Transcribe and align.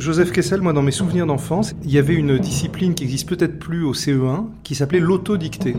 Joseph 0.00 0.32
Kessel, 0.32 0.62
moi, 0.62 0.72
dans 0.72 0.80
mes 0.80 0.92
souvenirs 0.92 1.26
d'enfance, 1.26 1.74
il 1.84 1.92
y 1.92 1.98
avait 1.98 2.14
une 2.14 2.38
discipline 2.38 2.94
qui 2.94 3.04
existe 3.04 3.28
peut-être 3.28 3.58
plus 3.58 3.84
au 3.84 3.92
CE1 3.92 4.46
qui 4.62 4.74
s'appelait 4.74 4.98
l'autodictée. 4.98 5.76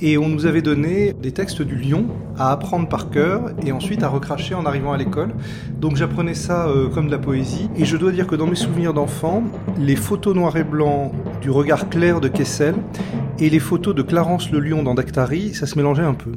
Et 0.00 0.16
on 0.16 0.30
nous 0.30 0.46
avait 0.46 0.62
donné 0.62 1.12
des 1.12 1.32
textes 1.32 1.60
du 1.60 1.76
Lion 1.76 2.06
à 2.38 2.52
apprendre 2.52 2.88
par 2.88 3.10
cœur 3.10 3.50
et 3.62 3.70
ensuite 3.70 4.02
à 4.02 4.08
recracher 4.08 4.54
en 4.54 4.64
arrivant 4.64 4.94
à 4.94 4.96
l'école. 4.96 5.34
Donc 5.78 5.96
j'apprenais 5.96 6.32
ça 6.32 6.68
euh, 6.68 6.88
comme 6.88 7.08
de 7.08 7.10
la 7.10 7.18
poésie. 7.18 7.68
Et 7.76 7.84
je 7.84 7.98
dois 7.98 8.12
dire 8.12 8.26
que 8.26 8.34
dans 8.34 8.46
mes 8.46 8.56
souvenirs 8.56 8.94
d'enfant, 8.94 9.44
les 9.78 9.96
photos 9.96 10.34
noir 10.34 10.56
et 10.56 10.64
blanc 10.64 11.12
du 11.42 11.50
regard 11.50 11.90
clair 11.90 12.22
de 12.22 12.28
Kessel 12.28 12.76
et 13.38 13.50
les 13.50 13.60
photos 13.60 13.94
de 13.94 14.00
Clarence 14.00 14.50
le 14.50 14.60
Lion 14.60 14.82
dans 14.82 14.94
Dactari, 14.94 15.52
ça 15.52 15.66
se 15.66 15.76
mélangeait 15.76 16.02
un 16.02 16.14
peu. 16.14 16.32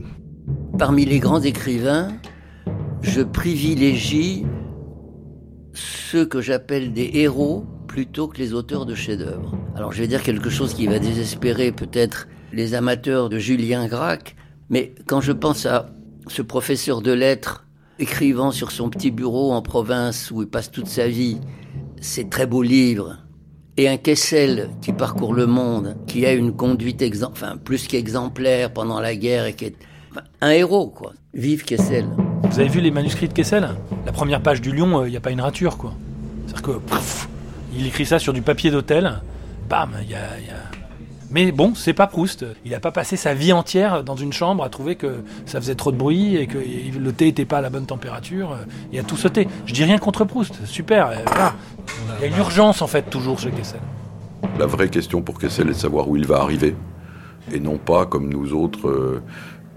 Parmi 0.77 1.05
les 1.05 1.19
grands 1.19 1.41
écrivains, 1.41 2.09
je 3.01 3.21
privilégie 3.21 4.45
ceux 5.73 6.25
que 6.25 6.41
j'appelle 6.41 6.93
des 6.93 7.11
héros 7.13 7.65
plutôt 7.87 8.27
que 8.27 8.37
les 8.37 8.53
auteurs 8.53 8.85
de 8.85 8.95
chefs-d'œuvre. 8.95 9.57
Alors 9.75 9.91
je 9.91 10.01
vais 10.01 10.07
dire 10.07 10.23
quelque 10.23 10.49
chose 10.49 10.73
qui 10.73 10.87
va 10.87 10.99
désespérer 10.99 11.71
peut-être 11.71 12.27
les 12.51 12.75
amateurs 12.75 13.29
de 13.29 13.39
Julien 13.39 13.87
Gracq, 13.87 14.35
mais 14.69 14.93
quand 15.07 15.21
je 15.21 15.31
pense 15.31 15.65
à 15.65 15.87
ce 16.27 16.41
professeur 16.41 17.01
de 17.01 17.11
lettres 17.11 17.65
écrivant 17.99 18.51
sur 18.51 18.71
son 18.71 18.89
petit 18.89 19.11
bureau 19.11 19.51
en 19.51 19.61
province 19.61 20.31
où 20.31 20.41
il 20.41 20.47
passe 20.47 20.71
toute 20.71 20.87
sa 20.87 21.07
vie 21.07 21.39
ces 22.01 22.27
très 22.27 22.45
beaux 22.45 22.63
livres, 22.63 23.17
et 23.77 23.87
un 23.87 23.97
Kessel 23.97 24.69
qui 24.81 24.93
parcourt 24.93 25.33
le 25.33 25.47
monde, 25.47 25.95
qui 26.05 26.25
a 26.25 26.33
une 26.33 26.51
conduite 26.51 27.03
enfin, 27.23 27.57
plus 27.57 27.87
qu'exemplaire 27.87 28.71
pendant 28.71 28.99
la 28.99 29.15
guerre 29.15 29.45
et 29.45 29.53
qui 29.53 29.65
est 29.65 29.75
un 30.41 30.49
héros, 30.49 30.87
quoi. 30.87 31.13
Vive 31.33 31.63
Kessel. 31.63 32.05
Vous 32.43 32.59
avez 32.59 32.69
vu 32.69 32.81
les 32.81 32.91
manuscrits 32.91 33.27
de 33.27 33.33
Kessel? 33.33 33.67
La 34.05 34.11
première 34.11 34.41
page 34.41 34.61
du 34.61 34.71
Lion, 34.71 35.01
il 35.03 35.07
euh, 35.07 35.09
n'y 35.09 35.17
a 35.17 35.21
pas 35.21 35.31
une 35.31 35.41
rature, 35.41 35.77
quoi. 35.77 35.93
C'est-à-dire 36.45 36.61
que, 36.61 36.81
il 37.75 37.87
écrit 37.87 38.05
ça 38.05 38.19
sur 38.19 38.33
du 38.33 38.41
papier 38.41 38.69
d'hôtel, 38.69 39.21
bam, 39.69 39.91
il 40.03 40.11
y 40.11 40.15
a, 40.15 40.19
Mais 41.31 41.51
bon, 41.51 41.73
c'est 41.73 41.93
pas 41.93 42.05
Proust. 42.05 42.45
Il 42.65 42.71
n'a 42.71 42.79
pas 42.79 42.91
passé 42.91 43.17
sa 43.17 43.33
vie 43.33 43.51
entière 43.53 44.03
dans 44.03 44.15
une 44.15 44.33
chambre 44.33 44.63
à 44.63 44.69
trouver 44.69 44.95
que 44.95 45.23
ça 45.45 45.59
faisait 45.59 45.75
trop 45.75 45.91
de 45.91 45.97
bruit 45.97 46.35
et 46.35 46.45
que 46.45 46.59
le 46.59 47.13
thé 47.13 47.25
n'était 47.25 47.45
pas 47.45 47.57
à 47.57 47.61
la 47.61 47.71
bonne 47.71 47.87
température. 47.87 48.57
Il 48.91 48.99
a 48.99 49.03
tout 49.03 49.17
sauté. 49.17 49.47
Je 49.65 49.73
dis 49.73 49.83
rien 49.83 49.97
contre 49.97 50.25
Proust, 50.25 50.65
super. 50.65 51.07
Euh, 51.07 51.15
il 52.19 52.21
y 52.21 52.25
a 52.25 52.27
une 52.27 52.37
urgence 52.37 52.81
en 52.81 52.87
fait 52.87 53.09
toujours 53.09 53.39
chez 53.39 53.49
Kessel. 53.49 53.79
La 54.59 54.67
vraie 54.67 54.89
question 54.89 55.23
pour 55.23 55.39
Kessel 55.39 55.69
est 55.69 55.73
de 55.73 55.77
savoir 55.77 56.07
où 56.07 56.15
il 56.15 56.27
va 56.27 56.41
arriver 56.41 56.75
et 57.51 57.59
non 57.59 57.77
pas 57.77 58.05
comme 58.05 58.29
nous 58.29 58.53
autres. 58.53 58.87
Euh, 58.87 59.21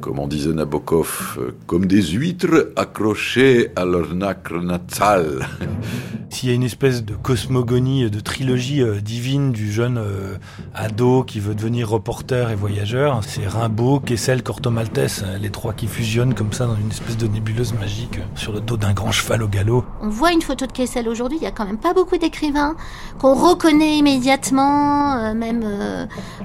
comme 0.00 0.18
on 0.18 0.26
disait 0.26 0.52
Nabokov, 0.52 1.38
euh, 1.38 1.54
comme 1.66 1.86
des 1.86 2.02
huîtres 2.02 2.72
accrochées 2.76 3.70
à 3.76 3.84
leur 3.84 4.14
nacre 4.14 4.60
natal. 4.60 5.46
S'il 6.30 6.50
y 6.50 6.52
a 6.52 6.54
une 6.54 6.64
espèce 6.64 7.04
de 7.04 7.14
cosmogonie, 7.14 8.10
de 8.10 8.20
trilogie 8.20 8.82
euh, 8.82 9.00
divine 9.00 9.52
du 9.52 9.72
jeune 9.72 9.96
euh, 9.96 10.36
ado 10.74 11.24
qui 11.24 11.40
veut 11.40 11.54
devenir 11.54 11.88
reporter 11.88 12.50
et 12.50 12.54
voyageur, 12.54 13.20
c'est 13.24 13.46
Rimbaud, 13.46 14.00
Kessel, 14.00 14.42
Corto 14.42 14.70
Maltese, 14.70 15.24
les 15.40 15.50
trois 15.50 15.72
qui 15.72 15.86
fusionnent 15.86 16.34
comme 16.34 16.52
ça 16.52 16.66
dans 16.66 16.76
une 16.76 16.90
espèce 16.90 17.16
de 17.16 17.26
nébuleuse 17.26 17.72
magique 17.74 18.20
sur 18.34 18.52
le 18.52 18.60
dos 18.60 18.76
d'un 18.76 18.92
grand 18.92 19.12
cheval 19.12 19.42
au 19.42 19.48
galop. 19.48 19.84
On 20.02 20.08
voit 20.08 20.32
une 20.32 20.42
photo 20.42 20.66
de 20.66 20.72
Kessel 20.72 21.08
aujourd'hui, 21.08 21.38
il 21.40 21.44
y 21.44 21.48
a 21.48 21.52
quand 21.52 21.64
même 21.64 21.78
pas 21.78 21.94
beaucoup 21.94 22.18
d'écrivains 22.18 22.76
qu'on 23.18 23.34
reconnaît 23.34 23.96
immédiatement, 23.96 25.34
même 25.34 25.64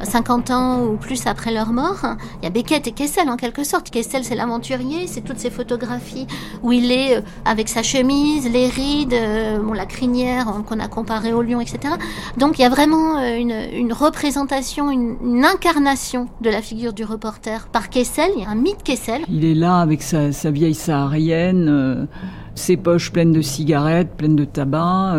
50 0.02 0.52
ans 0.52 0.86
ou 0.86 0.96
plus 0.96 1.28
après 1.28 1.52
leur 1.52 1.74
mort. 1.74 2.06
Il 2.42 2.46
y 2.46 2.48
a 2.48 2.50
Beckett 2.50 2.88
et 2.88 2.92
Kessel 2.92 3.28
en 3.30 3.36
quelque 3.42 3.64
sorte. 3.64 3.90
Kessel, 3.90 4.24
c'est 4.24 4.36
l'aventurier, 4.36 5.08
c'est 5.08 5.22
toutes 5.22 5.40
ces 5.40 5.50
photographies 5.50 6.28
où 6.62 6.72
il 6.72 6.92
est 6.92 7.18
euh, 7.18 7.22
avec 7.44 7.68
sa 7.68 7.82
chemise, 7.82 8.48
les 8.50 8.68
rides, 8.68 9.14
euh, 9.14 9.60
la 9.74 9.88
crinière 9.88 10.46
qu'on 10.68 10.80
a 10.80 10.88
comparé 10.88 11.34
au 11.34 11.42
lion, 11.42 11.60
etc. 11.60 11.96
Donc 12.38 12.60
il 12.60 12.62
y 12.62 12.66
a 12.66 12.70
vraiment 12.70 13.18
euh, 13.18 13.38
une, 13.38 13.92
représentation, 13.92 14.92
une, 14.92 15.44
incarnation 15.44 16.28
de 16.42 16.50
la 16.52 16.62
figure 16.62 16.94
du 16.94 17.04
reporter 17.04 17.68
par 17.68 17.90
Kessel. 17.90 18.30
Il 18.38 18.44
y 18.44 18.46
a 18.46 18.50
un 18.50 18.56
mythe 18.56 18.84
Kessel. 18.84 19.24
Il 19.28 19.44
est 19.44 19.56
là 19.56 19.80
avec 19.80 20.04
sa, 20.04 20.30
vieille 20.52 20.76
saharienne, 20.76 22.08
ses 22.54 22.78
poches 22.78 23.12
pleines 23.12 23.32
de 23.32 23.42
cigarettes, 23.42 24.12
pleines 24.16 24.36
de 24.36 24.46
tabac 24.46 25.18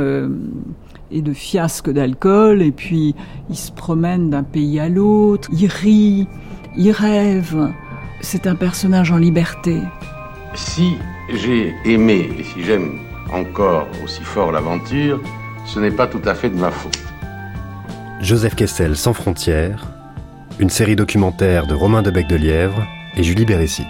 et 1.11 1.23
de 1.23 1.33
fiasques 1.33 1.91
d'alcool, 1.91 2.63
et 2.63 2.71
puis 2.71 3.15
il 3.51 3.57
se 3.57 3.73
promène 3.73 4.31
d'un 4.31 4.45
pays 4.45 4.79
à 4.79 4.89
l'autre, 4.89 5.49
il 5.53 5.67
rit, 5.67 6.29
il 6.77 6.93
rêve, 6.93 7.73
c'est 8.23 8.47
un 8.47 8.55
personnage 8.55 9.11
en 9.11 9.19
liberté. 9.19 9.79
Si 10.55 10.97
j'ai 11.29 11.75
aimé 11.85 12.31
et 12.39 12.45
si 12.45 12.65
j'aime 12.65 13.01
encore 13.33 13.89
aussi 14.05 14.23
fort 14.23 14.53
l'aventure, 14.53 15.21
ce 15.67 15.81
n'est 15.81 15.91
pas 15.91 16.07
tout 16.07 16.23
à 16.25 16.35
fait 16.35 16.49
de 16.49 16.57
ma 16.57 16.71
faute. 16.71 16.99
Joseph 18.21 18.55
Kessel 18.55 18.97
sans 18.97 19.13
frontières, 19.13 19.87
une 20.59 20.71
série 20.71 20.97
documentaire 20.97 21.67
de 21.67 21.75
Romain 21.75 22.03
Debec 22.03 22.29
de 22.29 22.37
Lièvre 22.37 22.87
et 23.17 23.23
Julie 23.23 23.45
Bérécy. 23.45 23.85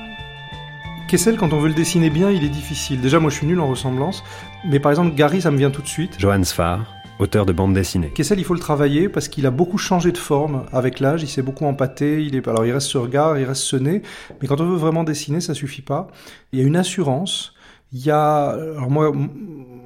Kessel, 1.08 1.36
quand 1.36 1.52
on 1.52 1.58
veut 1.58 1.68
le 1.68 1.74
dessiner 1.74 2.08
bien, 2.08 2.30
il 2.30 2.42
est 2.42 2.48
difficile. 2.48 3.00
Déjà, 3.00 3.20
moi 3.20 3.30
je 3.30 3.36
suis 3.36 3.46
nul 3.46 3.60
en 3.60 3.68
ressemblance, 3.68 4.24
mais 4.64 4.80
par 4.80 4.90
exemple, 4.90 5.14
Gary, 5.14 5.42
ça 5.42 5.50
me 5.50 5.58
vient 5.58 5.70
tout 5.70 5.82
de 5.82 5.88
suite. 5.88 6.14
Johannes 6.18 6.44
Sfar 6.44 6.80
auteur 7.18 7.46
de 7.46 7.52
bande 7.52 7.74
dessinée. 7.74 8.10
Kessel, 8.14 8.38
il 8.38 8.44
faut 8.44 8.54
le 8.54 8.60
travailler 8.60 9.08
parce 9.08 9.28
qu'il 9.28 9.46
a 9.46 9.50
beaucoup 9.50 9.78
changé 9.78 10.12
de 10.12 10.18
forme 10.18 10.64
avec 10.72 11.00
l'âge, 11.00 11.22
il 11.22 11.28
s'est 11.28 11.42
beaucoup 11.42 11.66
empâté, 11.66 12.24
il 12.24 12.34
est, 12.34 12.46
alors 12.48 12.64
il 12.64 12.72
reste 12.72 12.88
ce 12.88 12.98
regard, 12.98 13.38
il 13.38 13.44
reste 13.44 13.62
ce 13.62 13.76
nez, 13.76 14.02
mais 14.40 14.48
quand 14.48 14.60
on 14.60 14.66
veut 14.66 14.76
vraiment 14.76 15.04
dessiner, 15.04 15.40
ça 15.40 15.54
suffit 15.54 15.82
pas. 15.82 16.08
Il 16.52 16.58
y 16.58 16.62
a 16.62 16.66
une 16.66 16.76
assurance, 16.76 17.54
il 17.92 18.04
y 18.04 18.10
a, 18.10 18.48
alors 18.50 18.90
moi, 18.90 19.12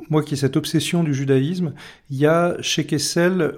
moi 0.08 0.22
qui 0.22 0.34
ai 0.34 0.36
cette 0.36 0.56
obsession 0.56 1.02
du 1.02 1.14
judaïsme, 1.14 1.74
il 2.10 2.16
y 2.16 2.26
a 2.26 2.56
chez 2.60 2.86
Kessel 2.86 3.54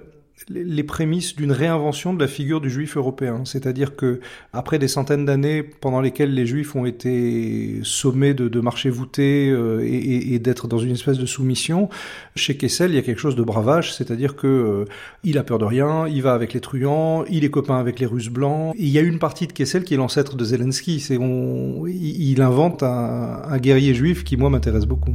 les 0.51 0.83
prémices 0.83 1.37
d'une 1.37 1.53
réinvention 1.53 2.15
de 2.15 2.21
la 2.21 2.29
figure 2.29 2.61
du 2.61 2.71
juif 2.71 2.97
européen. 2.97 3.43
C'est-à-dire 3.45 3.97
que 3.97 4.21
après 4.53 4.79
des 4.79 4.89
centaines 4.89 5.25
d'années 5.25 5.63
pendant 5.63 6.01
lesquelles 6.01 6.33
les 6.35 6.47
juifs 6.47 6.75
ont 6.75 6.87
été 6.87 7.81
sommés 7.83 8.35
de, 8.35 8.49
de 8.49 8.61
marcher 8.61 8.91
voûtés 8.91 9.51
euh, 9.51 9.85
et, 9.85 10.35
et, 10.35 10.39
d'être 10.39 10.69
dans 10.69 10.79
une 10.79 10.93
espèce 10.93 11.19
de 11.19 11.27
soumission, 11.27 11.89
chez 12.35 12.57
Kessel, 12.57 12.93
il 12.93 12.95
y 12.95 12.99
a 12.99 13.03
quelque 13.03 13.21
chose 13.21 13.37
de 13.37 13.43
bravage, 13.43 13.95
c'est-à-dire 13.95 14.37
que 14.37 14.47
euh, 14.47 14.85
il 15.25 15.39
a 15.39 15.45
peur 15.45 15.59
de 15.59 15.65
rien, 15.65 16.07
il 16.09 16.23
va 16.23 16.33
avec 16.33 16.55
les 16.55 16.61
truands, 16.61 17.25
il 17.31 17.45
est 17.45 17.51
copain 17.51 17.79
avec 17.79 18.01
les 18.01 18.07
Russes 18.07 18.31
blancs. 18.31 18.75
il 18.79 18.89
y 18.89 18.99
a 18.99 19.03
une 19.03 19.19
partie 19.19 19.47
de 19.47 19.53
Kessel 19.53 19.85
qui 19.85 19.95
est 19.95 19.99
l'ancêtre 19.99 20.37
de 20.37 20.45
Zelensky. 20.45 21.01
C'est 21.01 21.19
on, 21.19 21.87
il 21.87 22.41
invente 22.43 22.83
un, 22.83 23.43
un 23.45 23.59
guerrier 23.59 23.95
juif 23.95 24.25
qui 24.25 24.37
moi 24.37 24.51
m'intéresse 24.51 24.87
beaucoup. 24.87 25.15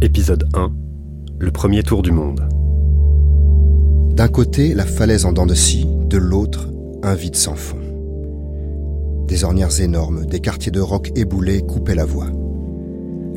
Épisode 0.00 0.48
1 0.54 0.72
Le 1.40 1.50
premier 1.50 1.82
tour 1.82 2.02
du 2.02 2.12
monde. 2.12 2.48
D'un 4.18 4.26
côté, 4.26 4.74
la 4.74 4.84
falaise 4.84 5.26
en 5.26 5.32
dents 5.32 5.46
de 5.46 5.54
scie, 5.54 5.86
de 5.86 6.18
l'autre, 6.18 6.68
un 7.04 7.14
vide 7.14 7.36
sans 7.36 7.54
fond. 7.54 7.78
Des 9.28 9.44
ornières 9.44 9.80
énormes, 9.80 10.26
des 10.26 10.40
quartiers 10.40 10.72
de 10.72 10.80
roc 10.80 11.12
éboulés 11.14 11.62
coupaient 11.62 11.94
la 11.94 12.04
voie. 12.04 12.26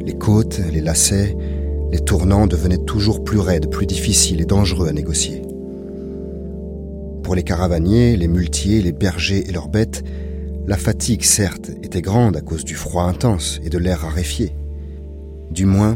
Les 0.03 0.17
côtes, 0.17 0.59
les 0.73 0.81
lacets, 0.81 1.37
les 1.91 1.99
tournants 1.99 2.47
devenaient 2.47 2.83
toujours 2.83 3.23
plus 3.23 3.37
raides, 3.37 3.69
plus 3.69 3.85
difficiles 3.85 4.41
et 4.41 4.45
dangereux 4.45 4.87
à 4.87 4.91
négocier. 4.91 5.43
Pour 7.21 7.35
les 7.35 7.43
caravaniers, 7.43 8.17
les 8.17 8.27
muletiers, 8.27 8.81
les 8.81 8.91
bergers 8.91 9.47
et 9.47 9.51
leurs 9.51 9.69
bêtes, 9.69 10.03
la 10.65 10.77
fatigue, 10.77 11.21
certes, 11.21 11.69
était 11.83 12.01
grande 12.01 12.37
à 12.37 12.41
cause 12.41 12.65
du 12.65 12.73
froid 12.73 13.03
intense 13.03 13.61
et 13.63 13.69
de 13.69 13.77
l'air 13.77 13.99
raréfié. 13.99 14.55
Du 15.51 15.67
moins, 15.67 15.95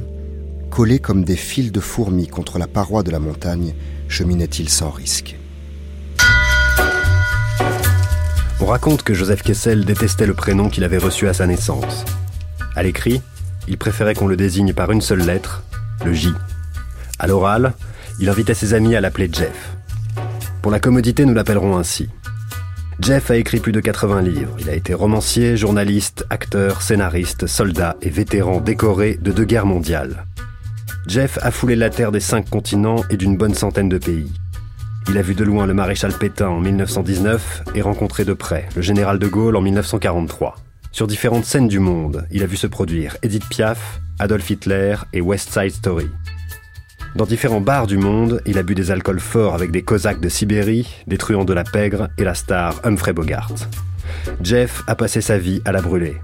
collés 0.70 1.00
comme 1.00 1.24
des 1.24 1.38
fils 1.38 1.72
de 1.72 1.80
fourmis 1.80 2.28
contre 2.28 2.60
la 2.60 2.68
paroi 2.68 3.02
de 3.02 3.10
la 3.10 3.20
montagne, 3.20 3.74
cheminait-il 4.08 4.70
sans 4.70 4.90
risque? 4.90 5.36
On 8.62 8.66
raconte 8.66 9.04
que 9.04 9.14
Joseph 9.14 9.44
Kessel 9.44 9.86
détestait 9.86 10.26
le 10.26 10.34
prénom 10.34 10.70
qu'il 10.70 10.84
avait 10.84 10.98
reçu 10.98 11.28
à 11.28 11.34
sa 11.34 11.46
naissance. 11.46 12.06
À 12.76 12.84
l'écrit, 12.84 13.22
il 13.68 13.78
préférait 13.78 14.16
qu'on 14.16 14.28
le 14.28 14.38
désigne 14.38 14.74
par 14.74 14.92
une 14.92 15.02
seule 15.02 15.26
lettre, 15.26 15.64
le 16.06 16.14
J. 16.14 16.34
À 17.20 17.28
l'oral, 17.28 17.74
il 18.20 18.30
invitait 18.30 18.54
ses 18.54 18.74
amis 18.74 18.96
à 18.96 19.02
l'appeler 19.02 19.30
Jeff. 19.32 19.76
Pour 20.62 20.72
la 20.72 20.80
commodité, 20.80 21.26
nous 21.26 21.34
l'appellerons 21.34 21.78
ainsi. 21.78 22.10
Jeff 23.00 23.30
a 23.30 23.36
écrit 23.36 23.60
plus 23.60 23.74
de 23.74 23.82
80 23.82 24.22
livres. 24.22 24.56
Il 24.60 24.70
a 24.70 24.74
été 24.74 24.94
romancier, 24.94 25.58
journaliste, 25.58 26.26
acteur, 26.30 26.82
scénariste, 26.82 27.46
soldat 27.46 27.98
et 28.02 28.10
vétéran 28.10 28.62
décoré 28.62 29.20
de 29.22 29.32
deux 29.32 29.44
guerres 29.44 29.66
mondiales. 29.66 30.26
Jeff 31.08 31.38
a 31.42 31.52
foulé 31.52 31.76
la 31.76 31.90
terre 31.90 32.12
des 32.12 32.20
cinq 32.20 32.50
continents 32.50 33.04
et 33.10 33.18
d'une 33.18 33.38
bonne 33.38 33.54
centaine 33.54 33.90
de 33.90 33.98
pays. 33.98 34.32
Il 35.08 35.18
a 35.18 35.22
vu 35.22 35.36
de 35.36 35.44
loin 35.44 35.68
le 35.68 35.74
maréchal 35.76 36.12
Pétain 36.14 36.50
en 36.50 36.60
1919 36.60 37.64
et 37.76 37.82
rencontré 37.82 38.26
de 38.26 38.34
près 38.34 38.68
le 38.76 38.82
général 38.82 39.20
de 39.20 39.28
Gaulle 39.28 39.56
en 39.56 39.62
1943. 39.62 40.56
Sur 40.92 41.06
différentes 41.06 41.46
scènes 41.46 41.68
du 41.68 41.80
monde, 41.80 42.26
il 42.32 42.42
a 42.42 42.48
vu 42.48 42.56
se 42.56 42.66
produire 42.66 43.18
Edith 43.22 43.48
Piaf, 43.50 44.00
Adolf 44.18 44.50
Hitler 44.50 44.96
et 45.14 45.22
West 45.22 45.54
Side 45.54 45.74
Story. 45.74 46.10
Dans 47.16 47.26
différents 47.26 47.62
bars 47.62 47.86
du 47.86 47.98
monde, 47.98 48.42
il 48.46 48.58
a 48.58 48.64
bu 48.64 48.74
des 48.74 48.90
alcools 48.90 49.20
forts 49.20 49.54
avec 49.54 49.72
des 49.72 49.84
Cosaques 49.84 50.22
de 50.22 50.30
Sibérie, 50.30 50.88
des 51.06 51.18
truands 51.18 51.46
de 51.46 51.54
la 51.54 51.64
pègre 51.64 52.10
et 52.18 52.24
la 52.24 52.34
star 52.34 52.82
Humphrey 52.84 53.14
Bogart. 53.14 53.54
Jeff 54.42 54.84
a 54.88 54.96
passé 54.96 55.22
sa 55.22 55.38
vie 55.38 55.62
à 55.66 55.72
la 55.72 55.82
brûler. 55.82 56.18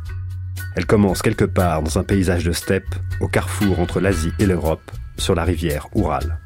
Elle 0.73 0.85
commence 0.85 1.21
quelque 1.21 1.43
part 1.43 1.83
dans 1.83 1.99
un 1.99 2.03
paysage 2.03 2.45
de 2.45 2.53
steppe, 2.53 2.95
au 3.19 3.27
carrefour 3.27 3.81
entre 3.81 3.99
l'Asie 3.99 4.31
et 4.39 4.45
l'Europe, 4.45 4.89
sur 5.17 5.35
la 5.35 5.43
rivière 5.43 5.87
Oural. 5.93 6.37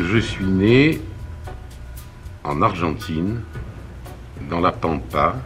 Je 0.00 0.18
suis 0.18 0.46
né 0.46 1.00
en 2.42 2.62
Argentine, 2.62 3.40
dans 4.48 4.60
la 4.60 4.72
Pampa, 4.72 5.36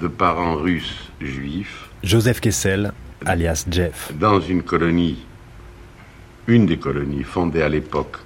de 0.00 0.08
parents 0.08 0.56
russes 0.56 1.10
juifs. 1.20 1.90
Joseph 2.02 2.40
Kessel, 2.40 2.92
alias 3.24 3.66
Jeff. 3.70 4.12
Dans 4.18 4.40
une 4.40 4.64
colonie, 4.64 5.24
une 6.48 6.66
des 6.66 6.78
colonies 6.78 7.22
fondées 7.22 7.62
à 7.62 7.68
l'époque 7.68 8.18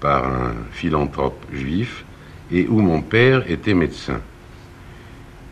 par 0.00 0.26
un 0.26 0.54
philanthrope 0.70 1.46
juif, 1.50 2.04
et 2.50 2.66
où 2.68 2.80
mon 2.80 3.00
père 3.00 3.50
était 3.50 3.72
médecin. 3.72 4.20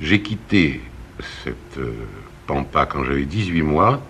J'ai 0.03 0.21
quitté 0.21 0.83
cette 1.45 1.79
euh, 1.79 1.93
pampa 2.47 2.87
quand 2.87 3.05
j'avais 3.05 3.25
18 3.25 3.63
mois 3.63 4.03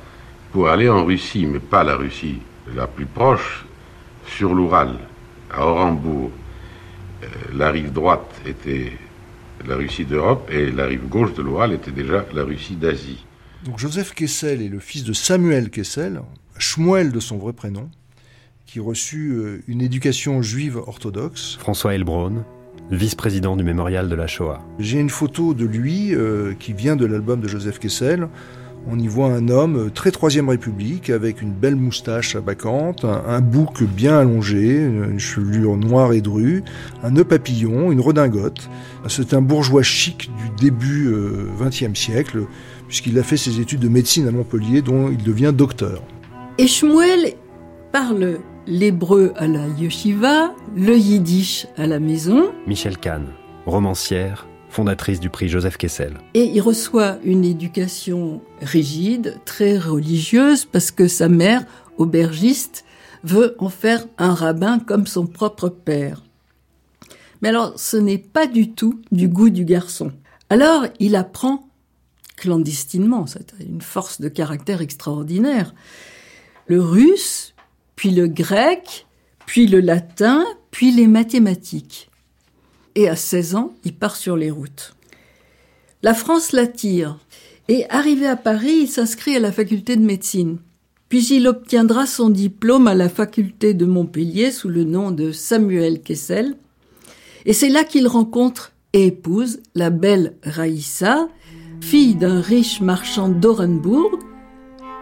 pour 0.52 0.68
aller 0.68 0.88
en 0.88 1.04
Russie, 1.04 1.46
mais 1.46 1.58
pas 1.58 1.84
la 1.84 1.96
Russie 1.96 2.38
la 2.74 2.86
plus 2.86 3.06
proche, 3.06 3.64
sur 4.26 4.54
l'Oural, 4.54 4.98
à 5.50 5.66
Orenbourg. 5.66 6.30
Euh, 7.22 7.26
la 7.54 7.70
rive 7.70 7.92
droite 7.92 8.40
était 8.46 8.92
la 9.66 9.76
Russie 9.76 10.04
d'Europe 10.04 10.50
et 10.50 10.70
la 10.70 10.86
rive 10.86 11.08
gauche 11.08 11.34
de 11.34 11.42
l'Oural 11.42 11.72
était 11.72 11.90
déjà 11.90 12.24
la 12.34 12.44
Russie 12.44 12.76
d'Asie. 12.76 13.24
Donc 13.64 13.78
Joseph 13.78 14.14
Kessel 14.14 14.62
est 14.62 14.68
le 14.68 14.78
fils 14.78 15.04
de 15.04 15.12
Samuel 15.12 15.70
Kessel, 15.70 16.22
Shmuel 16.58 17.12
de 17.12 17.20
son 17.20 17.36
vrai 17.36 17.52
prénom, 17.52 17.90
qui 18.66 18.80
reçut 18.80 19.32
euh, 19.32 19.62
une 19.68 19.82
éducation 19.82 20.40
juive 20.40 20.76
orthodoxe. 20.76 21.56
François 21.58 21.94
Elbron, 21.94 22.44
vice-président 22.90 23.56
du 23.56 23.64
mémorial 23.64 24.08
de 24.08 24.14
la 24.14 24.26
Shoah. 24.26 24.60
J'ai 24.78 24.98
une 24.98 25.10
photo 25.10 25.54
de 25.54 25.64
lui 25.64 26.14
euh, 26.14 26.54
qui 26.58 26.72
vient 26.72 26.96
de 26.96 27.06
l'album 27.06 27.40
de 27.40 27.48
Joseph 27.48 27.78
Kessel. 27.78 28.28
On 28.88 28.98
y 28.98 29.06
voit 29.08 29.28
un 29.28 29.48
homme 29.48 29.76
euh, 29.76 29.90
très 29.90 30.10
Troisième 30.10 30.48
République 30.48 31.10
avec 31.10 31.42
une 31.42 31.52
belle 31.52 31.76
moustache 31.76 32.34
à 32.34 32.40
bacante, 32.40 33.04
un, 33.04 33.40
bouc 33.40 33.82
bien 33.84 34.18
allongé, 34.18 34.78
une, 34.78 35.18
chevelure 35.18 35.76
noire 35.76 36.12
et 36.12 36.20
drue, 36.20 36.64
un 37.02 37.10
nœud 37.10 37.24
papillon, 37.24 37.92
une 37.92 38.00
redingote. 38.00 38.68
C'est 39.08 39.34
un 39.34 39.42
bourgeois 39.42 39.82
chic 39.82 40.30
du 40.36 40.64
début 40.64 41.14
XXe 41.60 41.82
euh, 41.82 41.94
siècle, 41.94 42.46
puisqu'il 42.88 43.18
a 43.18 43.22
fait 43.22 43.36
ses 43.36 43.60
études 43.60 43.80
de 43.80 43.88
médecine 43.88 44.26
à 44.26 44.30
Montpellier, 44.30 44.82
dont 44.82 45.10
il 45.10 45.22
devient 45.22 45.52
docteur. 45.54 46.02
Et 46.58 46.66
Shmuel 46.66 47.34
parle 47.92 48.38
l'hébreu 48.70 49.32
à 49.36 49.48
la 49.48 49.66
yeshiva, 49.66 50.54
le 50.76 50.96
yiddish 50.96 51.66
à 51.76 51.86
la 51.86 51.98
maison. 51.98 52.52
Michel 52.66 52.96
Kahn, 52.96 53.26
romancière, 53.66 54.46
fondatrice 54.68 55.18
du 55.18 55.28
prix 55.28 55.48
Joseph 55.48 55.76
Kessel. 55.76 56.16
Et 56.34 56.44
il 56.44 56.60
reçoit 56.60 57.18
une 57.24 57.44
éducation 57.44 58.40
rigide, 58.62 59.38
très 59.44 59.76
religieuse, 59.76 60.64
parce 60.64 60.92
que 60.92 61.08
sa 61.08 61.28
mère, 61.28 61.64
aubergiste, 61.98 62.84
veut 63.24 63.56
en 63.58 63.68
faire 63.68 64.06
un 64.18 64.32
rabbin 64.32 64.78
comme 64.78 65.06
son 65.06 65.26
propre 65.26 65.68
père. 65.68 66.22
Mais 67.42 67.48
alors, 67.48 67.72
ce 67.76 67.96
n'est 67.96 68.18
pas 68.18 68.46
du 68.46 68.70
tout 68.70 69.00
du 69.10 69.28
goût 69.28 69.50
du 69.50 69.64
garçon. 69.64 70.12
Alors, 70.48 70.86
il 71.00 71.16
apprend 71.16 71.68
clandestinement, 72.36 73.26
c'est 73.26 73.52
une 73.60 73.82
force 73.82 74.20
de 74.20 74.28
caractère 74.28 74.80
extraordinaire, 74.80 75.74
le 76.66 76.80
russe, 76.80 77.54
puis 78.00 78.12
le 78.12 78.28
grec, 78.28 79.06
puis 79.44 79.66
le 79.66 79.78
latin, 79.78 80.46
puis 80.70 80.90
les 80.90 81.06
mathématiques. 81.06 82.08
Et 82.94 83.10
à 83.10 83.14
16 83.14 83.56
ans, 83.56 83.74
il 83.84 83.94
part 83.94 84.16
sur 84.16 84.38
les 84.38 84.50
routes. 84.50 84.96
La 86.02 86.14
France 86.14 86.52
l'attire. 86.52 87.18
Et 87.68 87.84
arrivé 87.90 88.26
à 88.26 88.36
Paris, 88.36 88.84
il 88.84 88.88
s'inscrit 88.88 89.36
à 89.36 89.38
la 89.38 89.52
faculté 89.52 89.96
de 89.96 90.02
médecine. 90.02 90.60
Puis 91.10 91.26
il 91.26 91.46
obtiendra 91.46 92.06
son 92.06 92.30
diplôme 92.30 92.88
à 92.88 92.94
la 92.94 93.10
faculté 93.10 93.74
de 93.74 93.84
Montpellier 93.84 94.50
sous 94.50 94.70
le 94.70 94.84
nom 94.84 95.10
de 95.10 95.30
Samuel 95.30 96.00
Kessel. 96.00 96.56
Et 97.44 97.52
c'est 97.52 97.68
là 97.68 97.84
qu'il 97.84 98.08
rencontre 98.08 98.72
et 98.94 99.08
épouse 99.08 99.60
la 99.74 99.90
belle 99.90 100.36
Raïssa, 100.42 101.28
fille 101.82 102.14
d'un 102.14 102.40
riche 102.40 102.80
marchand 102.80 103.28
d'Orenbourg, 103.28 104.18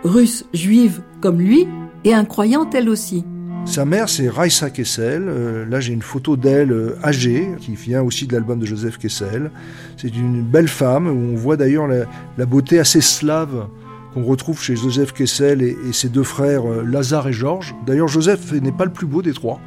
russe 0.02 0.46
juive 0.52 1.00
comme 1.20 1.40
lui, 1.40 1.68
et 2.04 2.14
incroyante 2.14 2.74
elle 2.74 2.88
aussi. 2.88 3.24
Sa 3.68 3.84
mère, 3.84 4.08
c'est 4.08 4.30
Raissa 4.30 4.70
Kessel. 4.70 5.26
Euh, 5.28 5.66
là, 5.66 5.78
j'ai 5.78 5.92
une 5.92 6.02
photo 6.02 6.38
d'elle 6.38 6.72
euh, 6.72 6.96
âgée, 7.04 7.50
qui 7.60 7.74
vient 7.74 8.02
aussi 8.02 8.26
de 8.26 8.32
l'album 8.32 8.58
de 8.58 8.64
Joseph 8.64 8.96
Kessel. 8.96 9.50
C'est 9.98 10.16
une 10.16 10.42
belle 10.42 10.68
femme, 10.68 11.06
où 11.06 11.32
on 11.32 11.36
voit 11.36 11.58
d'ailleurs 11.58 11.86
la, 11.86 12.46
beauté 12.46 12.78
assez 12.78 13.02
slave 13.02 13.68
qu'on 14.14 14.24
retrouve 14.24 14.62
chez 14.62 14.74
Joseph 14.74 15.12
Kessel 15.12 15.60
et, 15.60 15.76
ses 15.92 16.08
deux 16.08 16.22
frères 16.22 16.66
euh, 16.66 16.82
Lazare 16.82 17.28
et 17.28 17.32
Georges. 17.34 17.74
D'ailleurs, 17.86 18.08
Joseph 18.08 18.52
n'est 18.52 18.72
pas 18.72 18.86
le 18.86 18.92
plus 18.92 19.06
beau 19.06 19.20
des 19.20 19.34
trois. 19.34 19.60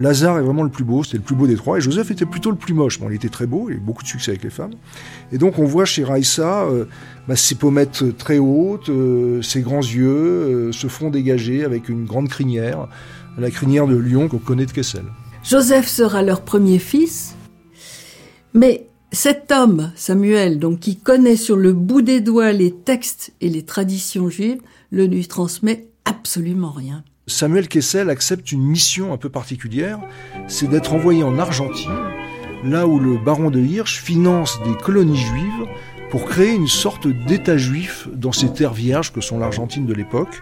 Lazare 0.00 0.38
est 0.38 0.42
vraiment 0.42 0.62
le 0.62 0.70
plus 0.70 0.84
beau, 0.84 1.02
c'était 1.02 1.16
le 1.18 1.22
plus 1.22 1.34
beau 1.34 1.46
des 1.46 1.56
trois, 1.56 1.78
et 1.78 1.80
Joseph 1.80 2.10
était 2.10 2.26
plutôt 2.26 2.50
le 2.50 2.56
plus 2.56 2.74
moche. 2.74 3.00
Bon, 3.00 3.08
il 3.08 3.16
était 3.16 3.28
très 3.28 3.46
beau, 3.46 3.68
il 3.68 3.74
a 3.74 3.76
eu 3.76 3.80
beaucoup 3.80 4.02
de 4.02 4.08
succès 4.08 4.32
avec 4.32 4.44
les 4.44 4.50
femmes. 4.50 4.74
Et 5.32 5.38
donc 5.38 5.58
on 5.58 5.64
voit 5.64 5.84
chez 5.84 6.04
Raissa 6.04 6.64
euh, 6.64 6.84
bah, 7.28 7.36
ses 7.36 7.54
pommettes 7.54 8.16
très 8.18 8.38
hautes, 8.38 8.88
euh, 8.88 9.40
ses 9.42 9.62
grands 9.62 9.80
yeux, 9.80 10.06
euh, 10.06 10.72
ce 10.72 10.86
front 10.86 11.10
dégagé 11.10 11.64
avec 11.64 11.88
une 11.88 12.04
grande 12.04 12.28
crinière, 12.28 12.88
la 13.38 13.50
crinière 13.50 13.86
de 13.86 13.96
lion 13.96 14.28
qu'on 14.28 14.38
connaît 14.38 14.66
de 14.66 14.72
Kessel. 14.72 15.04
Joseph 15.42 15.86
sera 15.86 16.22
leur 16.22 16.42
premier 16.42 16.78
fils, 16.78 17.34
mais 18.52 18.86
cet 19.12 19.52
homme, 19.52 19.92
Samuel, 19.94 20.58
donc 20.58 20.80
qui 20.80 20.96
connaît 20.96 21.36
sur 21.36 21.56
le 21.56 21.72
bout 21.72 22.02
des 22.02 22.20
doigts 22.20 22.52
les 22.52 22.72
textes 22.72 23.32
et 23.40 23.48
les 23.48 23.64
traditions 23.64 24.28
juives, 24.28 24.60
ne 24.92 25.04
lui 25.04 25.26
transmet 25.26 25.88
absolument 26.04 26.70
rien. 26.70 27.04
Samuel 27.28 27.66
Kessel 27.66 28.08
accepte 28.08 28.52
une 28.52 28.62
mission 28.62 29.12
un 29.12 29.16
peu 29.16 29.28
particulière, 29.28 29.98
c'est 30.46 30.68
d'être 30.68 30.92
envoyé 30.92 31.24
en 31.24 31.40
Argentine, 31.40 31.90
là 32.62 32.86
où 32.86 33.00
le 33.00 33.18
baron 33.18 33.50
de 33.50 33.58
Hirsch 33.58 34.00
finance 34.00 34.60
des 34.64 34.76
colonies 34.76 35.16
juives 35.16 35.66
pour 36.10 36.24
créer 36.26 36.54
une 36.54 36.68
sorte 36.68 37.08
d'État 37.08 37.56
juif 37.56 38.06
dans 38.14 38.30
ces 38.30 38.52
terres 38.52 38.74
vierges 38.74 39.12
que 39.12 39.20
sont 39.20 39.40
l'Argentine 39.40 39.86
de 39.86 39.92
l'époque. 39.92 40.40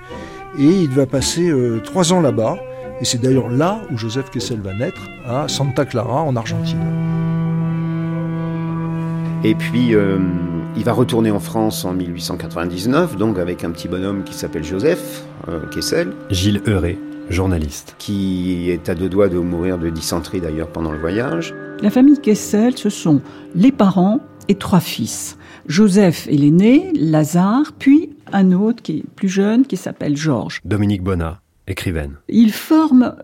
Et 0.58 0.68
il 0.68 0.90
va 0.90 1.06
passer 1.06 1.48
euh, 1.48 1.80
trois 1.82 2.12
ans 2.12 2.20
là-bas, 2.20 2.58
et 3.00 3.06
c'est 3.06 3.18
d'ailleurs 3.18 3.48
là 3.48 3.80
où 3.90 3.96
Joseph 3.96 4.30
Kessel 4.30 4.60
va 4.60 4.74
naître, 4.74 5.08
à 5.26 5.48
Santa 5.48 5.86
Clara, 5.86 6.20
en 6.20 6.36
Argentine. 6.36 6.84
Et 9.42 9.54
puis, 9.54 9.94
euh, 9.94 10.18
il 10.76 10.84
va 10.84 10.92
retourner 10.92 11.30
en 11.30 11.40
France 11.40 11.84
en 11.84 11.94
1899, 11.94 13.16
donc 13.16 13.38
avec 13.38 13.64
un 13.64 13.70
petit 13.70 13.88
bonhomme 13.88 14.24
qui 14.24 14.34
s'appelle 14.34 14.64
Joseph 14.64 15.24
euh, 15.48 15.66
Kessel. 15.68 16.12
Gilles 16.30 16.62
Heuré, 16.66 16.98
journaliste. 17.30 17.94
Qui 17.98 18.70
est 18.70 18.88
à 18.88 18.94
deux 18.94 19.08
doigts 19.08 19.28
de 19.28 19.38
mourir 19.38 19.78
de 19.78 19.88
dysenterie 19.90 20.40
d'ailleurs 20.40 20.68
pendant 20.68 20.90
le 20.90 20.98
voyage. 20.98 21.54
La 21.80 21.90
famille 21.90 22.18
Kessel, 22.20 22.76
ce 22.76 22.90
sont 22.90 23.20
les 23.54 23.72
parents 23.72 24.20
et 24.48 24.56
trois 24.56 24.80
fils. 24.80 25.38
Joseph 25.66 26.26
est 26.28 26.36
l'aîné, 26.36 26.92
Lazare, 26.94 27.72
puis 27.78 28.10
un 28.32 28.52
autre 28.52 28.82
qui 28.82 28.98
est 28.98 29.04
plus 29.14 29.28
jeune, 29.28 29.66
qui 29.66 29.76
s'appelle 29.76 30.16
Georges. 30.16 30.60
Dominique 30.64 31.02
Bonnat, 31.02 31.40
écrivaine. 31.66 32.16
Ils 32.28 32.52
forment 32.52 33.14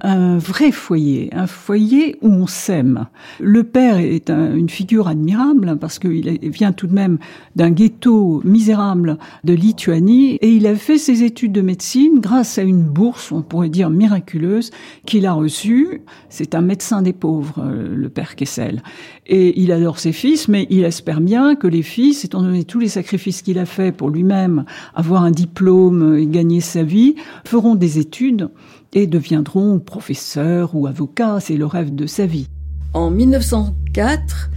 un 0.00 0.38
vrai 0.38 0.70
foyer, 0.70 1.28
un 1.32 1.46
foyer 1.46 2.16
où 2.22 2.28
on 2.28 2.46
s'aime. 2.46 3.06
Le 3.40 3.64
père 3.64 3.98
est 3.98 4.30
une 4.30 4.68
figure 4.68 5.08
admirable 5.08 5.76
parce 5.80 5.98
qu'il 5.98 6.38
vient 6.42 6.72
tout 6.72 6.86
de 6.86 6.94
même 6.94 7.18
d'un 7.56 7.70
ghetto 7.70 8.40
misérable 8.44 9.18
de 9.44 9.54
Lituanie 9.54 10.36
et 10.36 10.50
il 10.50 10.66
a 10.66 10.74
fait 10.74 10.98
ses 10.98 11.22
études 11.22 11.52
de 11.52 11.60
médecine 11.60 12.20
grâce 12.20 12.58
à 12.58 12.62
une 12.62 12.82
bourse, 12.82 13.32
on 13.32 13.42
pourrait 13.42 13.68
dire 13.68 13.90
miraculeuse, 13.90 14.70
qu'il 15.06 15.26
a 15.26 15.32
reçue. 15.32 16.02
C'est 16.28 16.54
un 16.54 16.62
médecin 16.62 17.02
des 17.02 17.12
pauvres, 17.12 17.64
le 17.70 18.08
père 18.08 18.36
Kessel. 18.36 18.82
Et 19.26 19.60
il 19.60 19.72
adore 19.72 19.98
ses 19.98 20.12
fils, 20.12 20.48
mais 20.48 20.66
il 20.70 20.84
espère 20.84 21.20
bien 21.20 21.54
que 21.54 21.66
les 21.66 21.82
fils, 21.82 22.24
étant 22.24 22.42
donné 22.42 22.64
tous 22.64 22.78
les 22.78 22.88
sacrifices 22.88 23.42
qu'il 23.42 23.58
a 23.58 23.66
fait 23.66 23.92
pour 23.92 24.10
lui-même, 24.10 24.64
avoir 24.94 25.22
un 25.22 25.30
diplôme 25.30 26.16
et 26.16 26.26
gagner 26.26 26.60
sa 26.60 26.82
vie, 26.82 27.16
feront 27.44 27.74
des 27.74 27.98
études 27.98 28.48
et 28.92 29.06
deviendront 29.06 29.78
professeurs 29.78 30.74
ou 30.74 30.86
avocats, 30.86 31.40
c'est 31.40 31.56
le 31.56 31.66
rêve 31.66 31.94
de 31.94 32.06
sa 32.06 32.26
vie. 32.26 32.48
En 32.94 33.10
1904, 33.10 34.50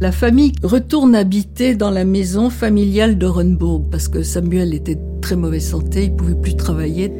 la 0.00 0.12
famille 0.12 0.52
retourne 0.62 1.14
habiter 1.14 1.74
dans 1.74 1.90
la 1.90 2.04
maison 2.04 2.50
familiale 2.50 3.18
d'Orenburg 3.18 3.84
parce 3.90 4.08
que 4.08 4.22
Samuel 4.22 4.74
était 4.74 4.98
très 5.20 5.36
mauvaise 5.36 5.68
santé, 5.68 6.04
il 6.04 6.16
pouvait 6.16 6.34
plus 6.34 6.56
travailler. 6.56 7.12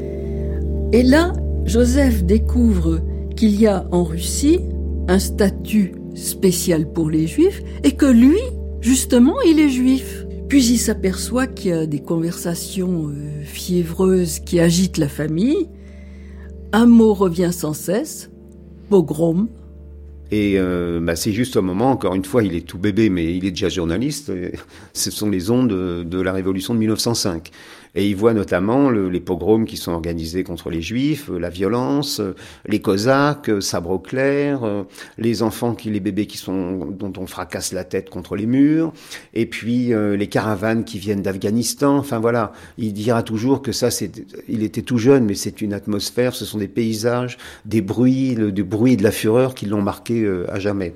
Et 0.93 1.02
là, 1.02 1.33
Joseph 1.64 2.25
découvre 2.25 3.00
qu'il 3.37 3.61
y 3.61 3.67
a 3.67 3.87
en 3.93 4.05
Russie 4.05 4.61
un 5.09 5.19
statut 5.19 5.95
spécial 6.14 6.90
pour 6.90 7.11
les 7.11 7.26
juifs 7.26 7.62
et 7.85 7.93
que 7.93 8.07
lui 8.07 8.38
Justement, 8.81 9.38
il 9.43 9.61
est 9.61 9.69
juif. 9.69 10.25
Puis 10.49 10.64
il 10.67 10.79
s'aperçoit 10.79 11.47
qu'il 11.47 11.71
y 11.71 11.75
a 11.75 11.87
des 11.87 12.00
conversations 12.00 13.09
euh, 13.09 13.45
fiévreuses 13.45 14.40
qui 14.40 14.59
agitent 14.59 14.97
la 14.97 15.09
famille. 15.09 15.69
Un 16.73 16.87
mot 16.87 17.15
revient 17.15 17.50
sans 17.53 17.73
cesse, 17.73 18.31
pogrom. 18.91 19.49
Et 20.31 20.55
euh, 20.57 21.00
bah, 21.03 21.17
c'est 21.17 21.33
juste 21.33 21.57
au 21.57 21.62
moment, 21.62 21.91
encore 21.91 22.15
une 22.15 22.25
fois, 22.25 22.45
il 22.45 22.55
est 22.55 22.65
tout 22.65 22.79
bébé, 22.79 23.11
mais 23.11 23.37
il 23.37 23.45
est 23.45 23.50
déjà 23.50 23.69
journaliste. 23.69 24.33
Ce 24.93 25.11
sont 25.11 25.29
les 25.29 25.50
ondes 25.50 25.69
de, 25.69 26.05
de 26.05 26.21
la 26.21 26.33
révolution 26.33 26.73
de 26.75 26.79
1905. 26.79 27.50
Et 27.94 28.09
il 28.09 28.14
voit 28.14 28.35
notamment 28.35 28.88
le, 28.88 29.09
les 29.09 29.20
pogroms 29.20 29.64
qui 29.64 29.76
sont 29.76 29.92
organisés 29.92 30.44
contre 30.44 30.70
les 30.70 30.80
juifs, 30.80 31.28
euh, 31.28 31.38
la 31.38 31.50
violence, 31.50 32.20
euh, 32.20 32.35
les 32.66 32.80
cosaques, 32.80 33.49
euh, 33.49 33.61
sabre 33.61 33.90
au 33.90 33.99
clair, 33.99 34.61
les 35.18 35.42
enfants, 35.42 35.75
qui, 35.75 35.90
les 35.90 36.00
bébés 36.00 36.26
qui 36.26 36.38
sont, 36.38 36.87
dont 36.87 37.12
on 37.16 37.26
fracasse 37.26 37.73
la 37.73 37.85
tête 37.85 38.11
contre 38.11 38.37
les 38.37 38.47
murs, 38.47 38.92
et 39.35 39.47
puis 39.47 39.92
les 39.92 40.26
caravanes 40.26 40.85
qui 40.85 40.99
viennent 40.99 41.23
d'Afghanistan. 41.23 41.97
Enfin 41.97 42.18
voilà, 42.18 42.52
il 42.78 42.92
dira 42.92 43.23
toujours 43.23 43.62
que 43.62 43.73
ça, 43.73 43.90
c'est, 43.90 44.11
il 44.49 44.62
était 44.62 44.82
tout 44.82 44.99
jeune, 44.99 45.25
mais 45.25 45.35
c'est 45.35 45.61
une 45.61 45.73
atmosphère, 45.73 46.35
ce 46.35 46.44
sont 46.44 46.59
des 46.59 46.68
paysages, 46.68 47.38
des 47.64 47.80
bruits, 47.80 48.35
le, 48.35 48.52
du 48.52 48.64
bruit 48.64 48.94
et 48.94 48.97
de 48.97 49.02
la 49.02 49.12
fureur 49.12 49.54
qui 49.54 49.66
l'ont 49.66 49.82
marqué 49.82 50.26
à 50.49 50.59
jamais. 50.59 50.94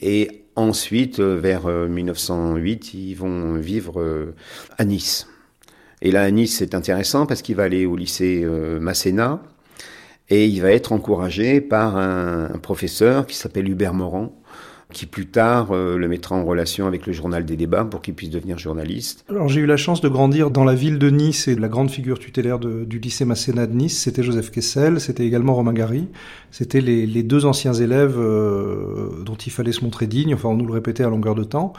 Et 0.00 0.44
ensuite, 0.56 1.20
vers 1.20 1.66
1908, 1.66 2.94
ils 2.94 3.14
vont 3.14 3.54
vivre 3.54 4.32
à 4.78 4.84
Nice. 4.84 5.28
Et 6.04 6.10
là, 6.10 6.22
à 6.22 6.30
Nice, 6.30 6.56
c'est 6.58 6.74
intéressant 6.74 7.24
parce 7.24 7.40
qu'il 7.40 7.56
va 7.56 7.62
aller 7.62 7.86
au 7.86 7.96
lycée 7.96 8.42
euh, 8.44 8.78
Masséna 8.78 9.40
et 10.28 10.46
il 10.46 10.60
va 10.60 10.70
être 10.70 10.92
encouragé 10.92 11.62
par 11.62 11.96
un, 11.96 12.48
professeur 12.62 13.26
qui 13.26 13.36
s'appelle 13.36 13.68
Hubert 13.68 13.94
Morand, 13.94 14.34
qui 14.92 15.06
plus 15.06 15.26
tard 15.26 15.72
euh, 15.72 15.96
le 15.96 16.06
mettra 16.06 16.36
en 16.36 16.44
relation 16.44 16.86
avec 16.86 17.06
le 17.06 17.14
journal 17.14 17.46
des 17.46 17.56
débats 17.56 17.84
pour 17.84 18.02
qu'il 18.02 18.12
puisse 18.12 18.28
devenir 18.28 18.58
journaliste. 18.58 19.24
Alors 19.30 19.48
j'ai 19.48 19.62
eu 19.62 19.66
la 19.66 19.78
chance 19.78 20.02
de 20.02 20.08
grandir 20.10 20.50
dans 20.50 20.64
la 20.64 20.74
ville 20.74 20.98
de 20.98 21.08
Nice 21.08 21.48
et 21.48 21.54
la 21.56 21.68
grande 21.68 21.90
figure 21.90 22.18
tutélaire 22.18 22.58
du 22.58 22.98
lycée 22.98 23.24
Masséna 23.24 23.66
de 23.66 23.74
Nice, 23.74 23.98
c'était 23.98 24.22
Joseph 24.22 24.50
Kessel, 24.50 25.00
c'était 25.00 25.26
également 25.26 25.54
Romain 25.54 25.72
Gary, 25.72 26.08
c'était 26.50 26.82
les, 26.82 27.06
les, 27.06 27.22
deux 27.22 27.46
anciens 27.46 27.74
élèves 27.74 28.18
euh, 28.18 29.22
dont 29.24 29.36
il 29.36 29.50
fallait 29.50 29.72
se 29.72 29.82
montrer 29.82 30.06
digne, 30.06 30.34
enfin 30.34 30.50
on 30.50 30.56
nous 30.56 30.66
le 30.66 30.74
répétait 30.74 31.04
à 31.04 31.08
longueur 31.08 31.34
de 31.34 31.44
temps. 31.44 31.72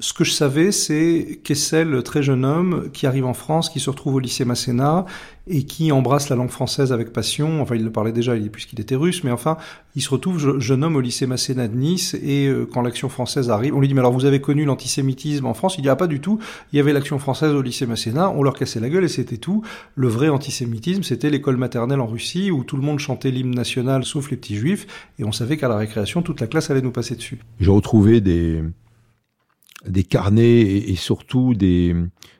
Ce 0.00 0.12
que 0.12 0.24
je 0.24 0.32
savais, 0.32 0.72
c'est 0.72 1.40
Kessel, 1.44 2.02
très 2.02 2.22
jeune 2.22 2.44
homme, 2.44 2.90
qui 2.92 3.06
arrive 3.06 3.26
en 3.26 3.32
France, 3.32 3.70
qui 3.70 3.78
se 3.78 3.90
retrouve 3.90 4.16
au 4.16 4.18
lycée 4.18 4.44
Masséna 4.44 5.04
et 5.46 5.62
qui 5.64 5.92
embrasse 5.92 6.30
la 6.30 6.36
langue 6.36 6.50
française 6.50 6.92
avec 6.92 7.12
passion. 7.12 7.62
Enfin, 7.62 7.76
il 7.76 7.84
le 7.84 7.92
parlait 7.92 8.10
déjà 8.10 8.34
puisqu'il 8.34 8.80
était 8.80 8.96
russe, 8.96 9.22
mais 9.22 9.30
enfin, 9.30 9.56
il 9.94 10.02
se 10.02 10.10
retrouve 10.10 10.58
jeune 10.58 10.82
homme 10.82 10.96
au 10.96 11.00
lycée 11.00 11.28
Masséna 11.28 11.68
de 11.68 11.76
Nice 11.76 12.14
et 12.14 12.48
euh, 12.48 12.66
quand 12.66 12.82
l'action 12.82 13.08
française 13.08 13.50
arrive, 13.50 13.74
on 13.74 13.80
lui 13.80 13.86
dit, 13.86 13.94
mais 13.94 14.00
alors 14.00 14.12
vous 14.12 14.24
avez 14.24 14.40
connu 14.40 14.64
l'antisémitisme 14.64 15.46
en 15.46 15.54
France? 15.54 15.76
Il 15.78 15.82
dit, 15.82 15.88
ah 15.88 15.96
pas 15.96 16.08
du 16.08 16.20
tout, 16.20 16.40
il 16.72 16.76
y 16.76 16.80
avait 16.80 16.92
l'action 16.92 17.20
française 17.20 17.52
au 17.52 17.62
lycée 17.62 17.86
Masséna, 17.86 18.30
on 18.30 18.42
leur 18.42 18.54
cassait 18.54 18.80
la 18.80 18.88
gueule 18.88 19.04
et 19.04 19.08
c'était 19.08 19.36
tout. 19.36 19.62
Le 19.94 20.08
vrai 20.08 20.28
antisémitisme, 20.28 21.04
c'était 21.04 21.30
l'école 21.30 21.56
maternelle 21.56 22.00
en 22.00 22.06
Russie 22.06 22.50
où 22.50 22.64
tout 22.64 22.76
le 22.76 22.82
monde 22.82 22.98
chantait 22.98 23.30
l'hymne 23.30 23.54
national 23.54 24.04
sauf 24.04 24.30
les 24.30 24.36
petits 24.36 24.56
juifs 24.56 24.86
et 25.20 25.24
on 25.24 25.32
savait 25.32 25.56
qu'à 25.56 25.68
la 25.68 25.76
récréation, 25.76 26.22
toute 26.22 26.40
la 26.40 26.48
classe 26.48 26.70
allait 26.70 26.82
nous 26.82 26.90
passer 26.90 27.14
dessus. 27.14 27.38
J'ai 27.60 27.70
retrouvé 27.70 28.20
des 28.20 28.62
des 29.86 30.04
carnets 30.04 30.60
et, 30.60 30.90
et 30.90 30.96
surtout 30.96 31.54
des, 31.54 31.94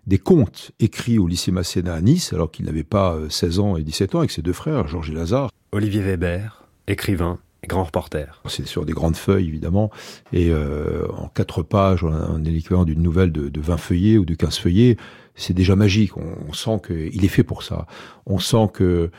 des 0.06 0.18
contes 0.18 0.72
écrits 0.80 1.18
au 1.18 1.26
lycée 1.26 1.52
Masséna 1.52 1.94
à 1.94 2.00
Nice, 2.00 2.32
alors 2.32 2.50
qu'il 2.50 2.66
n'avait 2.66 2.84
pas 2.84 3.18
16 3.28 3.58
ans 3.58 3.76
et 3.76 3.82
17 3.82 4.14
ans, 4.14 4.18
avec 4.18 4.30
ses 4.30 4.42
deux 4.42 4.52
frères, 4.52 4.86
Georges 4.88 5.10
et 5.10 5.14
Lazare. 5.14 5.50
Olivier 5.72 6.02
Weber, 6.02 6.68
écrivain, 6.86 7.38
grand 7.66 7.84
reporter. 7.84 8.42
C'est 8.46 8.66
sur 8.66 8.84
des 8.84 8.92
grandes 8.92 9.16
feuilles, 9.16 9.48
évidemment, 9.48 9.90
et 10.32 10.50
euh, 10.50 11.06
en 11.16 11.28
quatre 11.28 11.62
pages, 11.62 12.04
on 12.04 12.44
est 12.44 12.50
l'équivalent 12.50 12.84
d'une 12.84 13.02
nouvelle 13.02 13.32
de, 13.32 13.48
de 13.48 13.60
20 13.60 13.76
feuillets 13.76 14.18
ou 14.18 14.24
de 14.24 14.34
15 14.34 14.58
feuillets, 14.58 14.96
c'est 15.34 15.54
déjà 15.54 15.76
magique. 15.76 16.16
On, 16.16 16.36
on 16.48 16.52
sent 16.52 16.80
qu'il 16.86 17.24
est 17.24 17.28
fait 17.28 17.42
pour 17.42 17.62
ça. 17.62 17.86
On 18.26 18.38
sent 18.38 18.68
que 18.72 19.10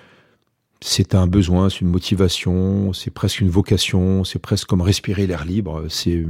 c'est 0.82 1.16
un 1.16 1.28
besoin, 1.28 1.70
c'est 1.70 1.82
une 1.82 1.90
motivation, 1.90 2.94
c'est 2.94 3.12
presque 3.12 3.42
une 3.42 3.50
vocation, 3.50 4.24
c'est 4.24 4.40
presque 4.40 4.68
comme 4.68 4.82
respirer 4.82 5.28
l'air 5.28 5.46
libre, 5.46 5.86
c'est 5.90 6.24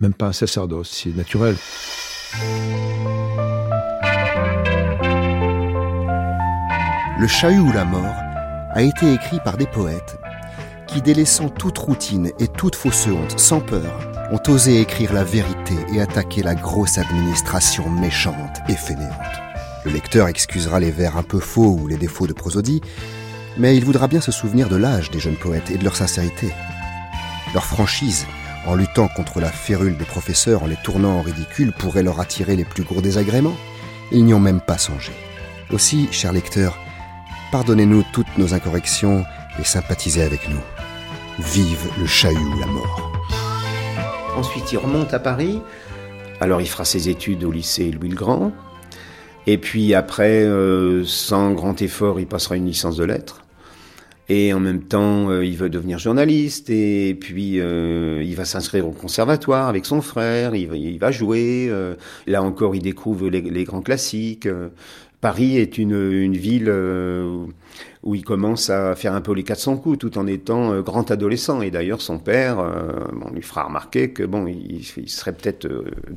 même 0.00 0.14
pas 0.14 0.26
un 0.26 0.32
sacerdoce, 0.32 0.90
c'est 0.90 1.14
naturel. 1.16 1.56
Le 7.18 7.26
chahut 7.26 7.60
ou 7.60 7.72
la 7.72 7.84
mort 7.84 8.14
a 8.72 8.82
été 8.82 9.12
écrit 9.12 9.40
par 9.42 9.56
des 9.56 9.66
poètes 9.66 10.18
qui, 10.86 11.00
délaissant 11.00 11.48
toute 11.48 11.78
routine 11.78 12.30
et 12.38 12.46
toute 12.46 12.76
fausse 12.76 13.06
honte, 13.06 13.38
sans 13.38 13.60
peur, 13.60 14.00
ont 14.30 14.52
osé 14.52 14.80
écrire 14.80 15.12
la 15.12 15.24
vérité 15.24 15.74
et 15.92 16.00
attaquer 16.00 16.42
la 16.42 16.54
grosse 16.54 16.98
administration 16.98 17.88
méchante 17.88 18.58
et 18.68 18.74
fainéante. 18.74 19.12
Le 19.84 19.92
lecteur 19.92 20.28
excusera 20.28 20.80
les 20.80 20.90
vers 20.90 21.16
un 21.16 21.22
peu 21.22 21.38
faux 21.38 21.78
ou 21.80 21.86
les 21.86 21.96
défauts 21.96 22.26
de 22.26 22.32
prosodie, 22.32 22.80
mais 23.58 23.76
il 23.76 23.84
voudra 23.84 24.08
bien 24.08 24.20
se 24.20 24.32
souvenir 24.32 24.68
de 24.68 24.76
l'âge 24.76 25.10
des 25.10 25.20
jeunes 25.20 25.36
poètes 25.36 25.70
et 25.70 25.78
de 25.78 25.84
leur 25.84 25.96
sincérité. 25.96 26.52
Leur 27.54 27.64
franchise, 27.64 28.26
en 28.66 28.74
luttant 28.74 29.08
contre 29.08 29.40
la 29.40 29.50
férule 29.50 29.96
des 29.96 30.04
professeurs 30.04 30.62
en 30.62 30.66
les 30.66 30.76
tournant 30.76 31.18
en 31.18 31.22
ridicule, 31.22 31.72
pourrait 31.72 32.02
leur 32.02 32.20
attirer 32.20 32.56
les 32.56 32.64
plus 32.64 32.82
gros 32.82 33.00
désagréments. 33.00 33.56
Ils 34.12 34.24
n'y 34.24 34.34
ont 34.34 34.40
même 34.40 34.60
pas 34.60 34.78
songé. 34.78 35.12
Aussi, 35.72 36.08
cher 36.10 36.32
lecteur, 36.32 36.78
pardonnez-nous 37.50 38.04
toutes 38.12 38.38
nos 38.38 38.54
incorrections 38.54 39.24
et 39.58 39.64
sympathisez 39.64 40.22
avec 40.22 40.48
nous. 40.48 40.60
Vive 41.38 41.88
le 41.98 42.06
chahut 42.06 42.36
ou 42.36 42.60
la 42.60 42.66
mort. 42.66 43.12
Ensuite, 44.36 44.72
il 44.72 44.78
remonte 44.78 45.14
à 45.14 45.18
Paris. 45.18 45.62
Alors, 46.40 46.60
il 46.60 46.68
fera 46.68 46.84
ses 46.84 47.08
études 47.08 47.44
au 47.44 47.50
lycée 47.50 47.90
Louis 47.90 48.10
le 48.10 48.16
Grand. 48.16 48.52
Et 49.46 49.58
puis 49.58 49.94
après, 49.94 50.42
euh, 50.42 51.04
sans 51.04 51.52
grand 51.52 51.80
effort, 51.80 52.18
il 52.20 52.26
passera 52.26 52.56
une 52.56 52.66
licence 52.66 52.96
de 52.96 53.04
lettres. 53.04 53.45
Et 54.28 54.52
en 54.52 54.58
même 54.60 54.82
temps, 54.82 55.30
euh, 55.30 55.44
il 55.44 55.56
veut 55.56 55.68
devenir 55.68 55.98
journaliste. 55.98 56.68
Et 56.70 57.16
puis, 57.18 57.60
euh, 57.60 58.22
il 58.24 58.34
va 58.34 58.44
s'inscrire 58.44 58.86
au 58.86 58.90
conservatoire 58.90 59.68
avec 59.68 59.86
son 59.86 60.00
frère. 60.00 60.54
Il 60.54 60.68
va, 60.68 60.76
il 60.76 60.98
va 60.98 61.12
jouer. 61.12 61.68
Euh, 61.70 61.94
là 62.26 62.42
encore, 62.42 62.74
il 62.74 62.82
découvre 62.82 63.28
les, 63.28 63.40
les 63.40 63.64
grands 63.64 63.82
classiques. 63.82 64.48
Paris 65.20 65.56
est 65.58 65.78
une, 65.78 65.96
une 66.12 66.36
ville 66.36 66.70
où 68.02 68.14
il 68.14 68.22
commence 68.22 68.68
à 68.70 68.94
faire 68.94 69.14
un 69.14 69.20
peu 69.20 69.32
les 69.32 69.42
400 69.42 69.78
coups 69.78 69.98
tout 69.98 70.18
en 70.18 70.26
étant 70.26 70.80
grand 70.82 71.10
adolescent. 71.10 71.62
Et 71.62 71.70
d'ailleurs, 71.70 72.02
son 72.02 72.18
père, 72.18 72.58
on 73.24 73.32
lui 73.32 73.42
fera 73.42 73.64
remarquer 73.64 74.10
que 74.10 74.22
bon, 74.24 74.46
il, 74.46 74.84
il 74.96 75.08
serait 75.08 75.32
peut-être 75.32 75.66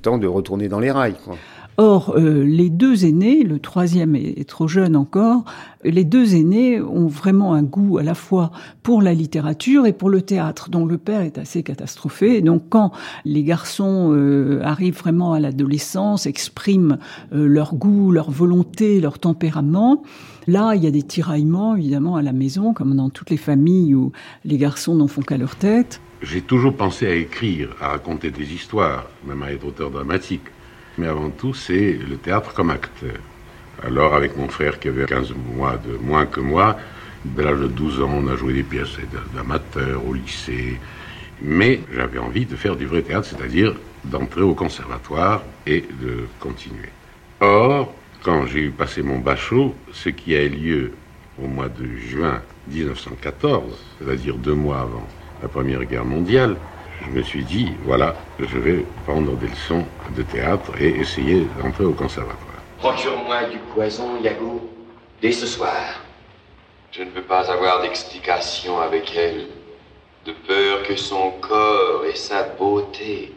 temps 0.01 0.17
de 0.17 0.27
retourner 0.27 0.67
dans 0.67 0.79
les 0.79 0.91
rails. 0.91 1.15
Quoi. 1.23 1.37
Or, 1.81 2.13
euh, 2.17 2.43
les 2.43 2.69
deux 2.69 3.05
aînés, 3.05 3.45
le 3.45 3.57
troisième 3.57 4.13
est, 4.13 4.45
trop 4.45 4.67
jeune 4.67 4.97
encore, 4.97 5.45
les 5.85 6.03
deux 6.03 6.35
aînés 6.35 6.81
ont 6.81 7.07
vraiment 7.07 7.53
un 7.53 7.63
goût 7.63 7.99
à 7.99 8.03
la 8.03 8.15
fois 8.15 8.51
pour 8.83 9.01
la 9.01 9.13
littérature 9.13 9.85
et 9.85 9.93
pour 9.93 10.09
le 10.09 10.21
théâtre, 10.21 10.69
dont 10.69 10.85
le 10.85 10.97
père 10.97 11.21
est 11.21 11.37
assez 11.37 11.63
catastrophé. 11.63 12.35
Et 12.35 12.41
donc, 12.41 12.63
quand 12.67 12.91
les 13.23 13.43
garçons 13.43 14.11
euh, 14.11 14.59
arrivent 14.61 14.97
vraiment 14.97 15.31
à 15.31 15.39
l'adolescence, 15.39 16.25
expriment 16.25 16.97
euh, 17.31 17.47
leur 17.47 17.75
goût, 17.75 18.11
leur 18.11 18.29
volonté, 18.29 18.99
leur 18.99 19.17
tempérament, 19.17 20.03
Là, 20.47 20.73
il 20.73 20.83
y 20.83 20.87
a 20.87 20.91
des 20.91 21.03
tiraillements, 21.03 21.75
évidemment, 21.75 22.15
à 22.15 22.23
la 22.23 22.31
maison, 22.31 22.73
comme 22.73 22.95
dans 22.95 23.11
toutes 23.11 23.29
les 23.29 23.37
familles 23.37 23.93
où 23.93 24.11
les 24.45 24.57
garçons 24.57 24.95
n'en 24.95 25.07
font 25.07 25.21
qu'à 25.21 25.37
leur 25.37 25.55
tête. 25.55 26.01
J'ai 26.23 26.41
toujours 26.41 26.75
pensé 26.75 27.05
à 27.05 27.13
écrire, 27.13 27.75
à 27.79 27.89
raconter 27.89 28.31
des 28.31 28.51
histoires, 28.51 29.05
même 29.27 29.43
à 29.43 29.51
être 29.51 29.67
auteur 29.67 29.91
dramatique 29.91 30.41
mais 30.99 31.07
avant 31.07 31.29
tout, 31.29 31.53
c'est 31.53 31.93
le 31.93 32.17
théâtre 32.17 32.53
comme 32.53 32.69
acteur. 32.69 33.15
Alors, 33.81 34.13
avec 34.13 34.35
mon 34.35 34.49
frère 34.49 34.79
qui 34.79 34.89
avait 34.89 35.05
15 35.05 35.33
mois 35.55 35.77
de 35.77 35.97
moins 35.97 36.25
que 36.25 36.41
moi, 36.41 36.77
dès 37.23 37.43
l'âge 37.43 37.59
de 37.59 37.67
12 37.67 38.01
ans, 38.01 38.11
on 38.13 38.27
a 38.27 38.35
joué 38.35 38.53
des 38.53 38.63
pièces 38.63 38.97
d'amateurs 39.33 40.05
au 40.05 40.13
lycée. 40.13 40.77
Mais 41.41 41.79
j'avais 41.93 42.19
envie 42.19 42.45
de 42.45 42.57
faire 42.57 42.75
du 42.75 42.85
vrai 42.85 43.01
théâtre, 43.01 43.27
c'est-à-dire 43.27 43.73
d'entrer 44.03 44.41
au 44.41 44.53
conservatoire 44.53 45.43
et 45.65 45.81
de 46.01 46.27
continuer. 46.39 46.89
Or, 47.39 47.93
quand 48.23 48.45
j'ai 48.47 48.63
eu 48.63 48.71
passé 48.71 49.01
mon 49.01 49.19
bachot, 49.19 49.73
ce 49.93 50.09
qui 50.09 50.35
a 50.35 50.43
eu 50.43 50.49
lieu 50.49 50.91
au 51.41 51.47
mois 51.47 51.69
de 51.69 51.87
juin 51.95 52.41
1914, 52.67 53.63
c'est-à-dire 53.97 54.35
deux 54.35 54.53
mois 54.53 54.81
avant 54.81 55.07
la 55.41 55.47
Première 55.47 55.85
Guerre 55.85 56.03
mondiale, 56.03 56.57
je 57.05 57.09
me 57.11 57.21
suis 57.23 57.43
dit, 57.43 57.73
voilà, 57.83 58.15
je 58.39 58.57
vais 58.57 58.85
prendre 59.05 59.35
des 59.37 59.47
leçons 59.47 59.85
de 60.15 60.21
théâtre 60.23 60.71
et 60.79 60.89
essayer 60.89 61.47
d'entrer 61.61 61.85
au 61.85 61.93
conservatoire. 61.93 62.63
Procure-moi 62.79 63.45
du 63.45 63.57
poison, 63.73 64.21
Yago, 64.21 64.69
dès 65.21 65.31
ce 65.31 65.45
soir. 65.45 66.01
Je 66.91 67.03
ne 67.03 67.09
veux 67.11 67.23
pas 67.23 67.51
avoir 67.51 67.81
d'explication 67.81 68.79
avec 68.79 69.15
elle, 69.15 69.47
de 70.25 70.33
peur 70.47 70.83
que 70.83 70.95
son 70.95 71.31
corps 71.39 72.05
et 72.05 72.15
sa 72.15 72.43
beauté 72.43 73.33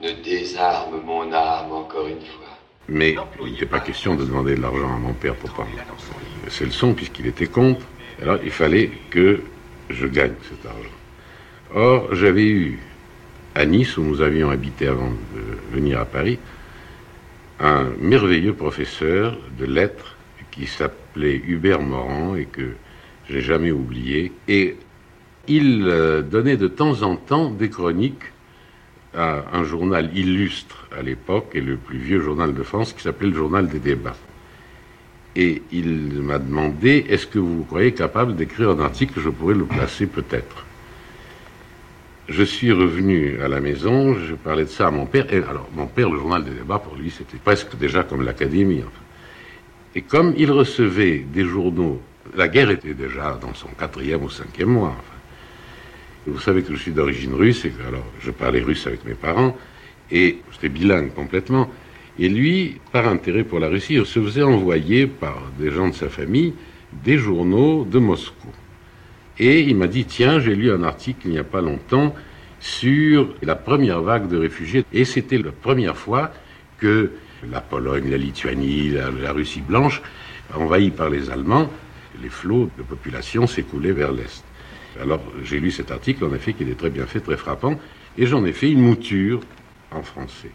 ne 0.00 0.12
désarment 0.12 1.02
mon 1.04 1.32
âme 1.32 1.72
encore 1.72 2.06
une 2.06 2.20
fois. 2.20 2.46
Mais 2.88 3.14
il 3.44 3.52
n'était 3.52 3.66
pas 3.66 3.80
question 3.80 4.14
de 4.14 4.24
demander 4.24 4.54
de 4.54 4.62
l'argent 4.62 4.94
à 4.94 4.98
mon 4.98 5.12
père 5.12 5.34
pour 5.36 5.50
prendre 5.50 5.68
ces 6.48 6.64
leçons, 6.64 6.94
puisqu'il 6.94 7.26
était 7.26 7.46
contre. 7.46 7.84
Alors 8.22 8.38
il 8.42 8.50
fallait 8.50 8.90
que 9.10 9.42
je 9.88 10.06
gagne 10.06 10.34
cet 10.48 10.64
argent. 10.66 10.99
Or, 11.74 12.14
j'avais 12.14 12.48
eu 12.48 12.78
à 13.54 13.64
Nice, 13.64 13.96
où 13.96 14.02
nous 14.02 14.22
avions 14.22 14.50
habité 14.50 14.88
avant 14.88 15.10
de 15.10 15.74
venir 15.76 16.00
à 16.00 16.04
Paris, 16.04 16.38
un 17.60 17.90
merveilleux 18.00 18.54
professeur 18.54 19.38
de 19.58 19.66
lettres 19.66 20.16
qui 20.50 20.66
s'appelait 20.66 21.40
Hubert 21.46 21.80
Morand 21.80 22.34
et 22.34 22.46
que 22.46 22.72
j'ai 23.28 23.40
jamais 23.40 23.70
oublié. 23.70 24.32
Et 24.48 24.76
il 25.46 25.84
euh, 25.86 26.22
donnait 26.22 26.56
de 26.56 26.66
temps 26.66 27.02
en 27.02 27.14
temps 27.14 27.50
des 27.50 27.70
chroniques 27.70 28.32
à 29.14 29.44
un 29.52 29.62
journal 29.62 30.10
illustre 30.16 30.88
à 30.96 31.02
l'époque 31.02 31.50
et 31.54 31.60
le 31.60 31.76
plus 31.76 31.98
vieux 31.98 32.20
journal 32.20 32.52
de 32.52 32.62
France 32.62 32.92
qui 32.92 33.02
s'appelait 33.02 33.28
le 33.28 33.34
Journal 33.34 33.68
des 33.68 33.78
débats. 33.78 34.16
Et 35.36 35.62
il 35.70 36.20
m'a 36.22 36.38
demandé 36.38 37.06
est-ce 37.08 37.26
que 37.26 37.38
vous 37.38 37.58
vous 37.58 37.64
croyez 37.64 37.92
capable 37.92 38.34
d'écrire 38.34 38.70
un 38.70 38.80
article 38.80 39.20
Je 39.20 39.28
pourrais 39.28 39.54
le 39.54 39.64
placer 39.64 40.06
peut-être? 40.06 40.64
Je 42.30 42.44
suis 42.44 42.70
revenu 42.70 43.40
à 43.42 43.48
la 43.48 43.58
maison, 43.58 44.14
je 44.14 44.36
parlais 44.36 44.62
de 44.62 44.68
ça 44.68 44.86
à 44.86 44.90
mon 44.92 45.04
père. 45.04 45.26
Et 45.32 45.38
alors, 45.38 45.68
mon 45.74 45.88
père, 45.88 46.08
le 46.08 46.16
journal 46.16 46.44
des 46.44 46.52
débats, 46.52 46.78
pour 46.78 46.94
lui, 46.94 47.10
c'était 47.10 47.38
presque 47.38 47.76
déjà 47.76 48.04
comme 48.04 48.22
l'académie. 48.22 48.84
Et 49.96 50.02
comme 50.02 50.32
il 50.36 50.52
recevait 50.52 51.18
des 51.18 51.44
journaux, 51.44 52.00
la 52.36 52.46
guerre 52.46 52.70
était 52.70 52.94
déjà 52.94 53.36
dans 53.42 53.52
son 53.54 53.66
quatrième 53.76 54.22
ou 54.22 54.30
cinquième 54.30 54.68
mois. 54.68 54.94
Vous 56.24 56.38
savez 56.38 56.62
que 56.62 56.72
je 56.72 56.78
suis 56.80 56.92
d'origine 56.92 57.34
russe 57.34 57.64
et 57.64 57.72
alors 57.88 58.06
je 58.20 58.30
parlais 58.30 58.60
russe 58.60 58.86
avec 58.86 59.04
mes 59.04 59.14
parents 59.14 59.56
et 60.12 60.38
j'étais 60.52 60.68
bilingue 60.68 61.12
complètement. 61.12 61.68
Et 62.16 62.28
lui, 62.28 62.76
par 62.92 63.08
intérêt 63.08 63.42
pour 63.42 63.58
la 63.58 63.66
Russie, 63.66 63.94
il 63.94 64.06
se 64.06 64.22
faisait 64.22 64.44
envoyer 64.44 65.08
par 65.08 65.50
des 65.58 65.72
gens 65.72 65.88
de 65.88 65.94
sa 65.94 66.08
famille 66.08 66.54
des 66.92 67.18
journaux 67.18 67.84
de 67.84 67.98
Moscou. 67.98 68.48
Et 69.40 69.62
il 69.62 69.74
m'a 69.74 69.86
dit, 69.86 70.04
tiens, 70.04 70.38
j'ai 70.38 70.54
lu 70.54 70.70
un 70.70 70.82
article 70.82 71.20
il 71.24 71.30
n'y 71.30 71.38
a 71.38 71.44
pas 71.44 71.62
longtemps 71.62 72.14
sur 72.60 73.34
la 73.42 73.56
première 73.56 74.02
vague 74.02 74.28
de 74.28 74.36
réfugiés. 74.36 74.84
Et 74.92 75.06
c'était 75.06 75.38
la 75.38 75.50
première 75.50 75.96
fois 75.96 76.30
que 76.78 77.12
la 77.50 77.62
Pologne, 77.62 78.10
la 78.10 78.18
Lituanie, 78.18 78.90
la, 78.90 79.32
Russie 79.32 79.62
blanche, 79.62 80.02
envahie 80.54 80.90
par 80.90 81.08
les 81.08 81.30
Allemands, 81.30 81.70
les 82.22 82.28
flots 82.28 82.68
de 82.76 82.82
population 82.82 83.46
s'écoulaient 83.46 83.92
vers 83.92 84.12
l'Est. 84.12 84.44
Alors 85.00 85.22
j'ai 85.42 85.58
lu 85.58 85.70
cet 85.70 85.90
article, 85.90 86.22
en 86.26 86.34
effet, 86.34 86.52
qui 86.52 86.64
est 86.64 86.78
très 86.78 86.90
bien 86.90 87.06
fait, 87.06 87.20
très 87.20 87.38
frappant, 87.38 87.80
et 88.18 88.26
j'en 88.26 88.44
ai 88.44 88.52
fait 88.52 88.70
une 88.70 88.82
mouture 88.82 89.40
en 89.90 90.02
français. 90.02 90.50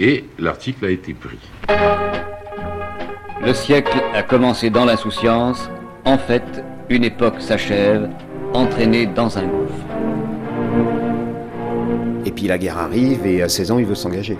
Et 0.00 0.24
l'article 0.40 0.86
a 0.86 0.90
été 0.90 1.14
pris. 1.14 1.38
Le 3.40 3.54
siècle 3.54 4.02
a 4.12 4.24
commencé 4.24 4.68
dans 4.70 4.84
l'insouciance. 4.84 5.70
En 6.04 6.18
fait, 6.18 6.64
une 6.90 7.04
époque 7.04 7.40
s'achève, 7.40 8.10
entraînée 8.52 9.06
dans 9.06 9.38
un 9.38 9.46
gouffre. 9.46 9.74
Et 12.26 12.30
puis 12.30 12.46
la 12.46 12.58
guerre 12.58 12.78
arrive 12.78 13.26
et 13.26 13.42
à 13.42 13.48
16 13.48 13.70
ans, 13.70 13.78
il 13.78 13.86
veut 13.86 13.94
s'engager. 13.94 14.38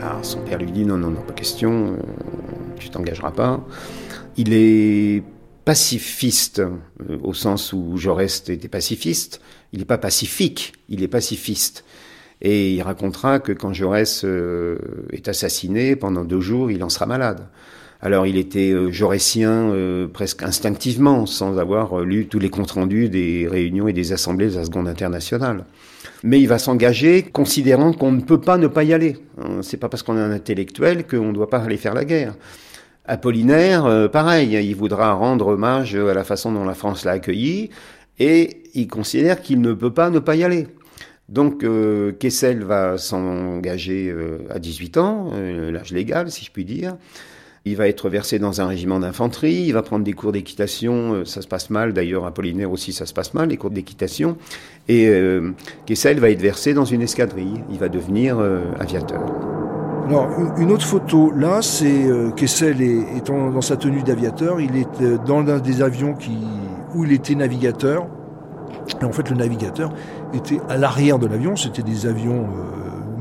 Alors 0.00 0.24
son 0.24 0.40
père 0.40 0.58
lui 0.58 0.70
dit 0.70 0.84
non, 0.84 0.96
non, 0.96 1.10
non, 1.10 1.20
pas 1.22 1.32
question, 1.32 1.96
tu 2.78 2.90
t'engageras 2.90 3.32
pas. 3.32 3.64
Il 4.36 4.52
est 4.52 5.22
pacifiste 5.64 6.60
euh, 6.60 7.18
au 7.22 7.32
sens 7.32 7.72
où 7.72 7.96
Jaurès 7.96 8.48
était 8.48 8.68
pacifiste. 8.68 9.40
Il 9.72 9.78
n'est 9.78 9.84
pas 9.84 9.98
pacifique, 9.98 10.74
il 10.88 11.02
est 11.02 11.08
pacifiste. 11.08 11.84
Et 12.42 12.74
il 12.74 12.82
racontera 12.82 13.38
que 13.40 13.52
quand 13.52 13.72
Jaurès 13.72 14.24
euh, 14.24 14.78
est 15.12 15.28
assassiné, 15.28 15.96
pendant 15.96 16.24
deux 16.24 16.40
jours, 16.40 16.70
il 16.70 16.82
en 16.84 16.88
sera 16.88 17.06
malade. 17.06 17.48
Alors 18.04 18.26
il 18.26 18.36
était 18.36 18.70
euh, 18.70 18.92
jaurétien 18.92 19.70
euh, 19.70 20.06
presque 20.06 20.42
instinctivement, 20.42 21.24
sans 21.24 21.58
avoir 21.58 22.00
euh, 22.00 22.04
lu 22.04 22.26
tous 22.26 22.38
les 22.38 22.50
comptes 22.50 22.72
rendus 22.72 23.08
des 23.08 23.48
réunions 23.50 23.88
et 23.88 23.94
des 23.94 24.12
assemblées 24.12 24.50
de 24.50 24.56
la 24.56 24.64
Seconde 24.66 24.88
Internationale. 24.88 25.64
Mais 26.22 26.38
il 26.38 26.46
va 26.46 26.58
s'engager 26.58 27.22
considérant 27.22 27.94
qu'on 27.94 28.12
ne 28.12 28.20
peut 28.20 28.42
pas 28.42 28.58
ne 28.58 28.66
pas 28.66 28.84
y 28.84 28.92
aller. 28.92 29.16
Hein, 29.40 29.60
c'est 29.62 29.78
pas 29.78 29.88
parce 29.88 30.02
qu'on 30.02 30.18
est 30.18 30.20
un 30.20 30.32
intellectuel 30.32 31.06
qu'on 31.06 31.28
ne 31.28 31.32
doit 31.32 31.48
pas 31.48 31.60
aller 31.60 31.78
faire 31.78 31.94
la 31.94 32.04
guerre. 32.04 32.34
Apollinaire, 33.06 34.10
pareil, 34.10 34.54
il 34.54 34.74
voudra 34.74 35.12
rendre 35.12 35.48
hommage 35.48 35.94
à 35.94 36.14
la 36.14 36.24
façon 36.24 36.52
dont 36.52 36.64
la 36.64 36.72
France 36.72 37.04
l'a 37.04 37.12
accueilli, 37.12 37.68
et 38.18 38.62
il 38.72 38.88
considère 38.88 39.42
qu'il 39.42 39.60
ne 39.60 39.74
peut 39.74 39.92
pas 39.92 40.08
ne 40.08 40.20
pas 40.20 40.36
y 40.36 40.42
aller. 40.42 40.68
Donc 41.28 41.66
Kessel 42.18 42.64
va 42.64 42.96
s'engager 42.96 44.14
à 44.48 44.58
18 44.58 44.96
ans, 44.96 45.32
l'âge 45.70 45.92
légal 45.92 46.30
si 46.30 46.46
je 46.46 46.50
puis 46.50 46.64
dire. 46.64 46.96
Il 47.66 47.76
va 47.76 47.88
être 47.88 48.10
versé 48.10 48.38
dans 48.38 48.60
un 48.60 48.66
régiment 48.66 49.00
d'infanterie, 49.00 49.64
il 49.66 49.72
va 49.72 49.80
prendre 49.80 50.04
des 50.04 50.12
cours 50.12 50.32
d'équitation, 50.32 51.14
euh, 51.14 51.24
ça 51.24 51.40
se 51.40 51.48
passe 51.48 51.70
mal, 51.70 51.94
d'ailleurs 51.94 52.26
Apollinaire 52.26 52.70
aussi 52.70 52.92
ça 52.92 53.06
se 53.06 53.14
passe 53.14 53.32
mal, 53.32 53.48
les 53.48 53.56
cours 53.56 53.70
d'équitation, 53.70 54.36
et 54.86 55.08
euh, 55.08 55.52
Kessel 55.86 56.20
va 56.20 56.28
être 56.28 56.42
versé 56.42 56.74
dans 56.74 56.84
une 56.84 57.00
escadrille, 57.00 57.64
il 57.70 57.78
va 57.78 57.88
devenir 57.88 58.38
euh, 58.38 58.64
aviateur. 58.78 59.22
Alors, 60.06 60.28
une 60.58 60.72
autre 60.72 60.84
photo, 60.84 61.32
là, 61.34 61.62
c'est 61.62 62.04
Kessel 62.36 62.82
étant 63.16 63.48
dans 63.48 63.62
sa 63.62 63.78
tenue 63.78 64.02
d'aviateur, 64.02 64.60
il 64.60 64.76
est 64.76 65.24
dans 65.24 65.40
l'un 65.40 65.58
des 65.58 65.80
avions 65.80 66.12
qui, 66.12 66.36
où 66.94 67.06
il 67.06 67.12
était 67.12 67.34
navigateur, 67.34 68.06
et 69.00 69.04
en 69.06 69.12
fait 69.12 69.30
le 69.30 69.36
navigateur 69.36 69.94
était 70.34 70.60
à 70.68 70.76
l'arrière 70.76 71.18
de 71.18 71.26
l'avion, 71.26 71.56
c'était 71.56 71.82
des 71.82 72.04
avions 72.04 72.46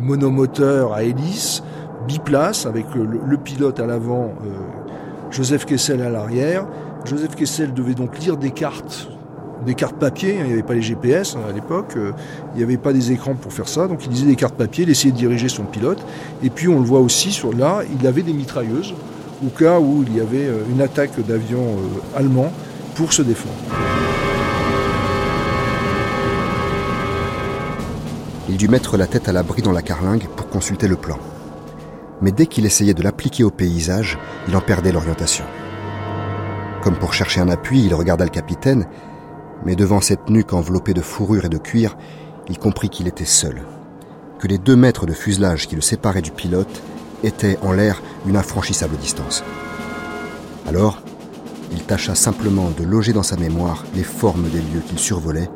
monomoteurs 0.02 0.92
à 0.92 1.04
hélice, 1.04 1.64
biplace 2.08 2.66
avec 2.66 2.86
le, 2.96 3.38
pilote 3.38 3.80
à 3.80 3.86
l'avant, 3.86 4.34
euh, 4.46 4.50
Joseph 5.32 5.66
Kessel 5.66 6.02
à 6.02 6.10
l'arrière. 6.10 6.68
Joseph 7.06 7.36
Kessel 7.36 7.74
devait 7.74 7.96
donc 7.96 8.20
lire 8.20 8.38
des 8.38 8.52
cartes, 8.52 9.10
des 9.66 9.74
cartes 9.74 9.96
papier. 9.96 10.38
Il 10.40 10.46
n'y 10.46 10.54
avait 10.54 10.64
pas 10.64 10.74
les 10.74 10.82
GPS 10.82 11.36
hein, 11.36 11.42
à 11.50 11.52
l'époque, 11.52 11.94
euh, 11.98 12.12
il 12.54 12.58
n'y 12.58 12.64
avait 12.64 12.78
pas 12.78 12.94
des 12.94 13.12
écrans 13.12 13.36
pour 13.36 13.52
faire 13.52 13.68
ça, 13.68 13.88
donc 13.88 14.06
il 14.06 14.12
lisait 14.12 14.28
des 14.28 14.36
cartes 14.36 14.56
papier, 14.56 14.84
il 14.84 14.90
essayait 14.90 15.12
de 15.12 15.18
diriger 15.18 15.50
son 15.50 15.64
pilote. 15.64 16.04
Et 16.44 16.50
puis 16.50 16.68
on 16.68 16.80
le 16.80 16.86
voit 16.86 17.00
aussi 17.00 17.32
sur 17.32 17.54
là, 17.54 17.82
il 18.00 18.06
avait 18.08 18.24
des 18.24 18.34
mitrailleuses 18.34 18.94
au 19.46 19.50
cas 19.50 19.80
où 19.80 20.04
il 20.08 20.16
y 20.16 20.22
avait 20.22 20.48
euh, 20.48 20.64
une 20.72 20.82
attaque 20.82 21.20
d'avions 21.26 21.78
allemands 22.16 22.52
pour 22.96 23.12
se 23.12 23.22
défendre. 23.22 23.56
Il 28.50 28.58
dut 28.58 28.68
mettre 28.68 28.98
la 28.98 29.08
tête 29.08 29.28
à 29.28 29.32
l'abri 29.32 29.62
dans 29.62 29.72
la 29.72 29.82
carlingue 29.82 30.28
pour 30.36 30.48
consulter 30.48 30.88
le 30.88 30.96
plan 30.96 31.18
mais 32.24 32.32
dès 32.32 32.48
qu'il 32.48 32.66
essayait 32.66 32.94
de 32.94 33.04
l'appliquer 33.04 33.44
au 33.44 33.52
paysage, 33.52 34.18
il 34.48 34.56
en 34.56 34.62
perdait 34.62 34.94
l'orientation. 34.94 35.44
Comme 36.82 36.96
pour 36.96 37.14
chercher 37.14 37.42
un 37.42 37.50
appui, 37.50 37.84
il 37.84 37.94
regarda 37.94 38.24
le 38.24 38.32
capitaine, 38.32 38.88
mais 39.66 39.76
devant 39.76 40.00
cette 40.00 40.30
nuque 40.30 40.54
enveloppée 40.54 40.94
de 40.94 41.02
fourrure 41.02 41.46
et 41.46 41.50
de 41.50 41.58
cuir, 41.58 41.98
il 42.48 42.58
comprit 42.58 42.90
qu'il 42.90 43.10
était 43.10 43.26
seul, 43.26 43.64
que 44.40 44.48
les 44.48 44.58
deux 44.58 44.78
mètres 44.78 45.06
de 45.06 45.12
fuselage 45.12 45.68
qui 45.68 45.76
le 45.76 45.82
séparaient 45.82 46.22
du 46.22 46.32
pilote 46.32 46.82
étaient 47.24 47.60
en 47.62 47.74
l'air 47.74 48.02
une 48.26 48.38
infranchissable 48.38 48.96
distance. 48.96 49.44
Alors, 50.66 51.02
il 51.74 51.84
tâcha 51.84 52.16
simplement 52.16 52.70
de 52.70 52.86
loger 52.86 53.12
dans 53.12 53.24
sa 53.24 53.36
mémoire 53.36 53.84
les 53.96 54.04
formes 54.04 54.50
des 54.50 54.60
lieux 54.60 54.84
qu'il 54.88 55.00
survolait 55.00 55.50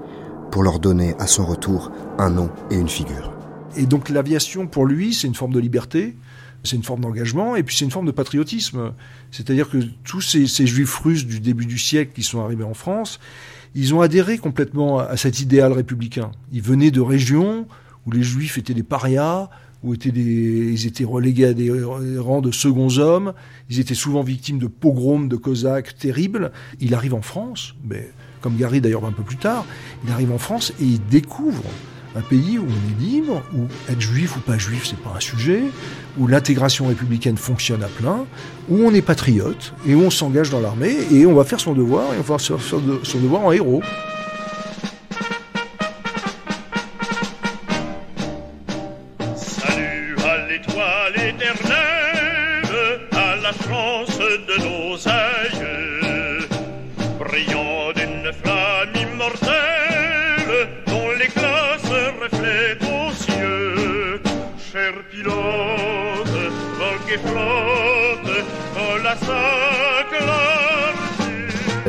pour 0.52 0.64
leur 0.64 0.80
donner 0.80 1.16
à 1.18 1.28
son 1.28 1.46
retour 1.46 1.92
un 2.18 2.30
nom 2.30 2.50
et 2.72 2.76
une 2.76 2.90
figure. 2.90 3.32
Et 3.78 3.86
donc 3.86 4.10
l'aviation, 4.10 4.68
pour 4.68 4.86
lui, 4.86 5.14
c'est 5.14 5.28
une 5.28 5.36
forme 5.36 5.54
de 5.54 5.60
liberté, 5.60 6.18
c'est 6.68 6.76
une 6.76 6.84
forme 6.84 7.02
d'engagement 7.02 7.56
et 7.56 7.64
puis 7.64 7.76
c'est 7.76 7.86
une 7.86 7.92
forme 7.92 8.06
de 8.06 8.12
patriotisme. 8.12 8.92
C'est-à-dire 9.32 9.70
que 9.70 9.80
tous 10.04 10.22
ces, 10.22 10.68
juifs 10.68 10.96
russes 10.98 11.26
du 11.26 11.40
début 11.40 11.66
du 11.66 11.78
siècle 11.78 12.12
qui 12.14 12.24
sont 12.24 12.44
arrivés 12.44 12.64
en 12.64 12.74
France, 12.74 13.20
ils 13.76 13.94
ont 13.94 14.02
adhéré 14.02 14.38
complètement 14.38 15.00
à 15.00 15.18
cet 15.18 15.40
idéal 15.40 15.72
républicain. 15.74 16.32
Ils 16.52 16.62
venaient 16.62 16.92
de 16.92 17.02
régions 17.02 17.68
où 18.06 18.12
les 18.12 18.24
juifs 18.24 18.58
étaient 18.58 18.74
des 18.74 18.84
parias, 18.84 19.50
où 19.84 19.94
étaient 19.94 20.10
ils 20.10 20.88
étaient 20.88 21.04
relégués 21.04 21.46
à 21.46 21.54
des 21.54 21.72
rangs 22.20 22.42
de 22.42 22.52
seconds 22.52 22.98
hommes, 22.98 23.34
ils 23.70 23.80
étaient 23.80 23.96
souvent 23.96 24.22
victimes 24.22 24.60
de 24.60 24.68
pogroms, 24.68 25.28
de 25.28 25.36
cosaques 25.36 25.98
terribles. 25.98 26.52
Il 26.80 26.94
arrive 26.94 27.14
en 27.14 27.22
France, 27.22 27.76
mais 27.84 28.10
comme 28.42 28.58
Gary 28.58 28.82
d'ailleurs 28.82 29.06
un 29.06 29.12
peu 29.12 29.24
plus 29.24 29.38
tard, 29.38 29.66
il 30.06 30.12
arrive 30.12 30.32
en 30.32 30.38
France 30.38 30.74
et 30.80 30.86
il 30.86 31.06
découvre 31.08 31.64
un 32.18 32.22
pays 32.22 32.58
où 32.58 32.66
on 32.66 32.92
est 32.92 33.04
libre, 33.04 33.44
où 33.54 33.68
être 33.92 34.02
juif 34.02 34.36
ou 34.38 34.40
pas 34.40 34.58
juif, 34.58 34.88
c'est 34.88 35.00
pas 35.00 35.14
un 35.16 35.20
sujet, 35.20 35.64
où 36.18 36.28
l'intégration 36.28 36.88
républicaine 36.88 37.38
fonctionne 37.38 37.84
à 37.84 37.88
plein, 37.88 38.26
où 38.70 38.80
on 38.84 38.94
est 38.94 39.02
patriote 39.02 39.74
et 39.88 39.94
où 39.94 40.02
on 40.02 40.10
s'engage 40.10 40.50
dans 40.50 40.60
l'armée 40.60 40.98
et 41.12 41.26
on 41.26 41.34
va 41.34 41.44
faire 41.44 41.60
son 41.60 41.74
devoir 41.74 42.14
et 42.14 42.18
on 42.18 42.22
va 42.22 42.38
faire 42.38 42.60
son 42.60 43.20
devoir 43.20 43.44
en 43.44 43.52
héros. 43.52 43.84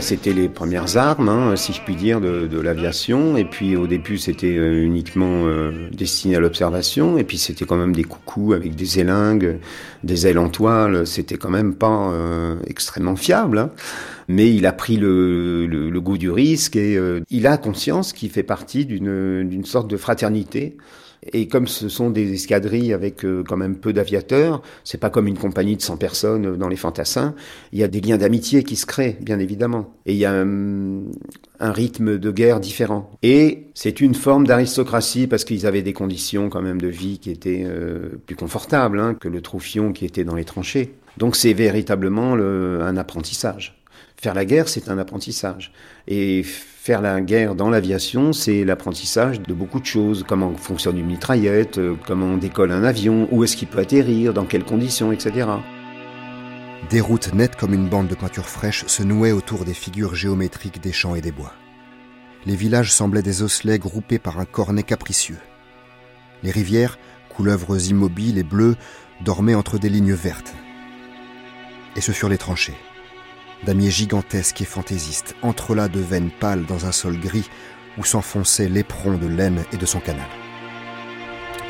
C'était 0.08 0.32
les 0.32 0.48
premières 0.48 0.96
armes, 0.96 1.28
hein, 1.28 1.54
si 1.54 1.74
je 1.74 1.82
puis 1.82 1.94
dire, 1.94 2.18
de, 2.22 2.46
de 2.46 2.58
l'aviation. 2.58 3.36
Et 3.36 3.44
puis 3.44 3.76
au 3.76 3.86
début, 3.86 4.16
c'était 4.16 4.56
euh, 4.56 4.82
uniquement 4.82 5.44
euh, 5.44 5.90
destiné 5.92 6.36
à 6.36 6.40
l'observation. 6.40 7.18
Et 7.18 7.24
puis 7.24 7.36
c'était 7.36 7.66
quand 7.66 7.76
même 7.76 7.94
des 7.94 8.04
coucous 8.04 8.54
avec 8.54 8.74
des 8.74 9.00
élingues, 9.00 9.58
des 10.04 10.26
ailes 10.26 10.38
en 10.38 10.48
toile. 10.48 11.06
C'était 11.06 11.36
quand 11.36 11.50
même 11.50 11.74
pas 11.74 12.10
euh, 12.10 12.56
extrêmement 12.66 13.16
fiable. 13.16 13.58
Hein. 13.58 13.70
Mais 14.28 14.50
il 14.50 14.64
a 14.64 14.72
pris 14.72 14.96
le, 14.96 15.66
le, 15.66 15.90
le 15.90 16.00
goût 16.00 16.16
du 16.16 16.30
risque 16.30 16.76
et 16.76 16.96
euh, 16.96 17.20
il 17.28 17.46
a 17.46 17.58
conscience 17.58 18.14
qu'il 18.14 18.30
fait 18.30 18.42
partie 18.42 18.86
d'une 18.86 19.46
d'une 19.46 19.66
sorte 19.66 19.90
de 19.90 19.98
fraternité. 19.98 20.78
Et 21.32 21.48
comme 21.48 21.66
ce 21.66 21.88
sont 21.88 22.10
des 22.10 22.32
escadrilles 22.32 22.92
avec 22.92 23.24
euh, 23.24 23.42
quand 23.46 23.56
même 23.56 23.76
peu 23.76 23.92
d'aviateurs, 23.92 24.62
c'est 24.84 24.98
pas 24.98 25.10
comme 25.10 25.26
une 25.26 25.38
compagnie 25.38 25.76
de 25.76 25.82
100 25.82 25.96
personnes 25.96 26.46
euh, 26.46 26.56
dans 26.56 26.68
les 26.68 26.76
fantassins, 26.76 27.34
il 27.72 27.78
y 27.78 27.82
a 27.82 27.88
des 27.88 28.00
liens 28.00 28.18
d'amitié 28.18 28.62
qui 28.62 28.76
se 28.76 28.86
créent, 28.86 29.16
bien 29.20 29.38
évidemment. 29.38 29.94
Et 30.06 30.12
il 30.12 30.18
y 30.18 30.24
a 30.24 30.32
un, 30.32 31.02
un 31.60 31.72
rythme 31.72 32.18
de 32.18 32.30
guerre 32.30 32.60
différent. 32.60 33.10
Et 33.22 33.66
c'est 33.74 34.00
une 34.00 34.14
forme 34.14 34.46
d'aristocratie 34.46 35.26
parce 35.26 35.44
qu'ils 35.44 35.66
avaient 35.66 35.82
des 35.82 35.92
conditions 35.92 36.48
quand 36.48 36.62
même 36.62 36.80
de 36.80 36.88
vie 36.88 37.18
qui 37.18 37.30
étaient 37.30 37.64
euh, 37.64 38.10
plus 38.26 38.36
confortables 38.36 39.00
hein, 39.00 39.14
que 39.14 39.28
le 39.28 39.40
troufion 39.40 39.92
qui 39.92 40.04
était 40.04 40.24
dans 40.24 40.34
les 40.34 40.44
tranchées. 40.44 40.94
Donc 41.16 41.34
c'est 41.34 41.52
véritablement 41.52 42.36
le, 42.36 42.80
un 42.82 42.96
apprentissage. 42.96 43.77
Faire 44.20 44.34
la 44.34 44.44
guerre, 44.44 44.68
c'est 44.68 44.88
un 44.88 44.98
apprentissage. 44.98 45.70
Et 46.08 46.42
faire 46.42 47.00
la 47.00 47.20
guerre 47.20 47.54
dans 47.54 47.70
l'aviation, 47.70 48.32
c'est 48.32 48.64
l'apprentissage 48.64 49.40
de 49.40 49.54
beaucoup 49.54 49.78
de 49.78 49.86
choses. 49.86 50.24
Comment 50.26 50.56
fonctionne 50.56 50.98
une 50.98 51.06
mitraillette, 51.06 51.78
euh, 51.78 51.94
comment 52.04 52.26
on 52.26 52.36
décolle 52.36 52.72
un 52.72 52.82
avion, 52.82 53.28
où 53.30 53.44
est-ce 53.44 53.56
qu'il 53.56 53.68
peut 53.68 53.78
atterrir, 53.78 54.34
dans 54.34 54.44
quelles 54.44 54.64
conditions, 54.64 55.12
etc. 55.12 55.46
Des 56.90 57.00
routes 57.00 57.32
nettes 57.32 57.54
comme 57.54 57.72
une 57.72 57.88
bande 57.88 58.08
de 58.08 58.16
peinture 58.16 58.48
fraîche 58.48 58.84
se 58.88 59.04
nouaient 59.04 59.30
autour 59.30 59.64
des 59.64 59.74
figures 59.74 60.16
géométriques 60.16 60.80
des 60.82 60.92
champs 60.92 61.14
et 61.14 61.20
des 61.20 61.32
bois. 61.32 61.52
Les 62.44 62.56
villages 62.56 62.92
semblaient 62.92 63.22
des 63.22 63.44
osselets 63.44 63.78
groupés 63.78 64.18
par 64.18 64.40
un 64.40 64.46
cornet 64.46 64.82
capricieux. 64.82 65.38
Les 66.42 66.50
rivières, 66.50 66.98
couleuvres 67.28 67.88
immobiles 67.88 68.38
et 68.38 68.42
bleues, 68.42 68.74
dormaient 69.20 69.54
entre 69.54 69.78
des 69.78 69.88
lignes 69.88 70.14
vertes. 70.14 70.54
Et 71.94 72.00
ce 72.00 72.10
furent 72.10 72.28
les 72.28 72.38
tranchées 72.38 72.76
damiers 73.64 73.90
gigantesques 73.90 74.60
et 74.60 74.64
fantaisistes, 74.64 75.34
entrelacs 75.42 75.92
de 75.92 76.00
veines 76.00 76.30
pâles 76.30 76.64
dans 76.66 76.86
un 76.86 76.92
sol 76.92 77.18
gris 77.18 77.48
où 77.98 78.04
s'enfonçait 78.04 78.68
l'éperon 78.68 79.16
de 79.16 79.26
laine 79.26 79.64
et 79.72 79.76
de 79.76 79.86
son 79.86 80.00
canal. 80.00 80.26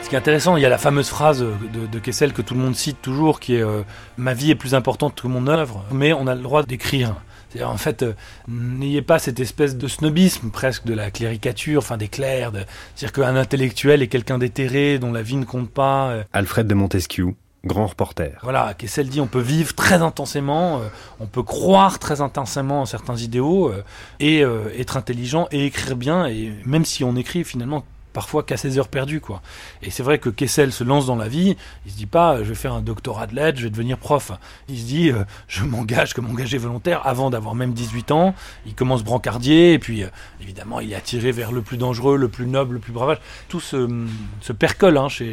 Ce 0.03 0.09
qui 0.09 0.15
est 0.15 0.19
intéressant, 0.19 0.57
il 0.57 0.63
y 0.63 0.67
a 0.67 0.71
la 0.71 0.79
fameuse 0.79 1.09
phrase 1.09 1.41
de, 1.41 1.87
de 1.87 1.99
Kessel 1.99 2.33
que 2.33 2.41
tout 2.43 2.55
le 2.55 2.61
monde 2.61 2.75
cite 2.77 3.03
toujours, 3.03 3.41
qui 3.41 3.57
est 3.57 3.63
euh, 3.63 3.83
Ma 4.17 4.33
vie 4.33 4.51
est 4.51 4.55
plus 4.55 4.75
importante 4.75 5.21
que 5.21 5.27
mon 5.27 5.47
œuvre, 5.47 5.85
mais 5.93 6.13
on 6.15 6.27
a 6.27 6.35
le 6.35 6.41
droit 6.41 6.63
d'écrire. 6.63 7.17
C'est-à-dire, 7.51 7.71
en 7.71 7.77
fait, 7.77 8.03
euh, 8.03 8.13
n'ayez 8.47 9.03
pas 9.03 9.19
cette 9.19 9.41
espèce 9.41 9.77
de 9.77 9.89
snobisme 9.89 10.51
presque 10.51 10.85
de 10.85 10.95
la 10.95 11.11
cléricature, 11.11 11.79
enfin 11.81 11.97
des 11.97 12.09
clercs. 12.09 12.53
De... 12.53 12.61
C'est-à-dire 12.95 13.13
qu'un 13.25 13.37
intellectuel 13.37 14.03
est 14.03 14.09
quelqu'un 14.09 14.39
d'éthéré, 14.39 14.99
dont 14.99 15.13
la 15.13 15.23
vie 15.23 15.37
ne 15.37 15.45
compte 15.45 15.71
pas. 15.71 16.09
euh. 16.11 16.23
Alfred 16.33 16.67
de 16.67 16.75
Montesquieu, 16.75 17.35
grand 17.69 17.87
reporter. 17.87 18.39
Voilà, 18.43 18.75
Kessel 18.75 19.09
dit 19.09 19.21
on 19.21 19.29
peut 19.29 19.41
vivre 19.41 19.75
très 19.75 20.03
intensément, 20.03 20.79
euh, 20.79 20.89
on 21.21 21.27
peut 21.27 21.45
croire 21.45 22.01
très 22.01 22.21
intensément 22.21 22.83
en 22.83 22.87
certains 22.87 23.17
idéaux, 23.17 23.69
euh, 23.69 23.85
et 24.19 24.43
euh, 24.43 24.77
être 24.77 24.97
intelligent 24.97 25.47
et 25.53 25.67
écrire 25.67 25.95
bien, 25.95 26.27
et 26.27 26.53
même 26.65 26.85
si 26.85 27.05
on 27.05 27.15
écrit 27.15 27.45
finalement 27.45 27.85
parfois 28.19 28.43
qu'à 28.43 28.57
ses 28.57 28.81
heures 28.81 28.89
perdues 28.89 29.21
quoi. 29.21 29.43
Et 29.81 29.93
c'est 29.93 30.03
vrai 30.03 30.19
que 30.19 30.29
Kessel 30.29 30.73
se 30.73 30.83
lance 30.83 31.07
dans 31.07 31.15
la 31.15 31.29
vie, 31.29 31.57
il 31.87 31.93
se 31.93 31.97
dit 31.97 32.07
pas 32.07 32.39
je 32.39 32.49
vais 32.49 32.57
faire 32.57 32.73
un 32.73 32.81
doctorat 32.81 33.29
de 33.29 33.37
lettres, 33.37 33.59
je 33.61 33.63
vais 33.63 33.71
devenir 33.71 33.97
prof. 33.97 34.33
Il 34.69 34.77
se 34.77 34.87
dit 34.87 35.11
euh, 35.11 35.23
je 35.47 35.63
m'engage 35.63 36.15
comme 36.15 36.29
engagé 36.29 36.59
volontaire 36.59 37.07
avant 37.07 37.31
d'avoir 37.31 37.55
même 37.55 37.73
18 37.73 38.11
ans. 38.11 38.35
Il 38.67 38.75
commence 38.75 39.05
brancardier 39.05 39.75
et 39.75 39.79
puis 39.79 40.03
euh, 40.03 40.09
évidemment 40.41 40.81
il 40.81 40.91
est 40.91 40.97
attiré 40.97 41.31
vers 41.31 41.53
le 41.53 41.63
plus 41.63 41.77
dangereux, 41.77 42.17
le 42.17 42.27
plus 42.27 42.49
noble, 42.49 42.75
le 42.75 42.81
plus 42.81 42.93
bravage. 42.93 43.19
Tout 43.49 43.61
se, 43.61 43.87
percole 44.53 44.97
hein, 44.97 45.09
chez, 45.09 45.33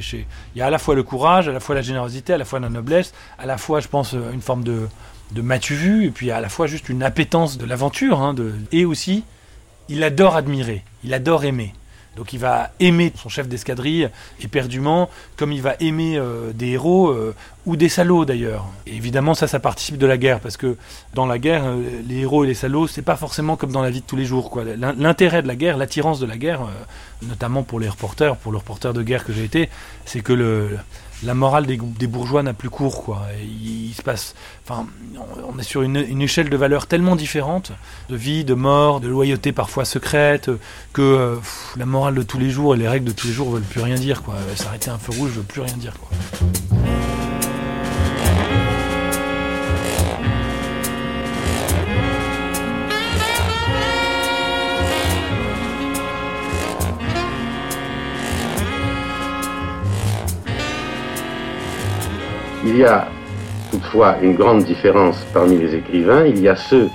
il 0.56 0.60
y 0.60 0.62
a 0.62 0.67
à 0.67 0.69
la 0.69 0.78
fois 0.78 0.93
le 0.93 1.02
courage, 1.02 1.48
à 1.48 1.54
la 1.54 1.60
fois 1.60 1.74
la 1.74 1.82
générosité, 1.82 2.34
à 2.34 2.38
la 2.38 2.45
fois 2.45 2.60
la 2.60 2.69
noblesse, 2.69 3.15
à 3.39 3.48
la 3.48 3.58
fois 3.58 3.80
je 3.80 3.88
pense 3.88 4.13
euh, 4.13 4.32
une 4.32 4.41
forme 4.41 4.63
de 4.63 4.88
de 5.32 5.41
matu 5.41 5.74
vu 5.74 6.06
et 6.06 6.12
puis 6.12 6.30
à 6.30 6.39
la 6.39 6.50
fois 6.50 6.67
juste 6.67 6.88
une 6.88 7.02
appétence 7.02 7.58
de 7.58 7.65
l'aventure 7.65 8.21
hein, 8.21 8.36
et 8.71 8.86
aussi 8.86 9.24
il 9.89 10.04
adore 10.04 10.36
admirer, 10.36 10.84
il 11.04 11.15
adore 11.15 11.45
aimer. 11.45 11.74
Donc 12.15 12.34
il 12.34 12.39
va 12.39 12.71
aimer 12.80 13.12
son 13.15 13.30
chef 13.30 13.47
d'escadrille 13.47 14.10
éperdument, 14.41 15.10
comme 15.38 15.51
il 15.51 15.62
va 15.62 15.75
aimer 15.80 16.17
euh, 16.17 16.54
des 16.54 16.69
héros 16.71 17.10
euh, 17.10 17.36
ou 17.65 17.75
des 17.75 17.89
salauds 17.89 18.25
d'ailleurs. 18.25 18.65
Évidemment 18.88 19.34
ça, 19.34 19.47
ça 19.47 19.60
participe 19.60 19.97
de 19.97 20.06
la 20.06 20.17
guerre 20.17 20.39
parce 20.39 20.58
que 20.58 20.78
dans 21.13 21.25
la 21.25 21.38
guerre, 21.39 21.65
euh, 21.65 21.82
les 22.08 22.19
héros 22.19 22.43
et 22.43 22.47
les 22.47 22.54
salauds, 22.54 22.88
c'est 22.88 23.01
pas 23.01 23.17
forcément 23.17 23.58
comme 23.58 23.71
dans 23.71 23.82
la 23.82 23.89
vie 23.89 24.01
de 24.01 24.06
tous 24.06 24.15
les 24.15 24.25
jours. 24.25 24.60
L'intérêt 24.78 25.41
de 25.41 25.47
la 25.47 25.56
guerre, 25.56 25.78
l'attirance 25.78 26.19
de 26.19 26.25
la 26.25 26.38
guerre, 26.38 26.62
notamment 27.21 27.63
pour 27.63 27.80
les 27.80 27.89
reporters, 27.89 28.38
pour 28.38 28.51
le 28.51 28.58
reporter 28.58 28.93
de 28.93 29.04
guerre 29.04 29.25
que 29.25 29.34
j'ai 29.34 29.43
été, 29.43 29.69
c'est 30.06 30.21
que 30.21 30.34
le 30.34 30.78
la 31.23 31.34
morale 31.34 31.65
des, 31.65 32.08
bourgeois 32.08 32.43
n'a 32.43 32.54
plus 32.54 32.69
cours 32.69 33.04
quoi. 33.04 33.23
Il, 33.41 33.93
se 33.93 34.01
passe, 34.01 34.36
on 34.69 35.60
est 35.60 35.63
sur 35.63 35.82
une, 35.82 36.21
échelle 36.21 36.49
de 36.49 36.58
valeurs 36.58 36.88
tellement 36.88 37.15
différentes, 37.15 37.71
de 38.10 38.15
vie, 38.15 38.43
de 38.43 38.54
mort, 38.54 38.99
de 38.99 39.08
loyauté 39.08 39.51
parfois 39.51 39.86
secrète, 39.86 40.49
que 40.93 41.01
euh, 41.01 41.36
la 41.78 41.86
morale 41.86 42.15
de 42.15 42.23
tous 42.23 42.39
les 42.39 42.49
jours 42.49 42.75
et 42.75 42.78
les 42.78 42.88
règles 42.88 43.08
de 43.08 43.12
tous 43.12 43.28
les 43.28 43.34
jours 43.34 43.49
veulent 43.51 43.63
plus 43.63 43.82
rien 43.82 43.95
dire 43.95 44.23
quoi. 44.23 44.36
S'arrêter 44.56 44.89
un 44.89 44.97
feu 44.97 45.13
rouge 45.17 45.32
veut 45.32 45.43
plus 45.43 45.62
rien 45.62 45.78
dire 45.78 45.93
quoi. 45.99 46.10
Il 62.67 62.78
y 62.78 62.84
a 62.84 63.08
toutefois 63.69 64.17
une 64.23 64.34
grande 64.34 64.63
différence 64.63 65.23
parmi 65.32 65.56
les 65.56 65.75
écrivains. 65.75 66.25
Il 66.25 66.39
y 66.41 66.49
a 66.49 66.56
ceux 66.56 66.89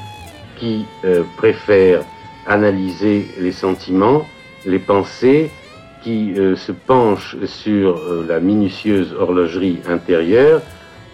qui 0.56 0.84
euh, 1.04 1.22
préfèrent 1.36 2.02
analyser 2.44 3.28
les 3.38 3.52
sentiments, 3.52 4.26
les 4.66 4.80
pensées, 4.80 5.48
qui 6.02 6.34
euh, 6.36 6.56
se 6.56 6.72
penchent 6.72 7.36
sur 7.44 7.98
euh, 7.98 8.26
la 8.28 8.40
minutieuse 8.40 9.14
horlogerie 9.16 9.78
intérieure, 9.88 10.60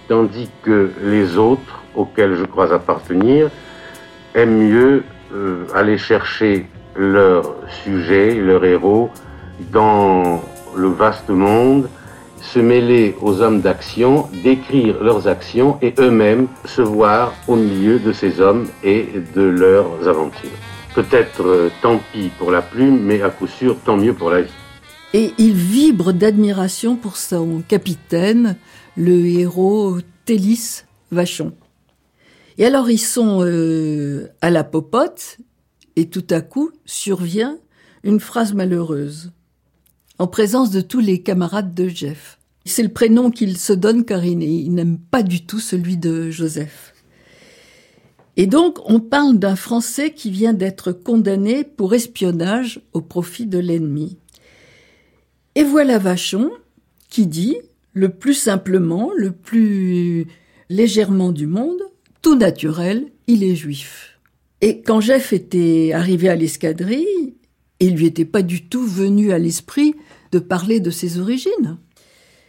tandis 0.08 0.48
que 0.62 0.90
les 1.02 1.36
autres, 1.36 1.82
auxquels 1.94 2.36
je 2.36 2.44
crois 2.44 2.72
appartenir, 2.72 3.50
aiment 4.34 4.56
mieux 4.56 5.04
aller 5.74 5.98
chercher 5.98 6.66
leur 6.94 7.56
sujet, 7.82 8.34
leur 8.34 8.64
héros, 8.64 9.10
dans 9.72 10.40
le 10.74 10.88
vaste 10.88 11.28
monde, 11.30 11.88
se 12.40 12.59
mêler 12.59 13.16
aux 13.20 13.40
hommes 13.40 13.61
d'action, 13.61 14.29
décrire 14.42 15.03
leurs 15.03 15.29
actions 15.29 15.79
et 15.83 15.94
eux-mêmes 15.99 16.49
se 16.64 16.83
voir 16.83 17.35
au 17.49 17.57
milieu 17.57 17.99
de 17.99 18.12
ces 18.12 18.40
hommes 18.40 18.66
et 18.85 19.09
de 19.35 19.42
leurs 19.42 20.09
aventures. 20.09 20.51
Peut-être 20.94 21.42
euh, 21.42 21.70
tant 21.83 22.01
pis 22.12 22.31
pour 22.38 22.51
la 22.51 22.62
plume, 22.62 23.01
mais 23.03 23.22
à 23.22 23.31
coup 23.31 23.46
sûr 23.46 23.77
tant 23.85 23.96
mieux 23.96 24.14
pour 24.14 24.31
la 24.31 24.42
vie. 24.42 24.53
Et 25.12 25.33
il 25.38 25.53
vibre 25.53 26.12
d'admiration 26.12 26.96
pour 26.96 27.16
son 27.16 27.62
capitaine, 27.66 28.57
le 28.96 29.27
héros 29.27 29.99
Télis 30.25 30.85
Vachon. 31.11 31.53
Et 32.59 32.64
alors 32.64 32.90
ils 32.90 32.99
sont 32.99 33.42
euh, 33.42 34.29
à 34.40 34.51
la 34.51 34.64
popote, 34.64 35.38
et 35.96 36.09
tout 36.09 36.27
à 36.31 36.40
coup 36.40 36.70
survient 36.85 37.59
une 38.03 38.20
phrase 38.20 38.55
malheureuse, 38.55 39.33
en 40.18 40.26
présence 40.26 40.70
de 40.70 40.81
tous 40.81 41.00
les 41.00 41.22
camarades 41.22 41.74
de 41.74 41.88
Jeff. 41.88 42.38
C'est 42.64 42.83
le 42.83 42.88
prénom 42.88 43.31
qu'il 43.31 43.57
se 43.57 43.72
donne 43.72 44.05
car 44.05 44.24
il, 44.24 44.42
il 44.42 44.74
n'aime 44.74 44.98
pas 44.98 45.22
du 45.22 45.46
tout 45.46 45.61
celui 45.61 45.96
de 45.96 46.31
Joseph. 46.31 46.94
Et 48.37 48.46
donc 48.46 48.79
on 48.85 49.00
parle 49.00 49.38
d'un 49.38 49.57
Français 49.57 50.11
qui 50.11 50.31
vient 50.31 50.52
d'être 50.52 50.92
condamné 50.92 51.64
pour 51.64 51.94
espionnage 51.94 52.81
au 52.92 53.00
profit 53.00 53.46
de 53.46 53.59
l'ennemi. 53.59 54.18
Et 55.55 55.62
voilà 55.62 55.98
Vachon 55.98 56.50
qui 57.09 57.26
dit, 57.26 57.57
le 57.92 58.11
plus 58.11 58.35
simplement, 58.35 59.11
le 59.16 59.33
plus 59.33 60.26
légèrement 60.68 61.33
du 61.33 61.46
monde, 61.46 61.81
tout 62.20 62.37
naturel, 62.37 63.07
il 63.26 63.42
est 63.42 63.55
juif. 63.55 64.18
Et 64.61 64.83
quand 64.83 65.00
Jeff 65.00 65.33
était 65.33 65.92
arrivé 65.94 66.29
à 66.29 66.35
l'escadrille, 66.35 67.37
il 67.81 67.96
lui 67.96 68.07
était 68.07 68.24
pas 68.24 68.42
du 68.42 68.66
tout 68.68 68.87
venu 68.87 69.33
à 69.33 69.38
l'esprit 69.38 69.94
de 70.37 70.38
parler 70.38 70.81
de 70.81 70.90
ses 70.90 71.18
origines. 71.18 71.79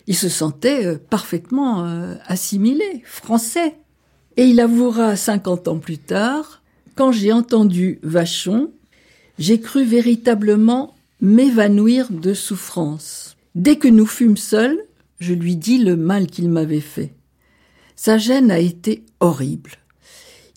Il 0.07 0.15
se 0.15 0.27
sentait 0.27 0.85
euh, 0.85 0.97
parfaitement 0.97 1.85
euh, 1.85 2.15
assimilé, 2.25 3.01
français. 3.05 3.75
Et 4.35 4.43
il 4.43 4.59
avouera 4.59 5.15
50 5.15 5.69
ans 5.69 5.79
plus 5.79 5.97
tard, 5.97 6.61
quand 6.95 7.13
j'ai 7.13 7.31
entendu 7.31 7.99
Vachon, 8.03 8.71
j'ai 9.39 9.61
cru 9.61 9.85
véritablement 9.85 10.95
m'évanouir 11.21 12.11
de 12.11 12.33
souffrance. 12.33 13.37
Dès 13.55 13.77
que 13.77 13.87
nous 13.87 14.05
fûmes 14.05 14.37
seuls, 14.37 14.77
je 15.19 15.33
lui 15.33 15.55
dis 15.55 15.77
le 15.77 15.95
mal 15.95 16.27
qu'il 16.27 16.49
m'avait 16.49 16.81
fait. 16.81 17.13
Sa 17.95 18.17
gêne 18.17 18.51
a 18.51 18.59
été 18.59 19.05
horrible. 19.21 19.71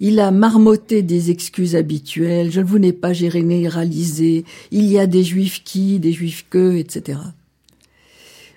Il 0.02 0.18
a 0.18 0.30
marmotté 0.30 1.02
des 1.02 1.30
excuses 1.30 1.76
habituelles. 1.76 2.50
Je 2.50 2.60
ne 2.60 2.64
vous 2.64 2.78
n'ai 2.78 2.94
pas 2.94 3.12
généralisé. 3.12 4.46
Il 4.70 4.86
y 4.86 4.98
a 4.98 5.06
des 5.06 5.22
juifs 5.22 5.62
qui, 5.62 5.98
des 5.98 6.12
juifs 6.12 6.46
que, 6.48 6.76
etc. 6.78 7.18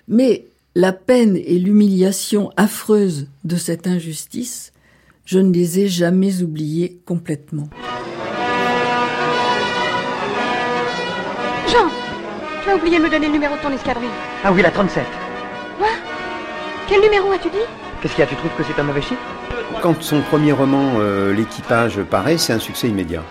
Mais 0.08 0.46
la 0.74 0.92
peine 0.92 1.36
et 1.36 1.58
l'humiliation 1.58 2.50
affreuse 2.56 3.28
de 3.44 3.56
cette 3.56 3.86
injustice, 3.86 4.72
je 5.26 5.38
ne 5.38 5.52
les 5.52 5.80
ai 5.80 5.88
jamais 5.88 6.42
oubliées 6.42 6.98
complètement. 7.04 7.68
Jean, 11.68 11.88
tu 12.62 12.70
as 12.70 12.76
oublié 12.76 12.98
de 12.98 13.02
me 13.04 13.10
donner 13.10 13.26
le 13.26 13.32
numéro 13.32 13.54
de 13.54 13.60
ton 13.60 13.70
escadrille. 13.70 14.08
Ah 14.42 14.50
oui, 14.50 14.62
la 14.62 14.70
37. 14.70 15.04
Quoi? 15.76 15.88
Quel 16.88 17.02
numéro 17.02 17.30
as-tu 17.32 17.50
dit? 17.50 17.56
Qu'est-ce 18.00 18.14
qu'il 18.14 18.20
y 18.20 18.26
a? 18.26 18.30
Tu 18.30 18.36
trouves 18.36 18.50
que 18.56 18.64
c'est 18.64 18.80
un 18.80 18.84
mauvais 18.84 19.02
chiffre? 19.02 19.20
Quand 19.82 20.02
son 20.02 20.20
premier 20.22 20.52
roman, 20.52 20.94
euh, 20.98 21.32
L'équipage, 21.32 22.00
paraît, 22.02 22.38
c'est 22.38 22.52
un 22.52 22.58
succès 22.58 22.88
immédiat. 22.88 23.22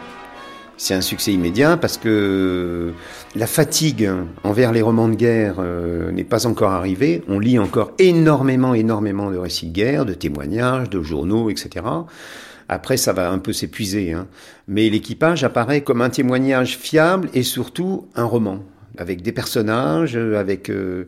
C'est 0.78 0.94
un 0.94 1.02
succès 1.02 1.32
immédiat 1.32 1.78
parce 1.78 1.98
que 1.98 2.94
la 3.36 3.48
fatigue 3.48 4.10
envers 4.44 4.72
les 4.72 4.82
romans 4.82 5.08
de 5.08 5.16
guerre 5.16 5.56
euh, 5.60 6.12
n'est 6.12 6.24
pas 6.24 6.46
encore 6.48 6.72
arrivée. 6.72 7.24
On 7.28 7.40
lit 7.40 7.60
encore 7.60 7.92
énormément, 8.00 8.74
énormément 8.74 9.32
de 9.32 9.38
récits 9.38 9.68
de 9.68 9.74
guerre, 9.74 10.06
de 10.06 10.14
témoignages, 10.14 10.90
de 10.90 11.02
journaux, 11.02 11.50
etc. 11.50 11.86
Après, 12.70 12.98
ça 12.98 13.14
va 13.14 13.30
un 13.30 13.40
peu 13.40 13.54
s'épuiser. 13.54 14.14
Hein. 14.14 14.28
Mais 14.68 14.90
l'équipage 14.90 15.44
apparaît 15.44 15.82
comme 15.82 16.02
un 16.02 16.10
témoignage 16.10 16.78
fiable 16.78 17.30
et 17.34 17.44
surtout 17.44 18.08
un 18.16 18.26
roman, 18.26 18.60
avec 18.98 19.22
des 19.22 19.32
personnages, 19.32 20.16
avec 20.16 20.70
euh, 20.70 21.08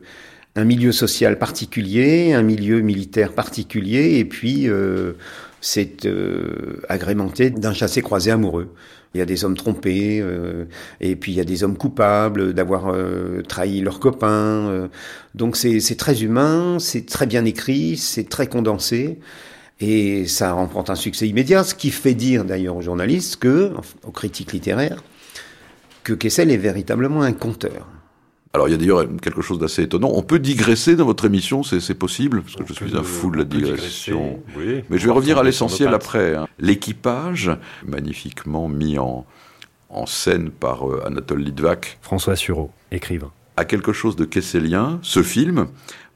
un 0.56 0.64
milieu 0.64 0.92
social 0.92 1.38
particulier, 1.38 2.32
un 2.32 2.42
milieu 2.42 2.80
militaire 2.80 3.32
particulier, 3.32 4.18
et 4.18 4.24
puis 4.24 4.68
euh, 4.68 5.12
c'est 5.60 6.06
euh, 6.06 6.82
agrémenté 6.88 7.50
d'un 7.50 7.72
chassé-croisé 7.72 8.30
amoureux. 8.30 8.74
Il 9.14 9.18
y 9.18 9.22
a 9.22 9.26
des 9.26 9.44
hommes 9.44 9.56
trompés, 9.56 10.22
et 11.00 11.16
puis 11.16 11.32
il 11.32 11.36
y 11.36 11.40
a 11.40 11.44
des 11.44 11.64
hommes 11.64 11.78
coupables 11.78 12.52
d'avoir 12.52 12.94
trahi 13.48 13.80
leurs 13.80 13.98
copains. 13.98 14.90
donc 15.34 15.56
c'est 15.56 15.96
très 15.96 16.22
humain, 16.22 16.76
c'est 16.78 17.06
très 17.06 17.26
bien 17.26 17.46
écrit, 17.46 17.96
c'est 17.96 18.28
très 18.28 18.46
condensé. 18.46 19.18
Et 19.80 20.26
ça 20.26 20.52
remporte 20.52 20.88
un 20.88 20.94
succès 20.94 21.28
immédiat, 21.28 21.62
ce 21.62 21.74
qui 21.74 21.90
fait 21.90 22.14
dire 22.14 22.44
d'ailleurs 22.44 22.76
aux 22.76 22.82
journalistes 22.82 23.36
que, 23.36 23.72
aux 24.06 24.10
critiques 24.10 24.52
littéraires, 24.52 25.02
que 26.02 26.14
Kessel 26.14 26.50
est 26.50 26.56
véritablement 26.56 27.22
un 27.22 27.32
conteur. 27.32 27.86
Alors 28.52 28.68
il 28.68 28.72
y 28.72 28.74
a 28.74 28.78
d'ailleurs 28.78 29.04
quelque 29.20 29.42
chose 29.42 29.58
d'assez 29.58 29.82
étonnant. 29.82 30.10
On 30.14 30.22
peut 30.22 30.38
digresser 30.38 30.96
dans 30.96 31.04
votre 31.04 31.24
émission, 31.26 31.62
c'est 31.62 31.94
possible, 31.94 32.42
parce 32.42 32.54
que 32.56 32.64
je 32.66 32.72
suis 32.72 32.96
un 32.96 33.02
fou 33.02 33.30
de 33.30 33.36
la 33.38 33.44
digression. 33.44 34.40
Oui, 34.56 34.82
Mais 34.88 34.98
je 34.98 35.06
vais 35.06 35.12
revenir 35.12 35.38
à 35.38 35.42
l'essentiel 35.42 35.92
après. 35.92 36.34
hein. 36.34 36.46
L'équipage, 36.58 37.50
magnifiquement 37.84 38.68
mis 38.68 38.98
en, 38.98 39.26
en 39.90 40.06
scène 40.06 40.50
par 40.50 40.88
euh, 40.88 41.02
Anatole 41.06 41.40
Litvak, 41.42 41.98
François 42.00 42.34
Sureau, 42.36 42.70
écrivain. 42.90 43.30
a 43.58 43.64
quelque 43.66 43.92
chose 43.92 44.16
de 44.16 44.24
kesselien, 44.24 45.00
ce 45.02 45.22
film, 45.22 45.66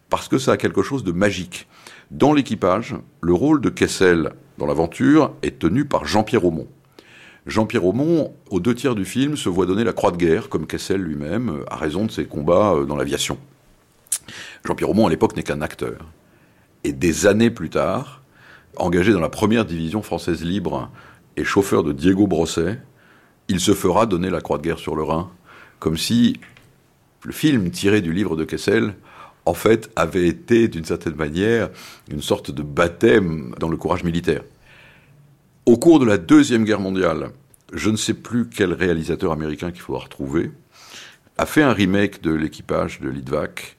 parce 0.09 0.29
que 0.29 0.39
ça 0.39 0.53
a 0.53 0.57
quelque 0.57 0.83
chose 0.83 1.05
de 1.05 1.13
magique. 1.13 1.69
Dans 2.11 2.33
l'équipage, 2.33 2.95
le 3.21 3.35
rôle 3.35 3.61
de 3.61 3.69
Kessel 3.69 4.33
dans 4.59 4.67
l'aventure 4.67 5.33
est 5.43 5.59
tenu 5.59 5.85
par 5.85 6.07
Jean-Pierre 6.07 6.45
Aumont. 6.45 6.67
Jean-Pierre 7.47 7.85
Aumont, 7.85 8.35
aux 8.51 8.61
deux 8.61 8.75
tiers 8.75 8.95
du 8.95 9.05
film, 9.05 9.37
se 9.37 9.49
voit 9.49 9.67
donner 9.67 9.85
la 9.85 9.93
croix 9.93 10.11
de 10.11 10.17
guerre, 10.17 10.49
comme 10.49 10.67
Kessel 10.67 11.01
lui-même, 11.01 11.65
à 11.71 11.77
raison 11.77 12.05
de 12.05 12.11
ses 12.11 12.27
combats 12.27 12.75
euh, 12.75 12.85
dans 12.85 12.97
l'aviation. 12.97 13.39
Jean-Pierre 14.65 14.91
Aumont, 14.91 15.07
à 15.07 15.11
l'époque, 15.11 15.37
n'est 15.37 15.43
qu'un 15.43 15.63
acteur. 15.63 15.99
Et 16.85 16.93
des 16.93 17.27
années 17.27 17.51
plus 17.51 17.71
tard, 17.71 18.23
engagé 18.77 19.13
dans 19.13 19.21
la 19.21 19.29
première 19.29 19.65
division 19.65 20.03
française 20.03 20.45
libre 20.45 20.91
et 21.37 21.45
chauffeur 21.45 21.83
de 21.83 21.93
Diego 21.93 22.27
Brosset, 22.27 22.79
il 23.49 23.61
se 23.61 23.75
fera 23.75 24.07
donner 24.07 24.31
la 24.31 24.41
croix 24.41 24.59
de 24.59 24.63
guerre 24.63 24.79
sur 24.79 24.95
le 24.95 25.03
Rhin, 25.03 25.31
comme 25.79 25.97
si 25.97 26.41
le 27.25 27.33
film 27.33 27.71
tiré 27.71 28.01
du 28.01 28.13
livre 28.13 28.37
de 28.37 28.45
Kessel, 28.45 28.95
en 29.47 29.55
fait, 29.55 29.91
avait 29.97 30.29
été, 30.29 30.69
d'une 30.69 30.85
certaine 30.85 31.17
manière, 31.17 31.71
une 32.11 32.23
sorte 32.23 32.51
de 32.51 32.63
baptême 32.63 33.55
dans 33.59 33.69
le 33.69 33.77
courage 33.77 34.05
militaire. 34.05 34.43
Au 35.71 35.77
cours 35.77 36.01
de 36.01 36.05
la 36.05 36.19
Deuxième 36.19 36.65
Guerre 36.65 36.81
mondiale, 36.81 37.31
je 37.73 37.91
ne 37.91 37.97
sais 37.97 38.15
plus 38.15 38.49
quel 38.49 38.73
réalisateur 38.73 39.31
américain 39.31 39.71
qu'il 39.71 39.83
faudra 39.83 40.03
retrouver, 40.03 40.51
a 41.39 41.47
fait 41.47 41.63
un 41.63 41.73
remake 41.73 42.21
de 42.23 42.35
l'équipage 42.35 42.99
de 43.01 43.09
Litvak 43.09 43.77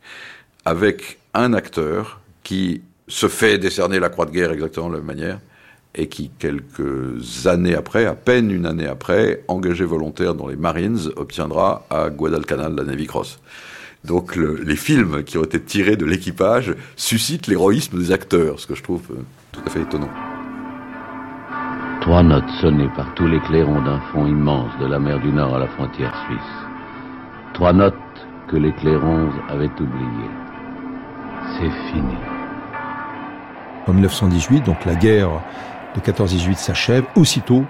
avec 0.64 1.20
un 1.34 1.52
acteur 1.52 2.22
qui 2.44 2.82
se 3.10 3.28
fait 3.28 3.58
décerner 3.58 4.00
la 4.00 4.08
croix 4.08 4.26
de 4.26 4.32
guerre 4.32 4.54
exactement 4.54 4.88
de 4.88 4.94
la 4.94 5.00
même 5.00 5.08
manière 5.08 5.40
et 5.94 6.08
qui, 6.08 6.32
quelques 6.40 7.46
années 7.46 7.76
après, 7.76 8.06
à 8.06 8.16
peine 8.16 8.52
une 8.52 8.66
année 8.66 8.88
après, 8.88 9.44
engagé 9.50 9.84
volontaire 9.84 10.34
dans 10.34 10.48
les 10.48 10.56
Marines, 10.56 11.10
obtiendra 11.18 11.86
à 11.90 12.10
Guadalcanal 12.10 12.74
la 12.74 12.86
Navy 12.86 13.06
Cross. 13.06 13.42
Donc 14.06 14.38
le- 14.38 14.56
les 14.64 14.78
films 14.78 15.26
qui 15.26 15.38
ont 15.38 15.44
été 15.44 15.60
tirés 15.62 15.98
de 15.98 16.06
l'équipage 16.06 16.74
suscitent 16.96 17.48
l'héroïsme 17.48 18.00
des 18.00 18.14
acteurs, 18.14 18.62
ce 18.62 18.66
que 18.68 18.76
je 18.76 18.82
trouve 18.82 19.02
euh, 19.12 19.16
tout 19.52 19.60
à 19.66 19.70
fait 19.70 19.82
étonnant. 19.82 20.10
Trois 22.02 22.24
notes 22.24 22.50
sonnées 22.60 22.90
par 22.96 23.14
tous 23.14 23.28
les 23.28 23.40
clairons 23.42 23.80
d'un 23.84 24.00
fond 24.12 24.26
immense 24.26 24.72
de 24.80 24.88
la 24.88 24.98
mer 24.98 25.20
du 25.20 25.32
Nord 25.32 25.56
à 25.56 25.60
la 25.60 25.68
frontière 25.68 26.12
suisse. 26.26 26.42
Trois 27.54 27.74
notes 27.74 27.94
que 28.48 28.58
les 28.58 28.72
clairons 28.74 29.30
avaient 29.48 29.70
oubliées. 29.80 30.32
C'est 31.60 31.70
fini. 31.92 32.16
En 33.86 33.94
1918, 33.94 34.66
donc 34.66 34.84
la 34.86 34.96
guerre 34.96 35.30
de 35.96 36.02
14-18 36.02 36.56
s'achève. 36.56 37.06
Aussitôt, 37.16 37.66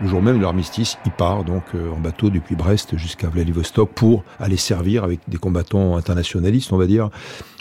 le 0.00 0.08
jour 0.08 0.22
même 0.22 0.38
de 0.38 0.42
l'armistice, 0.42 0.96
il 1.04 1.12
part 1.12 1.44
donc 1.44 1.64
euh, 1.74 1.92
en 1.92 2.00
bateau 2.00 2.30
depuis 2.30 2.56
Brest 2.56 2.96
jusqu'à 2.96 3.28
Vladivostok 3.28 3.90
pour 3.92 4.24
aller 4.40 4.56
servir 4.56 5.04
avec 5.04 5.20
des 5.28 5.36
combattants 5.36 5.98
internationalistes, 5.98 6.72
on 6.72 6.78
va 6.78 6.86
dire, 6.86 7.10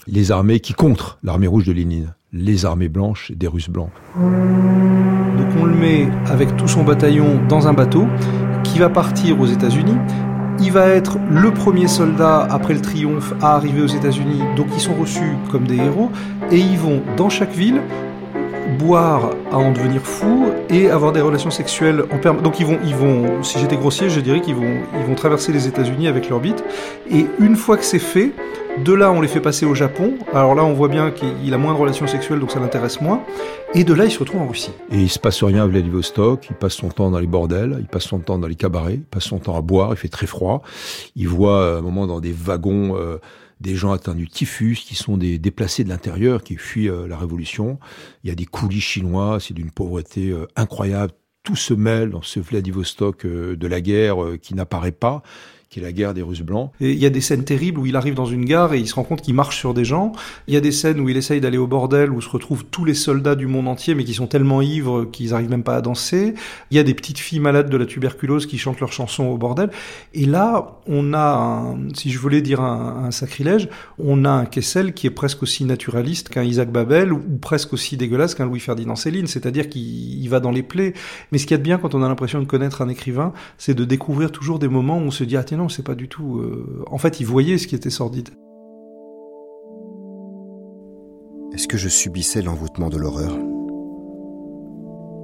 les 0.07 0.31
armées 0.31 0.61
qui 0.61 0.73
contre 0.73 1.17
l'armée 1.21 1.47
rouge 1.47 1.65
de 1.65 1.73
Lénine, 1.73 2.13
les 2.31 2.65
armées 2.65 2.87
blanches 2.87 3.33
des 3.33 3.47
Russes 3.47 3.69
blancs. 3.69 3.91
Donc 5.47 5.61
on 5.61 5.65
le 5.65 5.75
met 5.75 6.09
avec 6.29 6.57
tout 6.57 6.67
son 6.67 6.83
bataillon 6.83 7.39
dans 7.47 7.69
un 7.69 7.73
bateau 7.73 8.05
qui 8.63 8.79
va 8.79 8.89
partir 8.89 9.39
aux 9.39 9.45
États-Unis. 9.45 9.95
Il 10.59 10.73
va 10.73 10.87
être 10.87 11.19
le 11.29 11.53
premier 11.53 11.87
soldat 11.87 12.45
après 12.49 12.73
le 12.73 12.81
triomphe 12.81 13.33
à 13.41 13.55
arriver 13.55 13.81
aux 13.81 13.87
États-Unis, 13.87 14.41
donc 14.57 14.67
ils 14.73 14.81
sont 14.81 14.95
reçus 14.95 15.37
comme 15.49 15.65
des 15.65 15.77
héros 15.77 16.11
et 16.51 16.57
ils 16.57 16.77
vont 16.77 17.01
dans 17.15 17.29
chaque 17.29 17.53
ville 17.53 17.81
boire 18.79 19.31
à 19.51 19.57
en 19.57 19.71
devenir 19.71 20.01
fou 20.01 20.51
et 20.69 20.89
avoir 20.89 21.11
des 21.11 21.21
relations 21.21 21.49
sexuelles 21.49 22.03
en 22.11 22.17
permanence. 22.17 22.43
Donc 22.43 22.59
ils 22.59 22.65
vont, 22.65 22.79
ils 22.83 22.95
vont, 22.95 23.43
si 23.43 23.59
j'étais 23.59 23.77
grossier, 23.77 24.09
je 24.09 24.19
dirais 24.19 24.41
qu'ils 24.41 24.55
vont, 24.55 24.77
ils 24.99 25.05
vont 25.05 25.15
traverser 25.15 25.51
les 25.51 25.67
États-Unis 25.67 26.07
avec 26.07 26.29
leur 26.29 26.39
bite. 26.39 26.63
Et 27.09 27.25
une 27.39 27.55
fois 27.55 27.77
que 27.77 27.85
c'est 27.85 27.99
fait, 27.99 28.33
de 28.83 28.93
là 28.93 29.11
on 29.11 29.21
les 29.21 29.27
fait 29.27 29.39
passer 29.39 29.65
au 29.65 29.73
Japon. 29.73 30.13
Alors 30.33 30.55
là 30.55 30.63
on 30.63 30.73
voit 30.73 30.87
bien 30.87 31.11
qu'il 31.11 31.53
a 31.53 31.57
moins 31.57 31.73
de 31.73 31.79
relations 31.79 32.07
sexuelles, 32.07 32.39
donc 32.39 32.51
ça 32.51 32.59
l'intéresse 32.59 33.01
moins. 33.01 33.21
Et 33.73 33.83
de 33.83 33.93
là 33.93 34.05
il 34.05 34.11
se 34.11 34.19
retrouve 34.19 34.41
en 34.41 34.47
Russie. 34.47 34.71
Et 34.91 34.97
il 34.97 35.09
se 35.09 35.19
passe 35.19 35.43
rien 35.43 35.63
à 35.63 35.67
Vladivostok, 35.67 36.47
il 36.49 36.55
passe 36.55 36.73
son 36.73 36.89
temps 36.89 37.09
dans 37.09 37.19
les 37.19 37.27
bordels, 37.27 37.77
il 37.79 37.87
passe 37.87 38.03
son 38.03 38.19
temps 38.19 38.37
dans 38.37 38.47
les 38.47 38.55
cabarets, 38.55 38.95
il 38.95 39.01
passe 39.01 39.23
son 39.23 39.39
temps 39.39 39.57
à 39.57 39.61
boire, 39.61 39.89
il 39.91 39.97
fait 39.97 40.09
très 40.09 40.27
froid. 40.27 40.61
Il 41.15 41.27
voit 41.27 41.75
à 41.75 41.77
un 41.77 41.81
moment 41.81 42.07
dans 42.07 42.19
des 42.19 42.31
wagons 42.31 42.95
euh, 42.97 43.17
des 43.59 43.75
gens 43.75 43.91
atteints 43.91 44.15
du 44.15 44.27
typhus, 44.27 44.77
qui 44.85 44.95
sont 44.95 45.17
des 45.17 45.39
déplacés 45.39 45.83
de 45.83 45.89
l'intérieur, 45.89 46.43
qui 46.43 46.55
fuient 46.55 46.89
euh, 46.89 47.07
la 47.07 47.17
révolution. 47.17 47.79
Il 48.23 48.29
y 48.29 48.31
a 48.31 48.35
des 48.35 48.45
coulis 48.45 48.81
chinois, 48.81 49.39
c'est 49.39 49.53
d'une 49.53 49.71
pauvreté 49.71 50.29
euh, 50.29 50.45
incroyable. 50.55 51.13
Tout 51.43 51.55
se 51.55 51.73
mêle 51.73 52.09
dans 52.11 52.21
ce 52.21 52.39
Vladivostok 52.39 53.25
euh, 53.25 53.55
de 53.55 53.67
la 53.67 53.81
guerre 53.81 54.17
qui 54.41 54.53
n'apparaît 54.53 54.91
pas, 54.91 55.23
qui 55.69 55.79
est 55.79 55.83
la 55.83 55.91
guerre 55.91 56.13
des 56.13 56.21
Russes 56.21 56.41
blancs. 56.41 56.71
Et 56.79 56.91
il 56.91 56.97
y 56.97 57.05
a 57.05 57.09
des 57.09 57.19
scènes 57.19 57.43
terribles 57.43 57.79
où 57.79 57.85
il 57.85 57.95
arrive 57.95 58.13
dans 58.13 58.25
une 58.25 58.45
gare 58.45 58.73
et 58.73 58.79
il 58.79 58.87
se 58.87 58.95
rend 58.95 59.03
compte 59.03 59.21
qu'il 59.21 59.33
marche 59.33 59.57
sur 59.57 59.73
des 59.73 59.83
gens. 59.83 60.13
Il 60.47 60.53
y 60.53 60.57
a 60.57 60.61
des 60.61 60.71
scènes 60.71 60.99
où 60.99 61.09
il 61.09 61.17
essaye 61.17 61.41
d'aller 61.41 61.57
au 61.57 61.67
bordel 61.67 62.11
où 62.11 62.21
se 62.21 62.29
retrouvent 62.29 62.63
tous 62.65 62.85
les 62.85 62.93
soldats 62.93 63.35
du 63.35 63.47
monde 63.47 63.67
entier 63.67 63.93
mais 63.93 64.05
qui 64.05 64.13
sont 64.13 64.27
tellement 64.27 64.61
ivres 64.61 65.05
qu'ils 65.05 65.33
arrivent 65.33 65.49
même 65.49 65.63
pas 65.63 65.75
à 65.75 65.81
danser. 65.81 66.35
Il 66.71 66.77
y 66.77 66.79
a 66.79 66.83
des 66.83 66.93
petites 66.93 67.19
filles 67.19 67.41
malades 67.41 67.69
de 67.69 67.77
la 67.77 67.85
tuberculose 67.85 68.45
qui 68.45 68.57
chantent 68.57 68.79
leurs 68.79 68.93
chansons 68.93 69.25
au 69.25 69.37
bordel. 69.37 69.69
Et 70.13 70.25
là, 70.25 70.79
on 70.87 71.13
a, 71.13 71.35
un, 71.35 71.77
si 71.93 72.11
je 72.11 72.19
voulais 72.19 72.41
dire 72.41 72.61
un, 72.61 73.11
sacrilège, 73.11 73.67
on 73.99 74.23
a 74.25 74.29
un 74.29 74.45
Kessel 74.45 74.93
qui 74.93 75.07
est 75.07 75.11
presque 75.11 75.43
aussi 75.43 75.65
naturaliste 75.65 76.29
qu'un 76.29 76.43
Isaac 76.43 76.71
Babel 76.71 77.11
ou 77.11 77.19
presque 77.41 77.73
aussi 77.73 77.97
dégueulasse 77.97 78.35
qu'un 78.35 78.45
Louis-Ferdinand 78.45 78.95
Céline. 78.95 79.27
C'est-à-dire 79.27 79.67
qu'il 79.69 80.17
il 80.27 80.29
va 80.29 80.39
dans 80.39 80.51
les 80.51 80.63
plaies. 80.63 80.93
Mais 81.31 81.37
ce 81.37 81.45
qu'il 81.45 81.51
y 81.51 81.55
a 81.55 81.57
de 81.57 81.63
bien 81.63 81.77
quand 81.77 81.93
on 81.93 82.03
a 82.03 82.07
l'impression 82.07 82.39
de 82.39 82.45
connaître 82.45 82.81
un 82.81 82.89
écrivain, 82.89 83.33
c'est 83.57 83.73
de 83.73 83.85
découvrir 83.85 84.31
toujours 84.31 84.59
des 84.59 84.67
moments 84.67 84.97
où 84.97 85.01
on 85.01 85.11
se 85.11 85.23
dit 85.23 85.35
ah 85.37 85.43
tiens 85.43 85.56
non 85.57 85.67
c'est 85.69 85.83
pas 85.83 85.95
du 85.95 86.07
tout. 86.07 86.37
euh, 86.37 86.83
En 86.87 86.97
fait, 86.97 87.19
il 87.19 87.25
voyait 87.25 87.57
ce 87.57 87.67
qui 87.67 87.75
était 87.75 87.89
sordide. 87.89 88.29
Est-ce 91.53 91.67
que 91.67 91.77
je 91.77 91.89
subissais 91.89 92.41
l'envoûtement 92.41 92.89
de 92.89 92.97
l'horreur? 92.97 93.35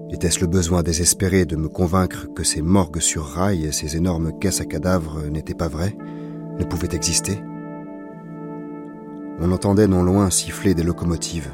Était-ce 0.10 0.42
le 0.42 0.48
besoin 0.48 0.84
désespéré 0.84 1.46
de 1.46 1.56
me 1.56 1.70
convaincre 1.70 2.28
que 2.34 2.44
ces 2.44 2.62
morgues 2.62 3.00
sur 3.00 3.24
rails 3.24 3.66
et 3.66 3.72
ces 3.72 3.98
énormes 3.98 4.38
caisses 4.40 4.62
à 4.62 4.66
cadavres 4.66 5.22
n'étaient 5.30 5.54
pas 5.54 5.68
vraies, 5.68 5.96
ne 6.60 6.64
pouvaient 6.66 6.94
exister? 6.96 7.40
On 9.40 9.52
entendait 9.52 9.88
non 9.88 10.04
loin 10.04 10.30
siffler 10.30 10.76
des 10.76 10.84
locomotives, 10.84 11.50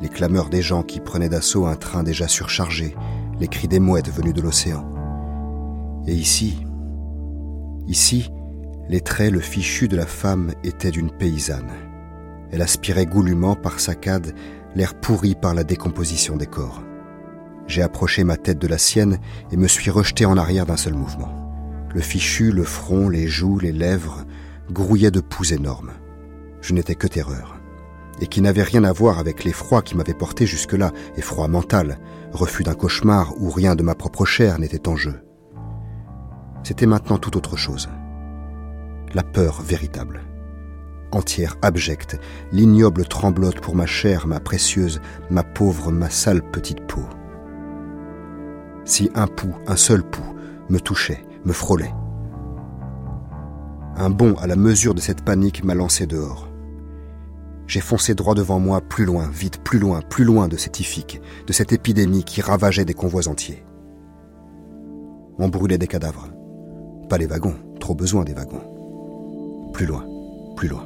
les 0.00 0.08
clameurs 0.08 0.50
des 0.50 0.62
gens 0.62 0.82
qui 0.82 1.00
prenaient 1.00 1.30
d'assaut 1.30 1.66
un 1.66 1.76
train 1.76 2.02
déjà 2.02 2.28
surchargé, 2.28 2.94
les 3.38 3.48
cris 3.48 3.68
des 3.68 3.80
mouettes 3.80 4.10
venues 4.10 4.34
de 4.34 4.42
l'océan. 4.42 4.84
Et 6.06 6.14
ici, 6.14 6.58
ici, 7.90 8.30
les 8.88 9.00
traits, 9.00 9.32
le 9.32 9.40
fichu 9.40 9.88
de 9.88 9.96
la 9.96 10.06
femme 10.06 10.52
étaient 10.64 10.92
d'une 10.92 11.10
paysanne. 11.10 11.72
Elle 12.52 12.62
aspirait 12.62 13.06
goulûment 13.06 13.56
par 13.56 13.80
saccades 13.80 14.32
l'air 14.74 14.94
pourri 14.94 15.34
par 15.34 15.54
la 15.54 15.64
décomposition 15.64 16.36
des 16.36 16.46
corps. 16.46 16.82
J'ai 17.66 17.82
approché 17.82 18.24
ma 18.24 18.36
tête 18.36 18.58
de 18.58 18.68
la 18.68 18.78
sienne 18.78 19.18
et 19.52 19.56
me 19.56 19.68
suis 19.68 19.90
rejeté 19.90 20.24
en 20.24 20.36
arrière 20.36 20.66
d'un 20.66 20.76
seul 20.76 20.94
mouvement. 20.94 21.32
Le 21.92 22.00
fichu, 22.00 22.52
le 22.52 22.64
front, 22.64 23.08
les 23.08 23.26
joues, 23.26 23.58
les 23.58 23.72
lèvres 23.72 24.24
grouillaient 24.70 25.10
de 25.10 25.20
poux 25.20 25.52
énormes. 25.52 25.92
Je 26.60 26.74
n'étais 26.74 26.94
que 26.94 27.08
terreur, 27.08 27.60
et 28.20 28.26
qui 28.28 28.40
n'avait 28.40 28.62
rien 28.62 28.84
à 28.84 28.92
voir 28.92 29.18
avec 29.18 29.42
l'effroi 29.44 29.82
qui 29.82 29.96
m'avait 29.96 30.14
porté 30.14 30.46
jusque-là, 30.46 30.92
effroi 31.16 31.48
mental, 31.48 31.98
refus 32.32 32.62
d'un 32.62 32.74
cauchemar 32.74 33.34
où 33.40 33.50
rien 33.50 33.74
de 33.74 33.82
ma 33.82 33.96
propre 33.96 34.24
chair 34.24 34.58
n'était 34.60 34.88
en 34.88 34.96
jeu. 34.96 35.20
C'était 36.62 36.86
maintenant 36.86 37.18
tout 37.18 37.36
autre 37.36 37.56
chose. 37.56 37.88
La 39.14 39.22
peur 39.22 39.62
véritable. 39.62 40.20
Entière, 41.12 41.56
abjecte, 41.62 42.20
l'ignoble 42.52 43.04
tremblote 43.04 43.60
pour 43.60 43.74
ma 43.74 43.86
chair, 43.86 44.26
ma 44.28 44.38
précieuse, 44.38 45.00
ma 45.28 45.42
pauvre, 45.42 45.90
ma 45.90 46.08
sale 46.08 46.42
petite 46.42 46.86
peau. 46.86 47.02
Si 48.84 49.10
un 49.14 49.26
pouls, 49.26 49.56
un 49.66 49.76
seul 49.76 50.02
pouls, 50.04 50.36
me 50.68 50.78
touchait, 50.78 51.24
me 51.44 51.52
frôlait. 51.52 51.92
Un 53.96 54.10
bond 54.10 54.34
à 54.40 54.46
la 54.46 54.56
mesure 54.56 54.94
de 54.94 55.00
cette 55.00 55.24
panique 55.24 55.64
m'a 55.64 55.74
lancé 55.74 56.06
dehors. 56.06 56.48
J'ai 57.66 57.80
foncé 57.80 58.14
droit 58.14 58.34
devant 58.34 58.58
moi, 58.58 58.80
plus 58.80 59.04
loin, 59.04 59.28
vite, 59.28 59.62
plus 59.62 59.78
loin, 59.78 60.00
plus 60.00 60.24
loin 60.24 60.48
de 60.48 60.56
cette 60.56 60.80
iffique, 60.80 61.20
de 61.46 61.52
cette 61.52 61.72
épidémie 61.72 62.24
qui 62.24 62.40
ravageait 62.40 62.84
des 62.84 62.94
convois 62.94 63.28
entiers. 63.28 63.64
On 65.38 65.48
brûlait 65.48 65.78
des 65.78 65.86
cadavres. 65.86 66.28
Pas 67.10 67.18
les 67.18 67.26
wagons, 67.26 67.56
trop 67.80 67.96
besoin 67.96 68.22
des 68.22 68.34
wagons. 68.34 68.62
Plus 69.74 69.84
loin, 69.84 70.06
plus 70.56 70.68
loin. 70.68 70.84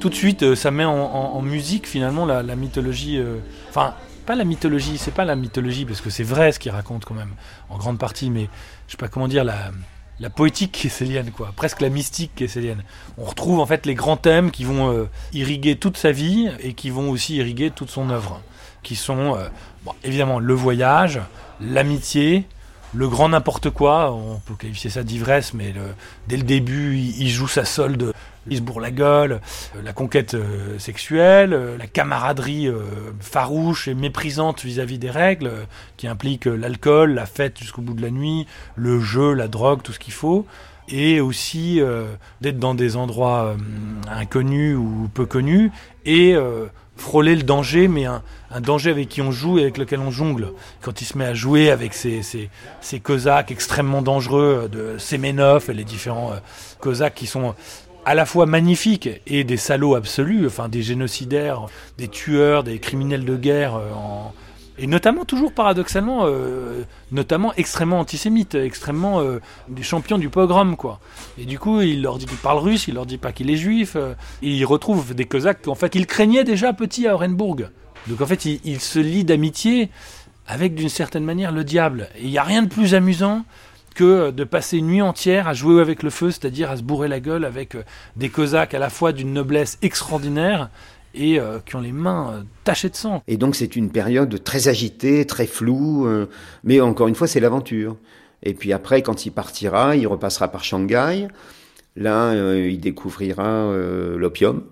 Tout 0.00 0.08
de 0.08 0.14
suite, 0.16 0.42
euh, 0.42 0.56
ça 0.56 0.72
met 0.72 0.84
en, 0.84 1.40
musique 1.42 1.86
finalement 1.86 2.26
la, 2.26 2.42
mythologie. 2.56 3.18
euh, 3.18 3.38
Enfin, 3.68 3.94
pas 4.26 4.34
la 4.34 4.42
mythologie, 4.42 4.98
c'est 4.98 5.14
pas 5.14 5.24
la 5.24 5.36
mythologie 5.36 5.84
parce 5.84 6.00
que 6.00 6.10
c'est 6.10 6.24
vrai 6.24 6.50
ce 6.50 6.58
qu'il 6.58 6.72
raconte 6.72 7.04
quand 7.04 7.14
même 7.14 7.36
en 7.68 7.78
grande 7.78 7.98
partie, 8.00 8.30
mais 8.30 8.48
je 8.88 8.92
sais 8.92 8.98
pas 8.98 9.06
comment 9.06 9.28
dire 9.28 9.44
la, 9.44 9.70
la 10.18 10.28
poétique 10.28 10.72
kesselienne 10.72 11.30
quoi, 11.30 11.52
presque 11.54 11.80
la 11.80 11.88
mystique 11.88 12.34
kesselienne. 12.34 12.82
On 13.16 13.26
retrouve 13.26 13.60
en 13.60 13.66
fait 13.66 13.86
les 13.86 13.94
grands 13.94 14.16
thèmes 14.16 14.50
qui 14.50 14.64
vont 14.64 14.90
euh, 14.90 15.04
irriguer 15.32 15.76
toute 15.76 15.98
sa 15.98 16.10
vie 16.10 16.50
et 16.58 16.74
qui 16.74 16.90
vont 16.90 17.10
aussi 17.10 17.36
irriguer 17.36 17.70
toute 17.70 17.90
son 17.90 18.10
œuvre, 18.10 18.42
qui 18.82 18.96
sont 18.96 19.36
évidemment 20.02 20.40
le 20.40 20.54
voyage, 20.54 21.20
l'amitié, 21.60 22.44
le 22.96 23.08
grand 23.08 23.28
n'importe 23.28 23.70
quoi, 23.70 24.12
on 24.12 24.40
peut 24.40 24.54
qualifier 24.54 24.88
ça 24.88 25.02
d'ivresse, 25.02 25.52
mais 25.52 25.74
dès 26.28 26.36
le 26.36 26.42
début, 26.42 26.96
il, 26.96 27.28
joue 27.28 27.46
sa 27.46 27.66
solde, 27.66 28.12
il 28.48 28.56
se 28.56 28.62
bourre 28.62 28.80
la 28.80 28.90
gueule, 28.90 29.40
euh, 29.76 29.82
la 29.82 29.92
conquête 29.92 30.34
euh, 30.34 30.78
sexuelle, 30.78 31.52
euh, 31.52 31.76
la 31.76 31.86
camaraderie 31.86 32.68
farouche 33.20 33.88
et 33.88 33.94
méprisante 33.94 34.64
vis-à-vis 34.64 34.98
des 34.98 35.10
règles, 35.10 35.50
qui 35.96 36.08
implique 36.08 36.46
l'alcool, 36.46 37.12
la 37.12 37.26
fête 37.26 37.58
jusqu'au 37.58 37.82
bout 37.82 37.94
de 37.94 38.02
la 38.02 38.10
nuit, 38.10 38.46
le 38.76 39.00
jeu, 39.00 39.34
la 39.34 39.48
drogue, 39.48 39.82
tout 39.82 39.92
ce 39.92 39.98
qu'il 39.98 40.14
faut. 40.14 40.46
Et 40.88 41.20
aussi 41.20 41.80
d'être 42.40 42.60
dans 42.60 42.76
des 42.76 42.94
endroits 42.94 43.56
inconnus 44.08 44.76
ou 44.76 45.10
peu 45.12 45.26
connus 45.26 45.72
et 46.04 46.36
frôler 46.96 47.36
le 47.36 47.42
danger, 47.42 47.88
mais 47.88 48.06
un, 48.06 48.22
danger 48.60 48.90
avec 48.90 49.08
qui 49.08 49.20
on 49.22 49.30
joue 49.30 49.58
et 49.58 49.62
avec 49.62 49.76
lequel 49.78 50.00
on 50.00 50.10
jongle. 50.10 50.52
Quand 50.80 51.00
il 51.00 51.04
se 51.04 51.18
met 51.18 51.26
à 51.26 51.34
jouer 51.34 51.70
avec 51.70 51.92
ces, 51.94 52.22
ces, 52.22 52.48
ces 52.80 53.00
Cosaques 53.00 53.50
extrêmement 53.50 54.02
dangereux 54.02 54.62
euh, 54.64 54.68
de 54.68 54.98
Semenov 54.98 55.68
et 55.68 55.74
les 55.74 55.84
différents 55.84 56.32
euh, 56.32 56.36
Cosaques 56.80 57.14
qui 57.14 57.26
sont 57.26 57.54
à 58.04 58.14
la 58.14 58.24
fois 58.24 58.46
magnifiques 58.46 59.08
et 59.26 59.42
des 59.44 59.56
salauds 59.56 59.94
absolus, 59.96 60.46
enfin 60.46 60.68
des 60.68 60.82
génocidaires, 60.82 61.66
des 61.98 62.08
tueurs, 62.08 62.62
des 62.64 62.78
criminels 62.78 63.24
de 63.24 63.36
guerre, 63.36 63.74
euh, 63.76 63.92
en- 63.94 64.32
et 64.78 64.86
notamment 64.86 65.24
toujours 65.24 65.52
paradoxalement, 65.52 66.22
euh, 66.24 66.82
notamment 67.10 67.52
extrêmement 67.54 68.00
antisémites, 68.00 68.54
extrêmement 68.54 69.20
euh, 69.20 69.40
des 69.68 69.82
du 70.18 70.28
pogrom 70.28 70.76
quoi. 70.76 71.00
Et 71.38 71.44
du 71.44 71.58
coup, 71.58 71.80
il 71.80 72.02
leur 72.02 72.18
dit 72.18 72.26
qu'il 72.26 72.36
parle 72.38 72.58
russe, 72.58 72.88
il 72.88 72.94
leur 72.94 73.06
dit 73.06 73.18
pas 73.18 73.32
qu'il 73.32 73.50
est 73.50 73.56
juif, 73.56 73.94
euh, 73.96 74.14
et 74.42 74.50
il 74.50 74.64
retrouve 74.64 75.14
des 75.14 75.24
Cosaques 75.24 75.62
qu'en 75.62 75.74
fait 75.74 75.94
il 75.94 76.06
craignait 76.06 76.44
déjà 76.44 76.72
petit 76.72 77.06
à 77.06 77.14
Orenbourg. 77.14 77.56
Donc 78.06 78.20
en 78.20 78.26
fait, 78.26 78.44
il, 78.44 78.60
il 78.64 78.80
se 78.80 78.98
lie 78.98 79.24
d'amitié 79.24 79.90
avec 80.46 80.74
d'une 80.74 80.88
certaine 80.88 81.24
manière 81.24 81.52
le 81.52 81.64
diable. 81.64 82.08
Et 82.16 82.24
il 82.24 82.30
n'y 82.30 82.38
a 82.38 82.44
rien 82.44 82.62
de 82.62 82.68
plus 82.68 82.94
amusant 82.94 83.44
que 83.96 84.30
de 84.30 84.44
passer 84.44 84.76
une 84.76 84.88
nuit 84.88 85.02
entière 85.02 85.48
à 85.48 85.54
jouer 85.54 85.80
avec 85.80 86.02
le 86.02 86.10
feu, 86.10 86.30
c'est-à-dire 86.30 86.70
à 86.70 86.76
se 86.76 86.82
bourrer 86.82 87.08
la 87.08 87.18
gueule 87.18 87.44
avec 87.44 87.74
euh, 87.74 87.82
des 88.14 88.28
Cosaques 88.28 88.74
à 88.74 88.78
la 88.78 88.90
fois 88.90 89.12
d'une 89.12 89.32
noblesse 89.32 89.78
extraordinaire 89.82 90.68
et 91.16 91.40
euh, 91.40 91.58
qui 91.64 91.76
ont 91.76 91.80
les 91.80 91.92
mains 91.92 92.32
euh, 92.32 92.42
tachées 92.64 92.90
de 92.90 92.96
sang. 92.96 93.22
Et 93.26 93.36
donc 93.36 93.56
c'est 93.56 93.76
une 93.76 93.90
période 93.90 94.42
très 94.44 94.68
agitée, 94.68 95.24
très 95.24 95.46
floue, 95.46 96.06
euh, 96.06 96.26
mais 96.64 96.80
encore 96.80 97.08
une 97.08 97.14
fois 97.14 97.26
c'est 97.26 97.40
l'aventure. 97.40 97.96
Et 98.42 98.54
puis 98.54 98.72
après, 98.72 99.02
quand 99.02 99.26
il 99.26 99.30
partira, 99.30 99.96
il 99.96 100.06
repassera 100.06 100.48
par 100.48 100.62
Shanghai. 100.62 101.28
Là, 101.96 102.32
euh, 102.32 102.68
il 102.70 102.78
découvrira 102.78 103.46
euh, 103.46 104.18
l'opium, 104.18 104.62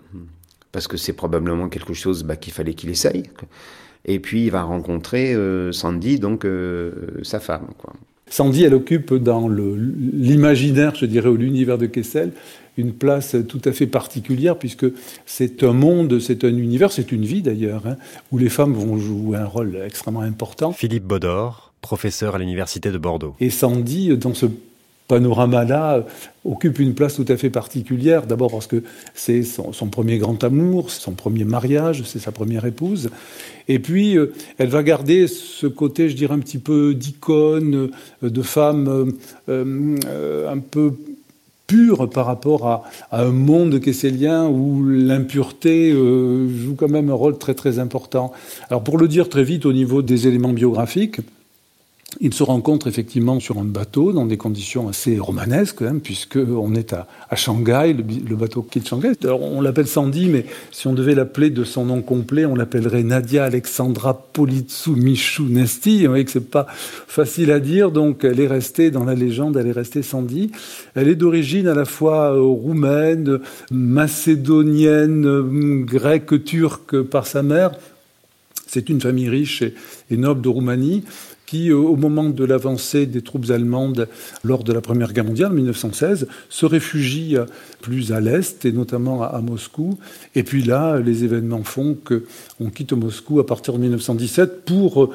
parce 0.70 0.86
que 0.86 0.98
c'est 0.98 1.14
probablement 1.14 1.68
quelque 1.68 1.94
chose 1.94 2.22
bah, 2.22 2.36
qu'il 2.36 2.52
fallait 2.52 2.74
qu'il 2.74 2.90
essaye. 2.90 3.24
Et 4.04 4.20
puis 4.20 4.44
il 4.44 4.50
va 4.50 4.62
rencontrer 4.62 5.34
euh, 5.34 5.72
Sandy, 5.72 6.18
donc 6.18 6.44
euh, 6.44 6.92
sa 7.22 7.40
femme. 7.40 7.68
Quoi. 7.78 7.94
Sandy, 8.28 8.64
elle 8.64 8.74
occupe 8.74 9.14
dans 9.14 9.48
l'imaginaire, 9.48 10.94
je 10.94 11.06
dirais, 11.06 11.28
ou 11.28 11.36
l'univers 11.36 11.78
de 11.78 11.86
Kessel, 11.86 12.32
une 12.76 12.92
place 12.92 13.36
tout 13.48 13.60
à 13.64 13.72
fait 13.72 13.86
particulière, 13.86 14.58
puisque 14.58 14.86
c'est 15.26 15.62
un 15.62 15.72
monde, 15.72 16.18
c'est 16.18 16.44
un 16.44 16.56
univers, 16.56 16.92
c'est 16.92 17.12
une 17.12 17.24
vie 17.24 17.42
d'ailleurs, 17.42 17.86
hein, 17.86 17.96
où 18.32 18.38
les 18.38 18.48
femmes 18.48 18.74
vont 18.74 18.98
jouer 18.98 19.36
un 19.36 19.46
rôle 19.46 19.78
extrêmement 19.84 20.20
important. 20.20 20.72
Philippe 20.72 21.04
Baudor, 21.04 21.72
professeur 21.80 22.34
à 22.34 22.38
l'Université 22.38 22.90
de 22.90 22.98
Bordeaux. 22.98 23.34
Et 23.40 23.50
Sandy, 23.50 24.16
dans 24.16 24.34
ce 24.34 24.46
panorama-là, 25.08 26.04
occupe 26.44 26.78
une 26.78 26.94
place 26.94 27.16
tout 27.16 27.26
à 27.28 27.36
fait 27.36 27.50
particulière. 27.50 28.26
D'abord 28.26 28.50
parce 28.50 28.66
que 28.66 28.82
c'est 29.14 29.42
son, 29.42 29.72
son 29.72 29.88
premier 29.88 30.18
grand 30.18 30.42
amour, 30.42 30.90
son 30.90 31.12
premier 31.12 31.44
mariage, 31.44 32.02
c'est 32.04 32.18
sa 32.18 32.32
première 32.32 32.64
épouse. 32.64 33.10
Et 33.68 33.78
puis, 33.78 34.16
euh, 34.16 34.32
elle 34.58 34.68
va 34.68 34.82
garder 34.82 35.26
ce 35.26 35.66
côté, 35.66 36.08
je 36.08 36.16
dirais, 36.16 36.34
un 36.34 36.38
petit 36.38 36.58
peu 36.58 36.94
d'icône, 36.94 37.90
euh, 38.22 38.30
de 38.30 38.42
femme 38.42 39.12
euh, 39.48 40.50
un 40.50 40.58
peu 40.58 40.94
par 42.12 42.26
rapport 42.26 42.66
à, 42.66 42.82
à 43.10 43.22
un 43.22 43.30
monde 43.30 43.80
kessélien 43.80 44.46
où 44.46 44.84
l'impureté 44.84 45.92
euh, 45.92 46.48
joue 46.48 46.74
quand 46.74 46.88
même 46.88 47.10
un 47.10 47.14
rôle 47.14 47.38
très 47.38 47.54
très 47.54 47.78
important. 47.78 48.32
Alors 48.70 48.82
pour 48.82 48.98
le 48.98 49.08
dire 49.08 49.28
très 49.28 49.44
vite 49.44 49.66
au 49.66 49.72
niveau 49.72 50.02
des 50.02 50.26
éléments 50.28 50.52
biographiques, 50.52 51.20
ils 52.20 52.34
se 52.34 52.42
rencontrent 52.42 52.86
effectivement 52.86 53.40
sur 53.40 53.58
un 53.58 53.64
bateau 53.64 54.12
dans 54.12 54.26
des 54.26 54.36
conditions 54.36 54.88
assez 54.88 55.18
romanesques, 55.18 55.82
hein, 55.82 55.98
puisque 56.02 56.36
on 56.36 56.74
est 56.74 56.92
à, 56.92 57.06
à 57.30 57.36
Shanghai, 57.36 57.92
le, 57.92 58.04
le 58.28 58.36
bateau 58.36 58.62
quitte 58.62 58.88
Shanghai. 58.88 59.12
Alors, 59.22 59.42
on 59.42 59.60
l'appelle 59.60 59.86
Sandy, 59.86 60.28
mais 60.28 60.46
si 60.70 60.86
on 60.86 60.92
devait 60.92 61.14
l'appeler 61.14 61.50
de 61.50 61.64
son 61.64 61.84
nom 61.84 62.02
complet, 62.02 62.44
on 62.44 62.54
l'appellerait 62.54 63.02
Nadia 63.02 63.44
Alexandra 63.44 64.14
Politsu 64.32 64.90
Michou 64.90 65.44
Nesti. 65.44 66.02
Vous 66.02 66.08
voyez 66.08 66.24
que 66.24 66.30
c'est 66.30 66.50
pas 66.50 66.66
facile 66.68 67.50
à 67.50 67.60
dire, 67.60 67.90
donc 67.90 68.24
elle 68.24 68.40
est 68.40 68.46
restée 68.46 68.90
dans 68.90 69.04
la 69.04 69.14
légende, 69.14 69.56
elle 69.56 69.66
est 69.66 69.72
restée 69.72 70.02
Sandy. 70.02 70.50
Elle 70.94 71.08
est 71.08 71.14
d'origine 71.14 71.66
à 71.68 71.74
la 71.74 71.84
fois 71.84 72.34
euh, 72.34 72.40
roumaine, 72.40 73.40
macédonienne, 73.70 75.26
euh, 75.26 75.82
grecque, 75.84 76.44
turque 76.44 77.00
par 77.02 77.26
sa 77.26 77.42
mère. 77.42 77.72
C'est 78.66 78.88
une 78.88 79.00
famille 79.00 79.28
riche 79.28 79.62
et 80.10 80.16
noble 80.16 80.40
de 80.40 80.48
Roumanie 80.48 81.04
qui, 81.54 81.70
euh, 81.70 81.76
au 81.76 81.94
moment 81.94 82.24
de 82.30 82.44
l'avancée 82.44 83.06
des 83.06 83.22
troupes 83.22 83.48
allemandes 83.50 84.08
lors 84.42 84.64
de 84.64 84.72
la 84.72 84.80
Première 84.80 85.12
Guerre 85.12 85.24
mondiale, 85.24 85.52
1916, 85.52 86.26
se 86.48 86.66
réfugie 86.66 87.36
euh, 87.36 87.44
plus 87.80 88.10
à 88.10 88.20
l'est 88.20 88.64
et 88.64 88.72
notamment 88.72 89.22
à, 89.22 89.40
Moscou. 89.40 89.96
Et 90.34 90.42
puis 90.42 90.64
là, 90.64 90.98
les 90.98 91.22
événements 91.22 91.62
font 91.62 91.94
que 91.94 92.24
on 92.58 92.70
quitte 92.70 92.92
Moscou 92.92 93.38
à 93.38 93.46
partir 93.46 93.74
de 93.74 93.78
1917 93.78 94.64
pour 94.64 95.04
euh, 95.04 95.10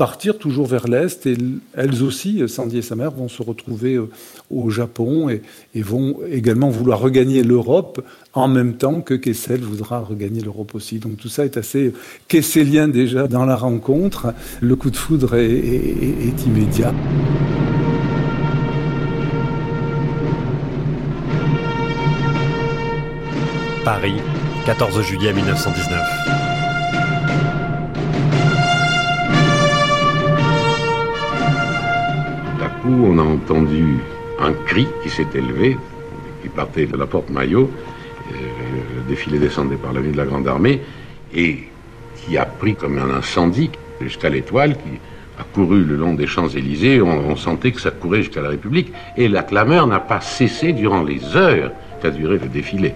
partir 0.00 0.38
toujours 0.38 0.66
vers 0.66 0.88
l'est. 0.88 1.26
Et 1.26 1.36
elles 1.74 2.02
aussi, 2.02 2.42
Sandy 2.48 2.78
et 2.78 2.82
sa 2.82 2.96
mère, 2.96 3.10
vont 3.10 3.28
se 3.28 3.42
retrouver 3.42 3.96
euh, 3.96 4.08
au 4.50 4.70
Japon 4.70 5.28
et, 5.28 5.42
vont 5.82 6.20
également 6.30 6.70
vouloir 6.70 7.00
regagner 7.00 7.42
l'Europe 7.42 8.02
en 8.32 8.48
même 8.48 8.78
temps 8.78 9.02
que 9.02 9.12
Kessel 9.12 9.60
voudra 9.60 9.98
regagner 9.98 10.40
l'Europe 10.40 10.74
aussi. 10.74 11.00
Donc 11.00 11.18
tout 11.18 11.28
ça 11.28 11.44
est 11.44 11.58
assez 11.58 11.92
kesselien 12.28 12.88
déjà 12.88 13.28
dans 13.28 13.44
la 13.44 13.56
rencontre. 13.56 14.32
Le 14.62 14.74
coup 14.74 14.90
de 14.90 14.96
foudre 14.96 15.34
est 15.36 16.46
immédiat. 16.46 16.94
Paris, 23.84 24.14
14 24.64 25.02
juillet 25.02 25.34
1919. 25.34 26.49
Coup, 32.82 33.04
on 33.04 33.18
a 33.18 33.22
entendu 33.22 33.98
un 34.38 34.52
cri 34.52 34.86
qui 35.02 35.10
s'est 35.10 35.26
élevé, 35.34 35.76
qui 36.42 36.48
partait 36.48 36.86
de 36.86 36.96
la 36.96 37.06
porte 37.06 37.30
Maillot. 37.30 37.70
Euh, 38.30 38.34
le 38.96 39.02
défilé 39.08 39.38
descendait 39.38 39.76
par 39.76 39.92
la 39.92 40.00
ville 40.00 40.12
de 40.12 40.16
la 40.16 40.24
Grande 40.24 40.48
Armée 40.48 40.80
et 41.34 41.64
qui 42.16 42.38
a 42.38 42.44
pris 42.44 42.74
comme 42.74 42.98
un 42.98 43.10
incendie 43.10 43.70
jusqu'à 44.00 44.28
l'étoile, 44.28 44.74
qui 44.74 44.98
a 45.38 45.44
couru 45.54 45.84
le 45.84 45.96
long 45.96 46.14
des 46.14 46.26
Champs-Élysées. 46.26 47.02
On, 47.02 47.36
sentait 47.36 47.72
que 47.72 47.80
ça 47.80 47.90
courait 47.90 48.22
jusqu'à 48.22 48.42
la 48.42 48.50
République. 48.50 48.92
Et 49.16 49.28
la 49.28 49.42
clameur 49.42 49.86
n'a 49.86 50.00
pas 50.00 50.20
cessé 50.20 50.72
durant 50.72 51.02
les 51.02 51.36
heures 51.36 51.72
qu'a 52.02 52.10
duré 52.10 52.38
le 52.38 52.48
défilé. 52.48 52.94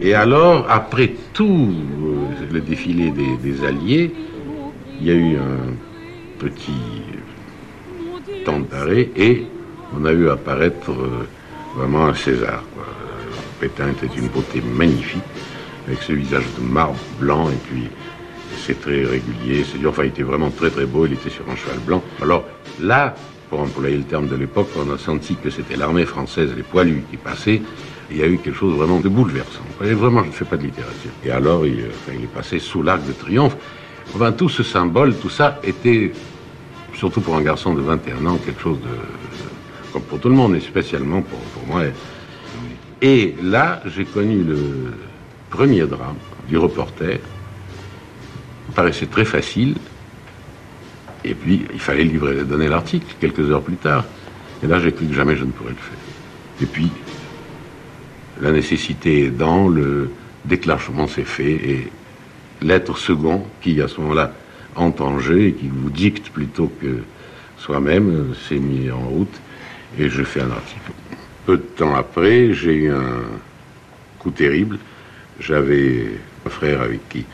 Et 0.00 0.14
alors, 0.14 0.66
après 0.68 1.12
tout 1.32 1.72
euh, 2.02 2.52
le 2.52 2.60
défilé 2.60 3.12
des 3.12 3.64
Alliés, 3.64 4.12
il 5.00 5.06
y 5.06 5.10
a 5.10 5.14
eu 5.14 5.36
un 5.36 5.74
petit 6.38 6.72
temps 8.44 8.60
d'arrêt 8.60 9.10
et 9.16 9.46
on 9.96 10.04
a 10.04 10.12
vu 10.12 10.28
apparaître 10.30 10.90
euh, 10.90 11.26
vraiment 11.76 12.06
un 12.06 12.14
César. 12.14 12.62
quoi. 12.74 12.84
Pétain 13.60 13.90
était 13.90 14.14
une 14.16 14.28
beauté 14.28 14.60
magnifique, 14.60 15.22
avec 15.86 16.02
ce 16.02 16.12
visage 16.12 16.44
de 16.58 16.64
marbre 16.64 16.98
blanc 17.20 17.48
et 17.48 17.58
puis 17.68 17.88
c'est 18.64 18.80
très 18.80 19.04
régulier. 19.04 19.64
C'est 19.64 19.84
enfin, 19.86 20.04
il 20.04 20.08
était 20.08 20.22
vraiment 20.22 20.50
très 20.50 20.70
très 20.70 20.86
beau. 20.86 21.06
Il 21.06 21.14
était 21.14 21.30
sur 21.30 21.44
un 21.50 21.56
cheval 21.56 21.78
blanc. 21.86 22.02
Alors 22.22 22.44
là, 22.80 23.14
pour 23.50 23.60
employer 23.60 23.96
le 23.96 24.04
terme 24.04 24.26
de 24.28 24.36
l'époque, 24.36 24.68
on 24.76 24.92
a 24.92 24.98
senti 24.98 25.36
que 25.36 25.50
c'était 25.50 25.76
l'armée 25.76 26.06
française, 26.06 26.50
les 26.56 26.62
poilus 26.62 27.04
qui 27.10 27.16
passaient. 27.16 27.62
Il 28.10 28.18
y 28.18 28.22
a 28.22 28.26
eu 28.26 28.38
quelque 28.38 28.56
chose 28.56 28.74
vraiment 28.76 29.00
de 29.00 29.08
bouleversant. 29.08 29.64
Vraiment, 29.80 30.22
je 30.22 30.28
ne 30.28 30.32
fais 30.32 30.44
pas 30.44 30.56
de 30.56 30.64
littérature. 30.64 31.10
Et 31.24 31.30
alors, 31.30 31.66
il, 31.66 31.84
enfin, 31.88 32.12
il 32.16 32.24
est 32.24 32.34
passé 32.34 32.58
sous 32.58 32.82
l'arc 32.82 33.04
de 33.06 33.12
triomphe. 33.12 33.56
Enfin, 34.14 34.32
tout 34.32 34.48
ce 34.48 34.62
symbole, 34.62 35.14
tout 35.16 35.30
ça 35.30 35.58
était, 35.64 36.12
surtout 36.94 37.20
pour 37.20 37.36
un 37.36 37.42
garçon 37.42 37.74
de 37.74 37.80
21 37.80 38.26
ans, 38.26 38.38
quelque 38.38 38.60
chose 38.60 38.78
de, 38.80 39.92
comme 39.92 40.02
pour 40.02 40.18
tout 40.18 40.28
le 40.28 40.34
monde, 40.34 40.52
mais 40.52 40.60
spécialement 40.60 41.22
pour, 41.22 41.38
moi. 41.66 41.82
Et 43.00 43.34
là, 43.42 43.82
j'ai 43.86 44.04
connu 44.04 44.42
le 44.42 44.94
premier 45.50 45.82
drame 45.82 46.16
du 46.48 46.58
reporter. 46.58 47.20
Il 48.68 48.74
paraissait 48.74 49.06
très 49.06 49.24
facile. 49.24 49.76
Et 51.24 51.34
puis, 51.34 51.64
il 51.72 51.80
fallait 51.80 52.04
livrer, 52.04 52.44
donner 52.44 52.68
l'article 52.68 53.06
quelques 53.20 53.50
heures 53.50 53.62
plus 53.62 53.76
tard. 53.76 54.04
Et 54.62 54.66
là, 54.66 54.80
j'ai 54.80 54.92
cru 54.92 55.06
que 55.06 55.14
jamais 55.14 55.36
je 55.36 55.44
ne 55.44 55.50
pourrais 55.50 55.70
le 55.70 55.76
faire. 55.76 55.98
Et 56.62 56.66
puis, 56.66 56.90
la 58.40 58.52
nécessité 58.52 59.26
aidant, 59.26 59.68
le 59.68 60.10
déclenchement 60.44 61.06
s'est 61.06 61.24
fait 61.24 61.52
et 61.52 61.92
l'être 62.62 62.98
second, 62.98 63.44
qui 63.62 63.80
à 63.80 63.88
ce 63.88 64.00
moment-là 64.00 64.32
entangé 64.76 65.48
et 65.48 65.52
qui 65.52 65.68
vous 65.68 65.90
dicte 65.90 66.30
plutôt 66.30 66.70
que 66.80 67.02
soi-même, 67.58 68.10
euh, 68.10 68.34
s'est 68.34 68.58
mis 68.58 68.90
en 68.90 69.00
route 69.00 69.40
et 69.98 70.08
je 70.08 70.22
fais 70.22 70.40
un 70.40 70.50
article. 70.50 70.92
Peu 71.46 71.56
de 71.56 71.62
temps 71.62 71.94
après, 71.94 72.52
j'ai 72.52 72.74
eu 72.74 72.90
un 72.90 73.22
coup 74.18 74.30
terrible. 74.30 74.78
J'avais 75.40 76.08
un 76.46 76.50
frère 76.50 76.80
avec 76.80 77.08
qui 77.08 77.24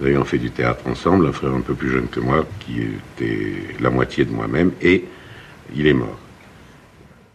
nous 0.00 0.06
avions 0.06 0.24
fait 0.24 0.38
du 0.38 0.50
théâtre 0.50 0.86
ensemble, 0.86 1.26
un 1.26 1.32
frère 1.32 1.54
un 1.54 1.60
peu 1.60 1.74
plus 1.74 1.90
jeune 1.90 2.08
que 2.08 2.20
moi, 2.20 2.44
qui 2.60 2.82
était 2.82 3.52
la 3.80 3.90
moitié 3.90 4.24
de 4.24 4.30
moi-même, 4.30 4.72
et 4.82 5.04
il 5.74 5.86
est 5.86 5.94
mort. 5.94 6.18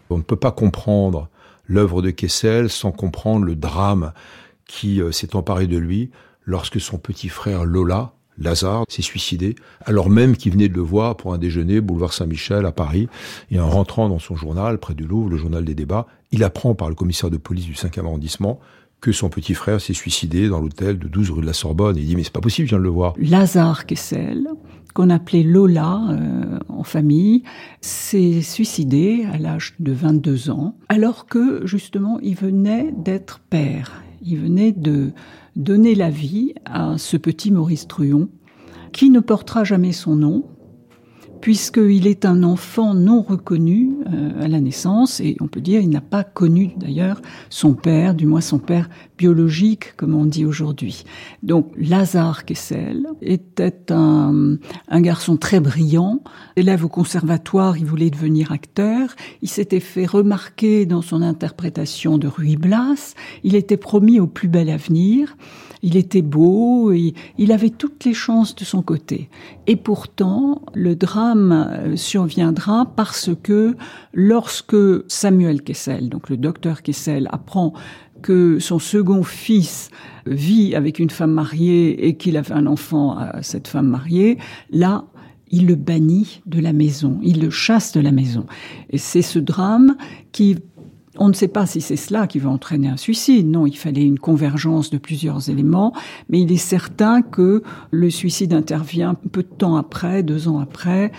On 0.10 0.18
ne 0.18 0.24
peut 0.24 0.36
pas 0.36 0.52
comprendre 0.52 1.30
l'œuvre 1.66 2.02
de 2.02 2.12
Kessel 2.12 2.70
sans 2.70 2.92
comprendre 2.92 3.46
le 3.46 3.56
drame 3.56 4.14
qui 4.66 5.02
euh, 5.02 5.12
s'est 5.12 5.36
emparé 5.36 5.68
de 5.68 5.78
lui 5.78 6.12
lorsque 6.46 6.80
son 6.80 6.98
petit 6.98 7.30
frère 7.30 7.66
Lola, 7.66 8.14
Lazare, 8.42 8.86
s'est 8.90 9.02
suicidé, 9.02 9.56
alors 9.86 10.10
même 10.10 10.36
qu'il 10.36 10.52
venait 10.52 10.70
de 10.70 10.76
le 10.76 10.82
voir 10.82 11.18
pour 11.18 11.34
un 11.34 11.38
déjeuner 11.38 11.82
boulevard 11.82 12.14
Saint-Michel 12.14 12.66
à 12.66 12.72
Paris. 12.72 13.08
Et 13.50 13.60
en 13.60 13.70
rentrant 13.70 14.10
dans 14.10 14.20
son 14.20 14.36
journal, 14.36 14.78
près 14.78 14.94
du 14.94 15.06
Louvre, 15.06 15.30
le 15.30 15.38
journal 15.38 15.64
des 15.66 15.76
débats, 15.76 16.08
il 16.32 16.44
apprend 16.44 16.76
par 16.76 16.90
le 16.90 16.96
commissaire 16.96 17.30
de 17.30 17.38
police 17.38 17.66
du 17.66 17.74
5e 17.74 18.06
arrondissement 18.06 18.60
que 19.02 19.12
son 19.12 19.30
petit 19.30 19.56
frère 19.56 19.82
s'est 19.82 19.94
suicidé 19.94 20.48
dans 20.48 20.60
l'hôtel 20.62 21.00
de 21.00 21.08
12 21.08 21.32
rue 21.32 21.42
de 21.42 21.48
la 21.48 21.54
Sorbonne. 21.54 21.98
Et 21.98 22.02
il 22.02 22.06
dit, 22.06 22.16
mais 22.16 22.24
c'est 22.24 22.32
pas 22.32 22.40
possible, 22.40 22.68
je 22.68 22.76
viens 22.76 22.80
de 22.80 22.84
le 22.84 22.90
voir. 22.90 23.16
Lazare 23.18 23.88
Kessel, 23.88 24.48
qu'on 24.94 25.10
appelait 25.10 25.44
Lola 25.44 26.02
euh, 26.12 26.60
en 26.70 26.84
famille, 26.84 27.44
s'est 27.82 28.42
suicidé 28.42 29.26
à 29.34 29.40
l'âge 29.40 29.74
de 29.80 29.92
22 29.92 30.52
ans, 30.52 30.76
alors 30.88 31.26
que 31.26 31.66
justement 31.66 32.20
il 32.22 32.36
venait 32.36 32.94
d'être 32.96 33.40
père. 33.50 34.04
Il 34.24 34.38
venait 34.38 34.72
de 34.72 35.12
donner 35.56 35.96
la 35.96 36.10
vie 36.10 36.54
à 36.66 36.98
ce 36.98 37.18
petit 37.18 37.52
Maurice 37.52 37.88
Truon, 37.88 38.30
qui 38.92 39.10
ne 39.10 39.20
portera 39.20 39.64
jamais 39.64 39.92
son 39.92 40.16
nom, 40.16 40.46
puisqu'il 41.42 42.08
est 42.08 42.26
un 42.26 42.44
enfant 42.44 42.94
non 42.94 43.22
reconnu 43.22 43.92
euh, 44.08 44.44
à 44.44 44.48
la 44.48 44.60
naissance, 44.60 45.20
et 45.20 45.36
on 45.42 45.48
peut 45.48 45.62
dire 45.62 45.82
il 45.82 45.90
n'a 45.90 46.02
pas 46.02 46.24
connu 46.24 46.72
d'ailleurs 46.78 47.22
son 47.50 47.74
père, 47.74 48.14
du 48.14 48.26
moins 48.26 48.42
son 48.42 48.60
père 48.60 48.90
biologique, 49.18 49.96
comme 49.98 50.16
on 50.16 50.26
dit 50.26 50.46
aujourd'hui. 50.46 51.04
Donc 51.44 51.72
Lazare 51.76 52.46
Kessel 52.46 53.08
était 53.22 53.92
un, 53.92 54.58
un 54.88 55.02
garçon 55.02 55.38
très 55.38 55.60
brillant, 55.60 56.22
élève 56.56 56.86
au 56.86 56.90
conservatoire, 56.90 57.78
il 57.78 57.86
voulait 57.86 58.10
devenir 58.10 58.52
acteur, 58.52 59.16
il 59.42 59.50
s'était 59.50 59.80
fait 59.80 60.06
remarquer 60.06 60.86
dans 60.86 61.02
son 61.02 61.22
interprétation 61.22 62.18
de 62.18 62.28
Ruy 62.28 62.56
Blas, 62.56 63.14
il 63.44 63.56
était 63.56 63.78
promis 63.78 64.20
au 64.20 64.28
plus 64.28 64.48
bel 64.48 64.70
avenir, 64.70 65.36
il 65.82 65.98
était 65.98 66.22
beau, 66.22 66.92
il, 66.92 67.52
avait 67.52 67.70
toutes 67.70 68.06
les 68.06 68.14
chances 68.14 68.56
de 68.56 68.64
son 68.64 68.82
côté. 68.82 69.30
Et 69.68 69.76
pourtant, 69.76 70.62
le 70.74 70.96
drame 70.96 71.52
euh, 71.52 71.96
surviendra 71.96 72.86
parce 72.96 73.32
que 73.42 73.76
lorsque 74.14 74.76
Samuel 75.08 75.62
Kessel, 75.62 76.10
donc 76.10 76.30
le 76.30 76.38
docteur 76.38 76.82
Kessel, 76.82 77.28
apprend 77.32 77.74
que 78.22 78.60
son 78.60 78.80
second 78.80 79.24
fils 79.24 79.90
vit 80.28 80.76
avec 80.76 81.00
une 81.00 81.10
femme 81.10 81.32
mariée 81.32 82.08
et 82.08 82.16
qu'il 82.16 82.38
a 82.38 82.44
fait 82.44 82.54
un 82.54 82.68
enfant 82.68 83.18
à 83.18 83.42
cette 83.42 83.68
femme 83.68 83.88
mariée, 83.88 84.38
là, 84.70 85.06
il 85.52 85.68
le 85.68 85.76
bannit 85.76 86.42
de 86.46 86.60
la 86.60 86.72
maison, 86.74 87.20
il 87.22 87.42
le 87.42 87.50
chasse 87.50 87.92
de 87.92 88.00
la 88.00 88.12
maison. 88.12 88.46
Et 88.90 88.98
c'est 88.98 89.22
ce 89.22 89.38
drame 89.38 89.96
qui 90.32 90.58
on 91.18 91.28
ne 91.28 91.34
sait 91.34 91.50
pas 91.50 91.66
si 91.66 91.82
c'est 91.82 91.98
cela 91.98 92.26
qui 92.26 92.40
va 92.40 92.50
entraîner 92.50 92.88
un 92.88 92.98
suicide. 92.98 93.48
Non, 93.48 93.68
il 93.68 93.78
fallait 93.78 94.04
une 94.04 94.20
convergence 94.20 94.90
de 94.90 94.98
plusieurs 94.98 95.50
éléments, 95.50 95.94
mais 96.30 96.40
il 96.40 96.52
est 96.52 96.58
certain 96.58 97.22
que 97.22 97.64
le 97.92 98.10
suicide 98.10 98.54
intervient 98.54 99.16
peu 99.16 99.44
de 99.44 99.48
temps 99.48 99.76
après, 99.76 100.24
deux 100.24 100.48
ans 100.48 100.60
après, 100.60 101.12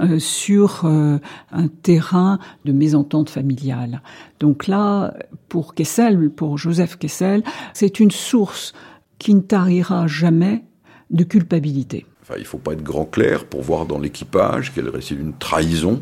euh, 0.00 0.20
sur 0.20 0.82
euh, 0.84 1.18
un 1.50 1.66
terrain 1.66 2.38
de 2.64 2.72
mésentente 2.72 3.30
familiale. 3.30 4.02
Donc 4.38 4.68
là, 4.68 5.14
pour 5.48 5.74
Kessel, 5.74 6.30
pour 6.30 6.56
Joseph 6.56 6.96
Kessel, 6.96 7.42
c'est 7.74 7.98
une 7.98 8.12
source 8.12 8.72
qui 9.18 9.34
ne 9.34 9.40
tarira 9.40 10.06
jamais 10.06 10.64
de 11.10 11.24
culpabilité. 11.24 12.06
Enfin, 12.22 12.34
il 12.36 12.42
ne 12.42 12.46
faut 12.46 12.58
pas 12.58 12.74
être 12.74 12.82
grand 12.84 13.04
clair 13.04 13.44
pour 13.44 13.62
voir 13.62 13.86
dans 13.86 13.98
l'équipage 13.98 14.72
qu'elle 14.72 14.88
récit 14.88 15.14
une 15.14 15.32
trahison 15.32 16.00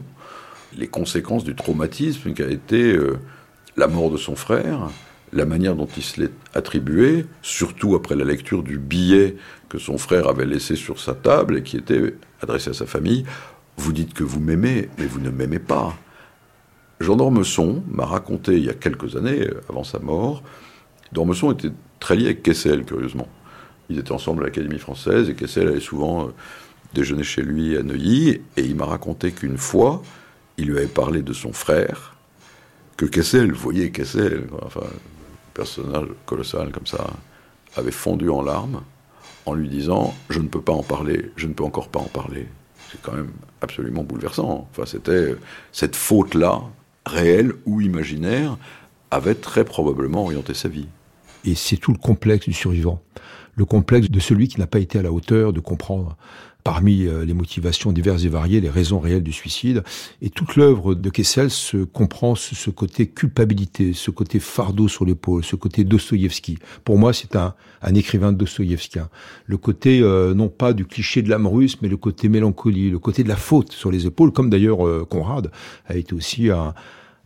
les 0.76 0.88
conséquences 0.88 1.44
du 1.44 1.54
traumatisme 1.54 2.32
qui 2.32 2.42
a 2.42 2.48
été 2.48 2.92
euh, 2.92 3.18
la 3.76 3.88
mort 3.88 4.10
de 4.10 4.16
son 4.16 4.36
frère, 4.36 4.90
la 5.32 5.44
manière 5.44 5.76
dont 5.76 5.88
il 5.96 6.02
se 6.02 6.20
l'est 6.20 6.32
attribué, 6.54 7.26
surtout 7.42 7.94
après 7.94 8.16
la 8.16 8.24
lecture 8.24 8.62
du 8.62 8.78
billet 8.78 9.36
que 9.68 9.78
son 9.78 9.98
frère 9.98 10.28
avait 10.28 10.46
laissé 10.46 10.76
sur 10.76 10.98
sa 10.98 11.14
table 11.14 11.58
et 11.58 11.62
qui 11.62 11.76
était 11.76 12.14
adressé 12.42 12.70
à 12.70 12.74
sa 12.74 12.86
famille. 12.86 13.24
Vous 13.76 13.92
dites 13.92 14.14
que 14.14 14.24
vous 14.24 14.40
m'aimez, 14.40 14.88
mais 14.98 15.06
vous 15.06 15.20
ne 15.20 15.30
m'aimez 15.30 15.60
pas. 15.60 15.96
Jean 17.00 17.16
d'Ormesson 17.16 17.82
m'a 17.88 18.04
raconté 18.04 18.56
il 18.56 18.64
y 18.64 18.70
a 18.70 18.74
quelques 18.74 19.16
années, 19.16 19.48
avant 19.68 19.84
sa 19.84 20.00
mort, 20.00 20.42
d'Ormesson 21.12 21.52
était 21.52 21.70
très 21.98 22.16
lié 22.16 22.26
avec 22.26 22.42
Kessel, 22.42 22.84
curieusement. 22.84 23.28
Ils 23.88 23.98
étaient 23.98 24.12
ensemble 24.12 24.42
à 24.42 24.46
l'Académie 24.46 24.78
française 24.78 25.28
et 25.28 25.34
Kessel 25.34 25.68
allait 25.68 25.80
souvent 25.80 26.26
euh, 26.26 26.30
déjeuner 26.94 27.24
chez 27.24 27.42
lui 27.42 27.76
à 27.76 27.82
Neuilly 27.82 28.40
et 28.56 28.62
il 28.62 28.76
m'a 28.76 28.84
raconté 28.84 29.32
qu'une 29.32 29.58
fois, 29.58 30.02
il 30.60 30.68
lui 30.68 30.78
avait 30.78 30.86
parlé 30.86 31.22
de 31.22 31.32
son 31.32 31.52
frère, 31.52 32.14
que 32.98 33.06
Kessel, 33.06 33.50
vous 33.52 33.60
voyez 33.60 33.90
Kessel, 33.90 34.46
enfin, 34.62 34.86
personnage 35.54 36.08
colossal 36.26 36.70
comme 36.70 36.86
ça, 36.86 37.10
avait 37.76 37.90
fondu 37.90 38.28
en 38.28 38.42
larmes 38.42 38.82
en 39.46 39.54
lui 39.54 39.68
disant 39.68 40.14
Je 40.28 40.38
ne 40.38 40.48
peux 40.48 40.60
pas 40.60 40.74
en 40.74 40.82
parler, 40.82 41.30
je 41.36 41.46
ne 41.46 41.54
peux 41.54 41.64
encore 41.64 41.88
pas 41.88 41.98
en 41.98 42.08
parler. 42.08 42.46
C'est 42.92 43.00
quand 43.00 43.12
même 43.12 43.30
absolument 43.62 44.02
bouleversant. 44.02 44.68
Enfin, 44.70 44.84
c'était 44.84 45.34
cette 45.72 45.96
faute-là, 45.96 46.60
réelle 47.06 47.54
ou 47.64 47.80
imaginaire, 47.80 48.58
avait 49.10 49.36
très 49.36 49.64
probablement 49.64 50.24
orienté 50.24 50.52
sa 50.52 50.68
vie. 50.68 50.88
Et 51.44 51.54
c'est 51.54 51.78
tout 51.78 51.92
le 51.92 51.98
complexe 51.98 52.46
du 52.46 52.52
survivant. 52.52 53.00
Le 53.54 53.64
complexe 53.64 54.10
de 54.10 54.20
celui 54.20 54.48
qui 54.48 54.60
n'a 54.60 54.66
pas 54.66 54.78
été 54.78 54.98
à 54.98 55.02
la 55.02 55.10
hauteur 55.10 55.54
de 55.54 55.60
comprendre 55.60 56.16
parmi 56.70 57.02
euh, 57.02 57.24
les 57.24 57.34
motivations 57.34 57.90
diverses 57.90 58.22
et 58.22 58.28
variées, 58.28 58.60
les 58.60 58.70
raisons 58.70 59.00
réelles 59.00 59.24
du 59.24 59.32
suicide. 59.32 59.82
Et 60.22 60.30
toute 60.30 60.54
l'œuvre 60.54 60.94
de 60.94 61.10
Kessel 61.10 61.50
se 61.50 61.78
comprend 61.78 62.36
ce 62.36 62.70
côté 62.70 63.08
culpabilité, 63.08 63.92
ce 63.92 64.12
côté 64.12 64.38
fardeau 64.38 64.86
sur 64.86 65.04
l'épaule, 65.04 65.42
ce 65.42 65.56
côté 65.56 65.82
Dostoïevski. 65.82 66.58
Pour 66.84 66.96
moi, 66.96 67.12
c'est 67.12 67.34
un, 67.34 67.54
un 67.82 67.94
écrivain 67.96 68.30
dostoïevskien. 68.30 69.08
Le 69.46 69.56
côté, 69.56 70.00
euh, 70.00 70.32
non 70.32 70.48
pas 70.48 70.72
du 70.72 70.84
cliché 70.84 71.22
de 71.22 71.28
l'âme 71.28 71.48
russe, 71.48 71.76
mais 71.82 71.88
le 71.88 71.96
côté 71.96 72.28
mélancolie, 72.28 72.88
le 72.88 73.00
côté 73.00 73.24
de 73.24 73.28
la 73.28 73.34
faute 73.34 73.72
sur 73.72 73.90
les 73.90 74.06
épaules, 74.06 74.30
comme 74.30 74.48
d'ailleurs 74.48 74.86
euh, 74.86 75.04
Conrad 75.04 75.50
a 75.88 75.96
été 75.96 76.14
aussi 76.14 76.50
un, 76.50 76.72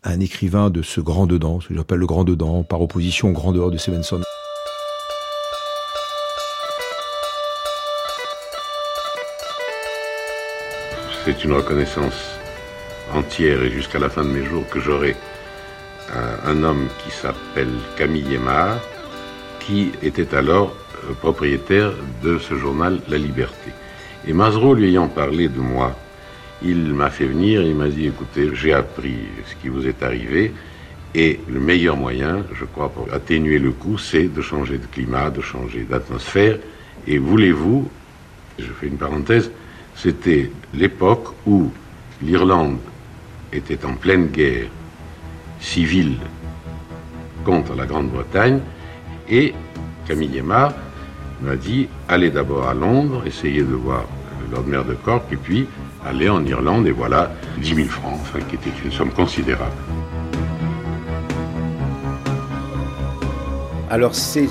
un 0.05 0.21
écrivain 0.21 0.71
de 0.71 0.81
ce 0.81 1.03
grand 1.03 1.27
dedans, 1.27 1.61
ce 1.61 1.69
que 1.69 1.75
j'appelle 1.75 1.99
le 1.99 2.07
grand 2.07 2.25
dedans, 2.25 2.63
par 2.63 2.81
opposition 2.81 3.29
au 3.29 3.33
grand 3.33 3.53
dehors 3.53 3.71
de 3.71 3.77
Stevenson. 3.77 4.23
C'est 11.25 11.43
une 11.43 11.55
reconnaissance 11.55 12.39
entière 13.15 13.63
et 13.63 13.71
jusqu'à 13.71 13.99
la 13.99 14.11
fin 14.11 14.25
de 14.25 14.29
mes 14.29 14.45
jours 14.45 14.69
que 14.69 14.79
j'aurai 14.79 15.17
un, 16.15 16.51
un 16.51 16.63
homme 16.63 16.87
qui 17.03 17.11
s'appelle 17.11 17.71
Camille 17.97 18.35
Aymar, 18.35 18.79
qui 19.59 19.93
était 20.03 20.35
alors 20.35 20.77
euh, 21.09 21.15
propriétaire 21.15 21.93
de 22.23 22.37
ce 22.39 22.57
journal 22.57 23.01
La 23.09 23.17
Liberté. 23.17 23.71
Et 24.29 24.35
Mazereau 24.35 24.75
lui 24.75 24.89
ayant 24.89 25.09
parlé 25.09 25.49
de 25.49 25.61
moi, 25.61 25.97
il 26.63 26.93
m'a 26.93 27.09
fait 27.09 27.25
venir, 27.25 27.63
il 27.63 27.75
m'a 27.75 27.89
dit, 27.89 28.07
écoutez, 28.07 28.51
j'ai 28.53 28.75
appris 28.75 29.17
ce 29.47 29.55
qui 29.63 29.69
vous 29.69 29.87
est 29.87 30.03
arrivé, 30.03 30.53
et 31.15 31.41
le 31.49 31.59
meilleur 31.59 31.97
moyen, 31.97 32.45
je 32.53 32.67
crois, 32.67 32.91
pour 32.91 33.11
atténuer 33.15 33.59
le 33.59 33.71
coup, 33.71 33.97
c'est 33.97 34.25
de 34.25 34.43
changer 34.43 34.77
de 34.77 34.87
climat, 34.87 35.31
de 35.31 35.41
changer 35.41 35.87
d'atmosphère, 35.89 36.59
et 37.07 37.17
voulez-vous, 37.17 37.91
je 38.59 38.67
fais 38.79 38.89
une 38.89 38.99
parenthèse, 38.99 39.51
c'était 39.97 40.51
l'époque 40.73 41.29
où 41.47 41.71
l'Irlande 42.23 42.79
était 43.53 43.85
en 43.85 43.95
pleine 43.95 44.27
guerre 44.27 44.67
civile 45.61 46.19
contre 47.45 47.75
la 47.75 47.87
Grande-Bretagne 47.87 48.61
et 49.29 49.55
Camille 50.07 50.39
Aymar 50.39 50.73
m'a 51.41 51.57
dit 51.57 51.89
allez 52.09 52.31
d'abord 52.31 52.69
à 52.69 52.75
Londres, 52.75 53.23
essayez 53.27 53.63
de 53.63 53.75
voir 53.75 54.05
le 54.43 54.55
Lord 54.55 54.67
Maire 54.67 54.85
de 54.85 54.95
Cork 54.95 55.25
et 55.33 55.37
puis 55.37 55.67
allez 56.05 56.29
en 56.29 56.45
Irlande 56.45 56.87
et 56.87 56.91
voilà 56.91 57.33
10 57.59 57.75
000 57.75 57.89
francs, 57.89 58.19
enfin, 58.21 58.41
qui 58.41 58.57
était 58.57 58.71
une 58.85 58.93
somme 58.93 59.11
considérable. 59.11 59.73
Alors 63.91 64.15
c'est 64.15 64.49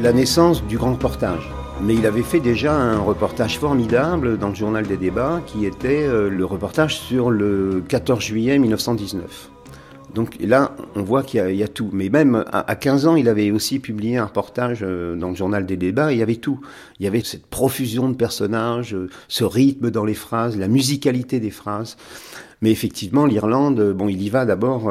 la 0.00 0.12
naissance 0.12 0.62
du 0.64 0.78
grand 0.78 0.92
reportage. 0.92 1.50
Mais 1.82 1.94
il 1.94 2.06
avait 2.06 2.22
fait 2.22 2.40
déjà 2.40 2.74
un 2.74 2.98
reportage 2.98 3.58
formidable 3.58 4.38
dans 4.38 4.48
le 4.48 4.54
journal 4.54 4.86
des 4.86 4.96
débats 4.96 5.42
qui 5.46 5.66
était 5.66 6.06
euh, 6.06 6.30
le 6.30 6.44
reportage 6.44 6.98
sur 6.98 7.30
le 7.30 7.82
14 7.86 8.24
juillet 8.24 8.58
1919. 8.58 9.50
Donc 10.14 10.38
là, 10.40 10.74
on 10.94 11.02
voit 11.02 11.22
qu'il 11.22 11.54
y, 11.54 11.62
a 11.62 11.68
tout. 11.68 11.90
Mais 11.92 12.08
même 12.08 12.44
à, 12.50 12.74
15 12.74 13.06
ans, 13.06 13.16
il 13.16 13.28
avait 13.28 13.50
aussi 13.50 13.78
publié 13.78 14.16
un 14.16 14.24
reportage 14.24 14.78
euh, 14.82 15.16
dans 15.16 15.28
le 15.28 15.34
journal 15.34 15.66
des 15.66 15.76
débats, 15.76 16.12
il 16.12 16.18
y 16.18 16.22
avait 16.22 16.36
tout. 16.36 16.60
Il 16.98 17.04
y 17.04 17.06
avait 17.06 17.20
cette 17.22 17.46
profusion 17.46 18.08
de 18.08 18.14
personnages, 18.14 18.94
euh, 18.94 19.10
ce 19.28 19.44
rythme 19.44 19.90
dans 19.90 20.06
les 20.06 20.14
phrases, 20.14 20.56
la 20.56 20.68
musicalité 20.68 21.40
des 21.40 21.50
phrases. 21.50 21.98
Mais 22.62 22.70
effectivement, 22.70 23.26
l'Irlande, 23.26 23.92
bon, 23.92 24.08
il 24.08 24.22
y 24.22 24.30
va 24.30 24.46
d'abord 24.46 24.90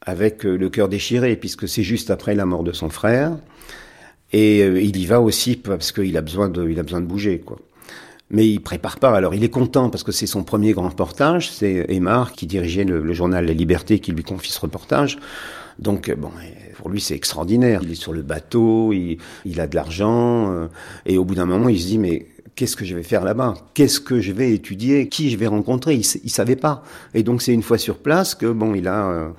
avec 0.00 0.44
le 0.44 0.70
cœur 0.70 0.88
déchiré, 0.88 1.36
puisque 1.36 1.68
c'est 1.68 1.82
juste 1.82 2.10
après 2.10 2.34
la 2.34 2.46
mort 2.46 2.64
de 2.64 2.72
son 2.72 2.88
frère. 2.88 3.36
Et 4.32 4.62
euh, 4.62 4.80
il 4.80 4.96
y 4.96 5.06
va 5.06 5.20
aussi 5.20 5.56
parce 5.56 5.92
qu'il 5.92 6.16
a 6.16 6.20
besoin 6.20 6.48
de, 6.48 7.00
bouger, 7.00 7.40
quoi. 7.40 7.58
Mais 8.30 8.46
il 8.46 8.60
prépare 8.60 8.98
pas. 8.98 9.16
Alors 9.16 9.34
il 9.34 9.42
est 9.42 9.48
content 9.48 9.88
parce 9.88 10.04
que 10.04 10.12
c'est 10.12 10.26
son 10.26 10.44
premier 10.44 10.72
grand 10.72 10.90
reportage. 10.90 11.50
C'est 11.50 11.86
Aymar 11.88 12.32
qui 12.32 12.46
dirigeait 12.46 12.84
le, 12.84 13.12
journal 13.14 13.46
La 13.46 13.54
Liberté 13.54 14.00
qui 14.00 14.12
lui 14.12 14.22
confie 14.22 14.52
ce 14.52 14.60
reportage. 14.60 15.18
Donc 15.78 16.10
euh, 16.10 16.14
bon, 16.14 16.30
pour 16.76 16.90
lui 16.90 17.00
c'est 17.00 17.14
extraordinaire. 17.14 17.80
Il 17.82 17.92
est 17.92 17.94
sur 17.94 18.12
le 18.12 18.20
bateau, 18.20 18.92
il, 18.92 19.60
a 19.60 19.66
de 19.66 19.74
l'argent, 19.74 20.52
euh, 20.52 20.66
et 21.06 21.16
au 21.16 21.24
bout 21.24 21.36
d'un 21.36 21.46
moment 21.46 21.70
il 21.70 21.80
se 21.80 21.86
dit 21.86 21.98
mais 21.98 22.26
qu'est-ce 22.54 22.76
que 22.76 22.84
je 22.84 22.94
vais 22.94 23.02
faire 23.02 23.24
là-bas? 23.24 23.54
Qu'est-ce 23.72 23.98
que 23.98 24.20
je 24.20 24.32
vais 24.32 24.52
étudier? 24.52 25.08
Qui 25.08 25.30
je 25.30 25.38
vais 25.38 25.46
rencontrer? 25.46 25.94
Il, 25.94 26.04
il 26.22 26.30
savait 26.30 26.56
pas. 26.56 26.84
Et 27.14 27.22
donc 27.22 27.40
c'est 27.40 27.54
une 27.54 27.62
fois 27.62 27.78
sur 27.78 27.96
place 27.96 28.34
que 28.34 28.52
bon 28.52 28.74
il 28.74 28.88
a 28.88 29.32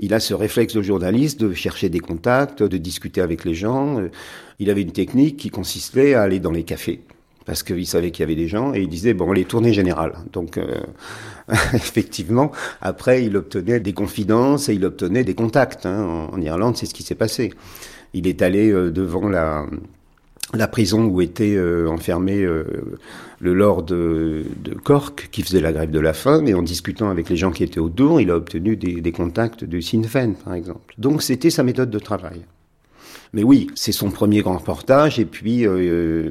il 0.00 0.14
a 0.14 0.20
ce 0.20 0.34
réflexe 0.34 0.74
de 0.74 0.82
journaliste 0.82 1.40
de 1.40 1.52
chercher 1.52 1.90
des 1.90 2.00
contacts, 2.00 2.62
de 2.62 2.76
discuter 2.78 3.20
avec 3.20 3.44
les 3.44 3.54
gens. 3.54 4.02
Il 4.58 4.70
avait 4.70 4.82
une 4.82 4.92
technique 4.92 5.36
qui 5.36 5.50
consistait 5.50 6.14
à 6.14 6.22
aller 6.22 6.40
dans 6.40 6.50
les 6.50 6.64
cafés 6.64 7.00
parce 7.44 7.62
qu'il 7.62 7.86
savait 7.86 8.10
qu'il 8.10 8.22
y 8.22 8.24
avait 8.24 8.34
des 8.34 8.48
gens 8.48 8.74
et 8.74 8.80
il 8.80 8.88
disait 8.88 9.12
bon 9.12 9.32
les 9.32 9.44
tournées 9.44 9.72
générales. 9.72 10.14
Donc 10.32 10.56
euh, 10.56 10.80
effectivement, 11.74 12.50
après 12.80 13.24
il 13.24 13.36
obtenait 13.36 13.80
des 13.80 13.92
confidences 13.92 14.68
et 14.68 14.74
il 14.74 14.84
obtenait 14.84 15.24
des 15.24 15.34
contacts. 15.34 15.84
Hein. 15.84 16.28
En, 16.32 16.40
Irlande, 16.40 16.76
c'est 16.76 16.86
ce 16.86 16.94
qui 16.94 17.02
s'est 17.02 17.14
passé. 17.14 17.52
Il 18.14 18.26
est 18.26 18.42
allé 18.42 18.70
euh, 18.70 18.90
devant 18.90 19.28
la 19.28 19.66
la 20.54 20.68
prison 20.68 21.04
où 21.04 21.20
était 21.20 21.54
euh, 21.54 21.88
enfermé 21.88 22.42
euh, 22.42 22.64
le 23.40 23.54
lord 23.54 23.84
de, 23.84 24.44
Cork, 24.82 25.28
qui 25.30 25.42
faisait 25.42 25.60
la 25.60 25.72
grève 25.72 25.90
de 25.90 26.00
la 26.00 26.12
faim, 26.12 26.44
et 26.46 26.54
en 26.54 26.62
discutant 26.62 27.08
avec 27.08 27.28
les 27.28 27.36
gens 27.36 27.52
qui 27.52 27.62
étaient 27.62 27.80
autour, 27.80 28.20
il 28.20 28.30
a 28.30 28.36
obtenu 28.36 28.76
des, 28.76 29.12
contacts 29.12 29.64
de 29.64 29.80
Sinn 29.80 30.04
Féin, 30.04 30.32
par 30.32 30.54
exemple. 30.54 30.94
Donc 30.98 31.22
c'était 31.22 31.50
sa 31.50 31.62
méthode 31.62 31.90
de 31.90 31.98
travail. 31.98 32.42
Mais 33.32 33.44
oui, 33.44 33.68
c'est 33.74 33.92
son 33.92 34.10
premier 34.10 34.40
grand 34.40 34.58
reportage, 34.58 35.20
et 35.20 35.24
puis 35.24 35.66
euh, 35.66 36.30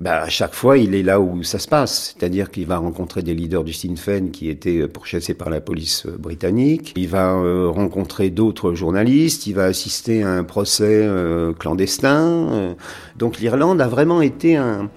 bah, 0.00 0.22
à 0.22 0.28
chaque 0.28 0.54
fois, 0.54 0.76
il 0.76 0.94
est 0.94 1.04
là 1.04 1.20
où 1.20 1.44
ça 1.44 1.60
se 1.60 1.68
passe. 1.68 2.16
C'est-à-dire 2.16 2.50
qu'il 2.50 2.66
va 2.66 2.78
rencontrer 2.78 3.22
des 3.22 3.34
leaders 3.34 3.62
du 3.62 3.72
Sinn 3.72 3.96
Féin 3.96 4.30
qui 4.32 4.48
étaient 4.48 4.88
pourchassés 4.88 5.34
par 5.34 5.50
la 5.50 5.60
police 5.60 6.06
euh, 6.06 6.16
britannique. 6.18 6.92
Il 6.96 7.08
va 7.08 7.34
euh, 7.34 7.68
rencontrer 7.68 8.30
d'autres 8.30 8.74
journalistes. 8.74 9.46
Il 9.46 9.54
va 9.54 9.66
assister 9.66 10.24
à 10.24 10.30
un 10.30 10.42
procès 10.42 11.04
euh, 11.04 11.52
clandestin. 11.52 12.74
Donc 13.16 13.38
l'Irlande 13.38 13.80
a 13.80 13.86
vraiment 13.86 14.20
été 14.20 14.56
un, 14.56 14.90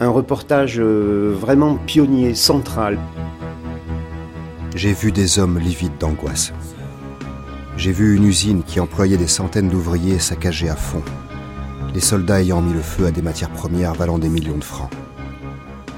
un 0.00 0.08
reportage 0.08 0.80
vraiment 0.80 1.76
pionnier, 1.76 2.34
central. 2.34 2.98
J'ai 4.74 4.92
vu 4.92 5.12
des 5.12 5.38
hommes 5.38 5.58
livides 5.58 5.98
d'angoisse. 6.00 6.52
J'ai 7.76 7.92
vu 7.92 8.16
une 8.16 8.24
usine 8.24 8.62
qui 8.62 8.80
employait 8.80 9.16
des 9.16 9.28
centaines 9.28 9.68
d'ouvriers 9.68 10.18
saccagés 10.18 10.68
à 10.68 10.76
fond 10.76 11.02
les 11.98 12.04
soldats 12.04 12.40
ayant 12.40 12.62
mis 12.62 12.72
le 12.72 12.80
feu 12.80 13.06
à 13.06 13.10
des 13.10 13.22
matières 13.22 13.50
premières 13.50 13.92
valant 13.92 14.20
des 14.20 14.28
millions 14.28 14.56
de 14.56 14.62
francs. 14.62 14.88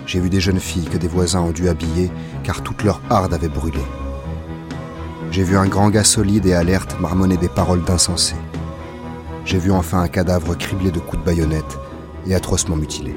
J'ai 0.07 0.19
vu 0.19 0.31
des 0.31 0.41
jeunes 0.41 0.59
filles 0.59 0.87
que 0.87 0.97
des 0.97 1.09
voisins 1.09 1.43
ont 1.43 1.51
dû 1.51 1.69
habiller 1.69 2.11
car 2.43 2.63
toute 2.63 2.85
leur 2.85 3.03
harde 3.11 3.35
avait 3.35 3.51
brûlé. 3.51 3.83
J'ai 5.31 5.43
vu 5.43 5.59
un 5.59 5.67
grand 5.67 5.91
gars 5.91 6.03
solide 6.03 6.47
et 6.47 6.55
alerte 6.55 6.99
marmonner 7.01 7.37
des 7.37 7.51
paroles 7.51 7.85
d'insensés. 7.85 8.41
J'ai 9.45 9.59
vu 9.59 9.73
enfin 9.73 10.01
un 10.01 10.09
cadavre 10.09 10.55
criblé 10.55 10.91
de 10.91 11.01
coups 11.01 11.21
de 11.21 11.27
baïonnette 11.27 11.79
et 12.27 12.35
atrocement 12.35 12.77
mutilé. 12.77 13.15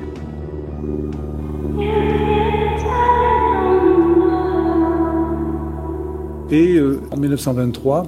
Et 6.52 6.76
euh, 6.76 7.02
en 7.12 7.16
1923, 7.16 8.04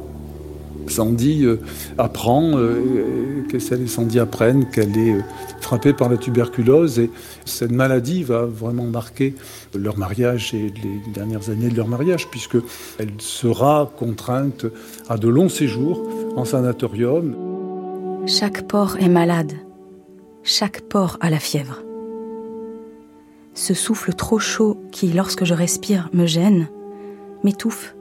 Sandy 0.87 1.45
euh, 1.45 1.57
apprend, 1.97 2.57
euh, 2.57 3.43
que 3.49 3.57
et 3.57 3.87
Sandy 3.87 4.19
apprennent 4.19 4.69
qu'elle 4.69 4.97
est 4.97 5.13
euh, 5.13 5.21
frappée 5.61 5.93
par 5.93 6.09
la 6.09 6.17
tuberculose 6.17 6.99
et 6.99 7.09
cette 7.45 7.71
maladie 7.71 8.23
va 8.23 8.45
vraiment 8.45 8.85
marquer 8.85 9.35
leur 9.73 9.97
mariage 9.97 10.53
et 10.53 10.71
les 10.83 11.13
dernières 11.13 11.49
années 11.49 11.69
de 11.69 11.75
leur 11.75 11.87
mariage 11.87 12.27
puisque 12.29 12.57
elle 12.99 13.11
sera 13.17 13.91
contrainte 13.97 14.65
à 15.09 15.17
de 15.17 15.27
longs 15.27 15.49
séjours 15.49 16.03
en 16.35 16.45
sanatorium. 16.45 17.35
Chaque 18.27 18.67
porc 18.67 18.97
est 18.99 19.09
malade, 19.09 19.53
chaque 20.43 20.81
porc 20.81 21.17
a 21.21 21.29
la 21.29 21.39
fièvre. 21.39 21.81
Ce 23.53 23.73
souffle 23.73 24.13
trop 24.13 24.37
chaud 24.37 24.77
qui, 24.91 25.07
lorsque 25.13 25.45
je 25.45 25.53
respire, 25.53 26.09
me 26.13 26.25
gêne, 26.25 26.67
m'étouffe 27.43 27.95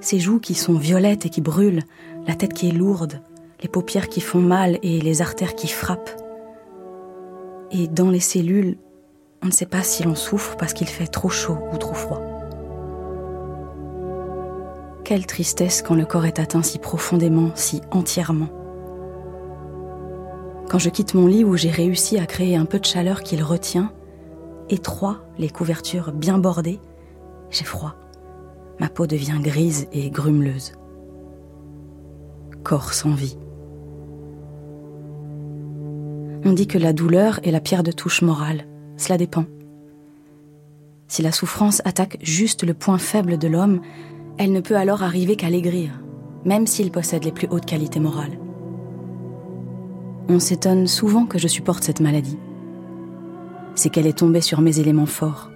ses 0.00 0.18
joues 0.18 0.40
qui 0.40 0.54
sont 0.54 0.74
violettes 0.74 1.26
et 1.26 1.30
qui 1.30 1.40
brûlent, 1.40 1.82
la 2.26 2.34
tête 2.34 2.52
qui 2.52 2.68
est 2.68 2.72
lourde, 2.72 3.20
les 3.62 3.68
paupières 3.68 4.08
qui 4.08 4.20
font 4.20 4.40
mal 4.40 4.78
et 4.82 5.00
les 5.00 5.22
artères 5.22 5.54
qui 5.54 5.68
frappent. 5.68 6.10
Et 7.70 7.88
dans 7.88 8.10
les 8.10 8.20
cellules, 8.20 8.76
on 9.42 9.46
ne 9.46 9.52
sait 9.52 9.66
pas 9.66 9.82
si 9.82 10.02
l'on 10.02 10.14
souffre 10.14 10.56
parce 10.56 10.72
qu'il 10.72 10.88
fait 10.88 11.06
trop 11.06 11.28
chaud 11.28 11.58
ou 11.72 11.76
trop 11.76 11.94
froid. 11.94 12.22
Quelle 15.04 15.26
tristesse 15.26 15.82
quand 15.82 15.94
le 15.94 16.04
corps 16.04 16.26
est 16.26 16.38
atteint 16.38 16.62
si 16.62 16.78
profondément, 16.78 17.50
si 17.54 17.80
entièrement. 17.90 18.48
Quand 20.68 20.78
je 20.78 20.90
quitte 20.90 21.14
mon 21.14 21.26
lit 21.26 21.44
où 21.44 21.56
j'ai 21.56 21.70
réussi 21.70 22.18
à 22.18 22.26
créer 22.26 22.56
un 22.56 22.66
peu 22.66 22.78
de 22.78 22.84
chaleur 22.84 23.22
qu'il 23.22 23.42
retient, 23.42 23.90
étroit, 24.68 25.20
les 25.38 25.48
couvertures 25.48 26.12
bien 26.12 26.36
bordées, 26.36 26.78
j'ai 27.50 27.64
froid 27.64 27.94
ma 28.80 28.88
peau 28.88 29.06
devient 29.06 29.38
grise 29.40 29.86
et 29.92 30.10
grumeleuse. 30.10 30.72
Corps 32.62 32.92
sans 32.92 33.14
vie. 33.14 33.38
On 36.44 36.52
dit 36.52 36.66
que 36.66 36.78
la 36.78 36.92
douleur 36.92 37.40
est 37.42 37.50
la 37.50 37.60
pierre 37.60 37.82
de 37.82 37.92
touche 37.92 38.22
morale, 38.22 38.66
Cela 38.96 39.16
dépend. 39.16 39.44
Si 41.06 41.22
la 41.22 41.32
souffrance 41.32 41.80
attaque 41.84 42.18
juste 42.20 42.64
le 42.64 42.74
point 42.74 42.98
faible 42.98 43.38
de 43.38 43.48
l'homme, 43.48 43.80
elle 44.38 44.52
ne 44.52 44.60
peut 44.60 44.76
alors 44.76 45.02
arriver 45.02 45.36
qu'à 45.36 45.50
l'aigrir, 45.50 46.00
même 46.44 46.66
s'il 46.66 46.90
possède 46.90 47.24
les 47.24 47.32
plus 47.32 47.48
hautes 47.48 47.64
qualités 47.64 48.00
morales. 48.00 48.38
On 50.28 50.38
s'étonne 50.38 50.86
souvent 50.86 51.26
que 51.26 51.38
je 51.38 51.48
supporte 51.48 51.84
cette 51.84 52.00
maladie. 52.00 52.38
C'est 53.74 53.88
qu'elle 53.88 54.06
est 54.06 54.18
tombée 54.18 54.40
sur 54.40 54.60
mes 54.60 54.80
éléments 54.80 55.06
forts, 55.06 55.50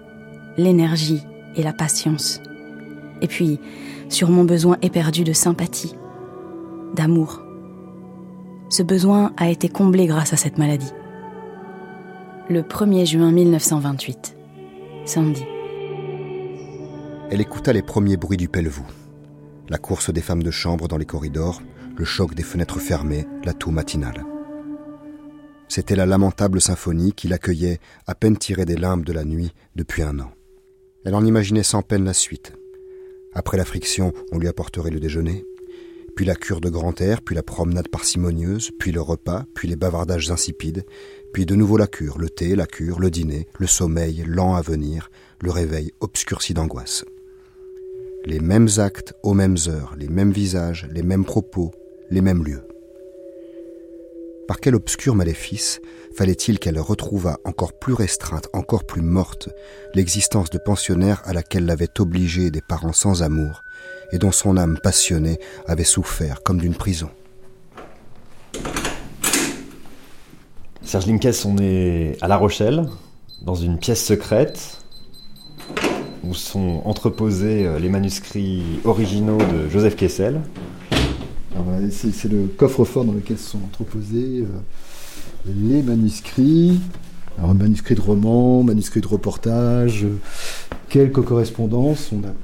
l'énergie 0.56 1.20
et 1.56 1.62
la 1.62 1.72
patience. 1.72 2.40
Et 3.22 3.28
puis, 3.28 3.58
sur 4.08 4.28
mon 4.28 4.44
besoin 4.44 4.76
éperdu 4.82 5.24
de 5.24 5.32
sympathie, 5.32 5.94
d'amour. 6.94 7.40
Ce 8.68 8.82
besoin 8.82 9.32
a 9.36 9.48
été 9.48 9.68
comblé 9.68 10.06
grâce 10.06 10.32
à 10.32 10.36
cette 10.36 10.58
maladie. 10.58 10.92
Le 12.50 12.62
1er 12.62 13.06
juin 13.06 13.30
1928, 13.30 14.36
samedi. 15.06 15.44
Elle 17.30 17.40
écouta 17.40 17.72
les 17.72 17.82
premiers 17.82 18.16
bruits 18.16 18.36
du 18.36 18.48
Pelvoux. 18.48 18.86
La 19.68 19.78
course 19.78 20.12
des 20.12 20.20
femmes 20.20 20.42
de 20.42 20.50
chambre 20.50 20.88
dans 20.88 20.98
les 20.98 21.06
corridors, 21.06 21.62
le 21.96 22.04
choc 22.04 22.34
des 22.34 22.42
fenêtres 22.42 22.80
fermées, 22.80 23.26
la 23.44 23.54
toux 23.54 23.70
matinale. 23.70 24.24
C'était 25.68 25.96
la 25.96 26.04
lamentable 26.04 26.60
symphonie 26.60 27.12
qui 27.12 27.28
l'accueillait, 27.28 27.78
à 28.06 28.14
peine 28.14 28.36
tirée 28.36 28.66
des 28.66 28.76
limbes 28.76 29.04
de 29.04 29.12
la 29.12 29.24
nuit, 29.24 29.54
depuis 29.76 30.02
un 30.02 30.18
an. 30.18 30.32
Elle 31.06 31.14
en 31.14 31.24
imaginait 31.24 31.62
sans 31.62 31.82
peine 31.82 32.04
la 32.04 32.12
suite. 32.12 32.52
Après 33.34 33.56
la 33.56 33.64
friction, 33.64 34.12
on 34.30 34.38
lui 34.38 34.48
apporterait 34.48 34.90
le 34.90 35.00
déjeuner, 35.00 35.46
puis 36.14 36.24
la 36.24 36.34
cure 36.34 36.60
de 36.60 36.68
grand 36.68 37.00
air, 37.00 37.22
puis 37.22 37.34
la 37.34 37.42
promenade 37.42 37.88
parcimonieuse, 37.88 38.70
puis 38.78 38.92
le 38.92 39.00
repas, 39.00 39.46
puis 39.54 39.68
les 39.68 39.76
bavardages 39.76 40.30
insipides, 40.30 40.84
puis 41.32 41.46
de 41.46 41.54
nouveau 41.54 41.76
la 41.76 41.86
cure, 41.86 42.18
le 42.18 42.28
thé, 42.28 42.54
la 42.54 42.66
cure, 42.66 43.00
le 43.00 43.10
dîner, 43.10 43.48
le 43.58 43.66
sommeil 43.66 44.24
lent 44.26 44.54
à 44.54 44.60
venir, 44.60 45.10
le 45.40 45.50
réveil 45.50 45.92
obscurci 46.00 46.52
d'angoisse. 46.52 47.04
Les 48.24 48.40
mêmes 48.40 48.68
actes 48.76 49.14
aux 49.22 49.34
mêmes 49.34 49.56
heures, 49.66 49.94
les 49.98 50.08
mêmes 50.08 50.32
visages, 50.32 50.86
les 50.92 51.02
mêmes 51.02 51.24
propos, 51.24 51.72
les 52.10 52.20
mêmes 52.20 52.44
lieux. 52.44 52.62
Par 54.48 54.58
quel 54.60 54.74
obscur 54.74 55.14
maléfice 55.14 55.80
fallait-il 56.16 56.58
qu'elle 56.58 56.78
retrouvât 56.78 57.38
encore 57.44 57.78
plus 57.78 57.94
restreinte, 57.94 58.48
encore 58.52 58.84
plus 58.84 59.02
morte, 59.02 59.48
l'existence 59.94 60.50
de 60.50 60.58
pensionnaire 60.58 61.22
à 61.24 61.32
laquelle 61.32 61.64
l'avaient 61.64 62.00
obligée 62.00 62.50
des 62.50 62.60
parents 62.60 62.92
sans 62.92 63.22
amour, 63.22 63.62
et 64.10 64.18
dont 64.18 64.32
son 64.32 64.56
âme 64.56 64.78
passionnée 64.82 65.38
avait 65.66 65.84
souffert 65.84 66.42
comme 66.42 66.60
d'une 66.60 66.74
prison? 66.74 67.08
Serge 70.82 71.06
Linkes, 71.06 71.46
on 71.46 71.56
est 71.58 72.18
à 72.20 72.28
La 72.28 72.36
Rochelle, 72.36 72.88
dans 73.42 73.54
une 73.54 73.78
pièce 73.78 74.04
secrète, 74.04 74.82
où 76.24 76.34
sont 76.34 76.82
entreposés 76.84 77.66
euh, 77.66 77.78
les 77.78 77.88
manuscrits 77.88 78.80
originaux 78.84 79.38
de 79.38 79.68
Joseph 79.68 79.96
Kessel. 79.96 80.40
C'est 81.90 82.30
le 82.30 82.46
coffre-fort 82.46 83.04
dans 83.04 83.12
lequel 83.12 83.38
sont 83.38 83.58
entreposés 83.58 84.44
euh, 84.44 85.46
les 85.46 85.82
manuscrits. 85.82 86.80
Alors, 87.38 87.54
manuscrits 87.54 87.94
de 87.94 88.00
romans, 88.00 88.62
manuscrits 88.62 89.00
de 89.00 89.06
reportages, 89.06 90.06
quelques 90.88 91.22
correspondances. 91.22 92.10
On 92.12 92.18
n'a 92.18 92.34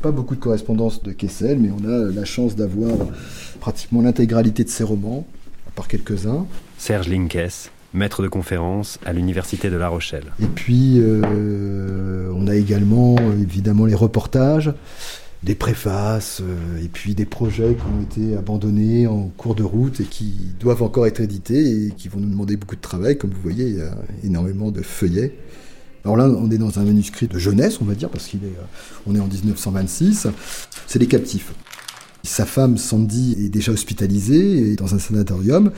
pas 0.00 0.10
beaucoup 0.10 0.34
de 0.34 0.40
correspondances 0.40 1.02
de 1.02 1.12
Kessel, 1.12 1.58
mais 1.58 1.70
on 1.70 1.88
a 1.88 2.10
la 2.10 2.24
chance 2.24 2.56
d'avoir 2.56 2.96
pratiquement 3.60 4.02
l'intégralité 4.02 4.64
de 4.64 4.68
ses 4.68 4.84
romans, 4.84 5.26
à 5.66 5.70
part 5.70 5.88
quelques-uns. 5.88 6.46
Serge 6.78 7.08
Linkes, 7.08 7.70
maître 7.94 8.22
de 8.22 8.28
conférence 8.28 8.98
à 9.06 9.12
l'Université 9.12 9.70
de 9.70 9.76
La 9.76 9.88
Rochelle. 9.88 10.32
Et 10.42 10.46
puis, 10.46 10.98
euh, 10.98 12.30
on 12.34 12.46
a 12.46 12.54
également 12.54 13.16
évidemment 13.40 13.86
les 13.86 13.94
reportages, 13.94 14.72
des 15.44 15.54
préfaces, 15.54 16.40
euh, 16.40 16.82
et 16.82 16.88
puis 16.88 17.14
des 17.14 17.26
projets 17.26 17.76
qui 17.76 17.82
ont 17.82 18.02
été 18.02 18.36
abandonnés 18.36 19.06
en 19.06 19.30
cours 19.36 19.54
de 19.54 19.62
route 19.62 20.00
et 20.00 20.04
qui 20.04 20.34
doivent 20.58 20.82
encore 20.82 21.06
être 21.06 21.20
édités 21.20 21.86
et 21.86 21.90
qui 21.90 22.08
vont 22.08 22.18
nous 22.18 22.30
demander 22.30 22.56
beaucoup 22.56 22.76
de 22.76 22.80
travail. 22.80 23.18
Comme 23.18 23.30
vous 23.30 23.42
voyez, 23.42 23.66
il 23.66 23.76
y 23.76 23.82
a 23.82 23.94
énormément 24.24 24.70
de 24.70 24.80
feuillets. 24.80 25.36
Alors 26.04 26.16
là, 26.16 26.26
on 26.26 26.50
est 26.50 26.58
dans 26.58 26.78
un 26.78 26.84
manuscrit 26.84 27.28
de 27.28 27.38
jeunesse, 27.38 27.78
on 27.80 27.84
va 27.84 27.94
dire, 27.94 28.10
parce 28.10 28.28
qu'on 28.28 28.38
est, 28.38 29.12
euh, 29.12 29.18
est 29.18 29.20
en 29.20 29.26
1926. 29.26 30.28
C'est 30.86 30.98
Les 30.98 31.06
Captifs. 31.06 31.52
Sa 32.22 32.46
femme, 32.46 32.78
Sandy, 32.78 33.36
est 33.38 33.50
déjà 33.50 33.70
hospitalisée 33.70 34.72
et 34.72 34.76
dans 34.76 34.94
un 34.94 34.98
sanatorium. 34.98 35.72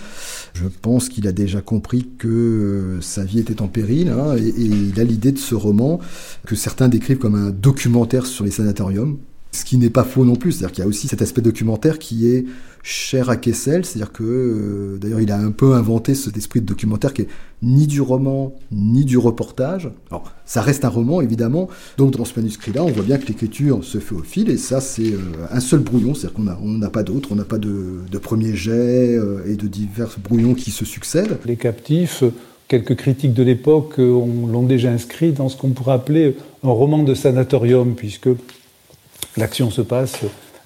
Je 0.55 0.69
pense 0.69 1.09
qu'il 1.09 1.27
a 1.27 1.33
déjà 1.33 1.61
compris 1.61 2.09
que 2.19 2.29
euh, 2.29 3.01
sa 3.01 3.25
vie 3.25 3.41
était 3.41 3.61
en 3.61 3.67
péril 3.67 4.11
hein, 4.11 4.37
et 4.37 4.55
il 4.57 5.01
a 5.01 5.05
l'idée 5.05 5.33
de 5.33 5.39
ce 5.39 5.57
roman 5.57 5.99
que 6.47 6.55
certains 6.55 6.89
décrivent 6.89 7.19
comme 7.19 7.35
un 7.35 7.51
documentaire 7.51 8.27
sur 8.27 8.45
les 8.45 8.53
sanatoriums. 8.53 9.19
Ce 9.53 9.64
qui 9.64 9.78
n'est 9.78 9.90
pas 9.90 10.05
faux 10.05 10.24
non 10.24 10.36
plus, 10.36 10.53
c'est-à-dire 10.53 10.72
qu'il 10.72 10.84
y 10.84 10.84
a 10.84 10.88
aussi 10.88 11.09
cet 11.09 11.22
aspect 11.22 11.40
documentaire 11.40 11.99
qui 11.99 12.28
est 12.28 12.44
cher 12.82 13.30
à 13.30 13.36
Kessel, 13.36 13.84
c'est-à-dire 13.84 14.12
que 14.12 14.22
euh, 14.22 14.99
d'ailleurs 15.01 15.20
il 15.20 15.32
a 15.32 15.38
un 15.38 15.51
peu 15.51 15.72
inventé 15.74 16.14
cet 16.14 16.36
esprit 16.36 16.61
de 16.61 16.66
documentaire 16.66 17.14
qui 17.14 17.22
est 17.22 17.28
ni 17.62 17.86
du 17.86 18.01
roman 18.01 18.55
ni 18.70 19.05
du 19.05 19.16
reportage. 19.18 19.90
Alors 20.11 20.30
ça 20.44 20.61
reste 20.61 20.84
un 20.84 20.88
roman 20.90 21.20
évidemment, 21.22 21.68
donc 21.97 22.12
dans 22.12 22.24
ce 22.26 22.38
manuscrit-là 22.38 22.84
on 22.84 22.90
voit 22.92 23.03
bien 23.03 23.16
que 23.18 23.26
l'écriture 23.26 23.82
se 23.82 23.99
fait 23.99 24.14
au 24.14 24.22
fil 24.22 24.51
et 24.51 24.57
ça 24.59 24.80
c'est 24.82 25.12
euh, 25.14 25.18
un 25.51 25.61
seul 25.61 25.80
brouillon, 25.80 26.14
c'est-à-dire 26.14 26.34
qu'on 26.34 26.68
n'a 26.78 26.90
pas 26.90 27.03
d'autre, 27.03 27.30
on 27.32 27.36
n'a 27.36 27.44
pas 27.44 27.59
de, 27.59 28.03
premier 28.22 28.55
jet 28.55 29.16
euh, 29.16 29.40
et 29.47 29.57
de 29.57 29.66
divers 29.66 30.14
brouillons 30.22 30.55
qui 30.55 30.70
se 30.70 30.84
succèdent. 30.84 31.38
Les 31.47 31.57
captifs, 31.57 32.22
quelques 32.68 32.94
critiques 32.94 33.34
de 33.34 33.42
l'époque 33.42 33.94
on- 33.99 34.47
l'ont 34.47 34.62
déjà 34.64 34.90
inscrit 34.90 35.32
dans 35.32 35.49
ce 35.49 35.57
qu'on 35.57 35.70
pourrait 35.70 35.94
appeler 35.94 36.36
un 36.62 36.68
roman 36.70 37.03
de 37.03 37.14
sanatorium, 37.14 37.94
puisque 37.97 38.28
l'action 39.37 39.70
se 39.70 39.82
passe 39.82 40.20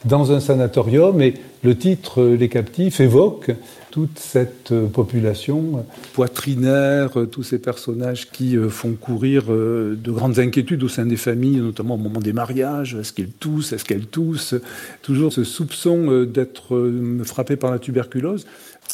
dans 0.04 0.32
un 0.32 0.40
sanatorium 0.40 1.20
et 1.20 1.34
le 1.62 1.76
titre 1.76 2.22
euh, 2.22 2.36
Les 2.36 2.48
captifs 2.48 3.00
évoque 3.00 3.50
toute 3.90 4.18
cette 4.18 4.72
euh, 4.72 4.86
population 4.86 5.78
euh, 5.78 5.80
poitrinaire, 6.14 7.10
tous 7.30 7.42
ces 7.42 7.58
personnages 7.58 8.30
qui 8.30 8.56
font 8.68 8.92
courir 8.92 9.44
de 9.48 10.10
grandes 10.10 10.38
inquiétudes 10.38 10.82
au 10.82 10.88
sein 10.88 11.06
des 11.06 11.16
familles, 11.16 11.56
notamment 11.56 11.94
au 11.94 11.98
moment 11.98 12.20
des 12.20 12.32
mariages. 12.32 12.94
Est-ce 12.94 13.12
qu'ils 13.12 13.30
toussent? 13.32 13.72
Est-ce 13.72 13.84
qu'elles 13.84 14.06
toussent? 14.06 14.54
Toujours 15.02 15.32
ce 15.32 15.44
soupçon 15.44 16.24
d'être 16.24 16.90
frappé 17.24 17.56
par 17.56 17.70
la 17.70 17.78
tuberculose. 17.78 18.46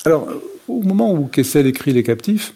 Alors, 0.05 0.29
au 0.69 0.83
moment 0.83 1.13
où 1.13 1.27
Kessel 1.27 1.67
écrit 1.67 1.93
Les 1.93 2.03
captifs, 2.03 2.55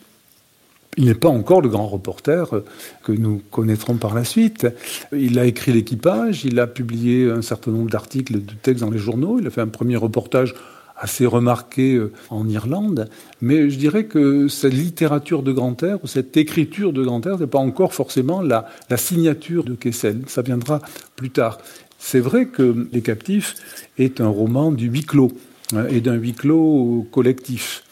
il 0.96 1.04
n'est 1.04 1.14
pas 1.14 1.28
encore 1.28 1.60
le 1.60 1.68
grand 1.68 1.86
reporter 1.86 2.54
euh, 2.54 2.64
que 3.02 3.12
nous 3.12 3.40
connaîtrons 3.50 3.94
par 3.94 4.14
la 4.14 4.24
suite. 4.24 4.66
Il 5.12 5.38
a 5.38 5.44
écrit 5.44 5.72
l'équipage, 5.72 6.44
il 6.44 6.58
a 6.58 6.66
publié 6.66 7.30
un 7.30 7.42
certain 7.42 7.70
nombre 7.70 7.90
d'articles, 7.90 8.34
de 8.34 8.52
textes 8.62 8.84
dans 8.84 8.90
les 8.90 8.98
journaux, 8.98 9.38
il 9.40 9.46
a 9.46 9.50
fait 9.50 9.60
un 9.60 9.68
premier 9.68 9.96
reportage 9.96 10.54
assez 10.96 11.24
remarqué 11.24 11.94
euh, 11.94 12.12
en 12.28 12.48
Irlande, 12.48 13.08
mais 13.40 13.70
je 13.70 13.78
dirais 13.78 14.04
que 14.04 14.48
cette 14.48 14.74
littérature 14.74 15.42
de 15.42 15.52
grand 15.52 15.82
air 15.82 15.98
ou 16.02 16.06
cette 16.06 16.36
écriture 16.36 16.92
de 16.92 17.02
grand 17.02 17.24
air 17.26 17.38
n'est 17.38 17.46
pas 17.46 17.58
encore 17.58 17.94
forcément 17.94 18.42
la, 18.42 18.68
la 18.90 18.96
signature 18.98 19.64
de 19.64 19.74
Kessel, 19.74 20.22
ça 20.26 20.42
viendra 20.42 20.80
plus 21.16 21.30
tard. 21.30 21.58
C'est 21.98 22.20
vrai 22.20 22.46
que 22.46 22.88
Les 22.92 23.02
Captifs 23.02 23.54
est 23.98 24.20
un 24.20 24.28
roman 24.28 24.72
du 24.72 24.88
huis 24.88 25.04
clos, 25.04 25.32
hein, 25.74 25.86
et 25.88 26.00
d'un 26.00 26.14
huis 26.14 26.34
clos 26.34 27.06
collectif 27.10 27.84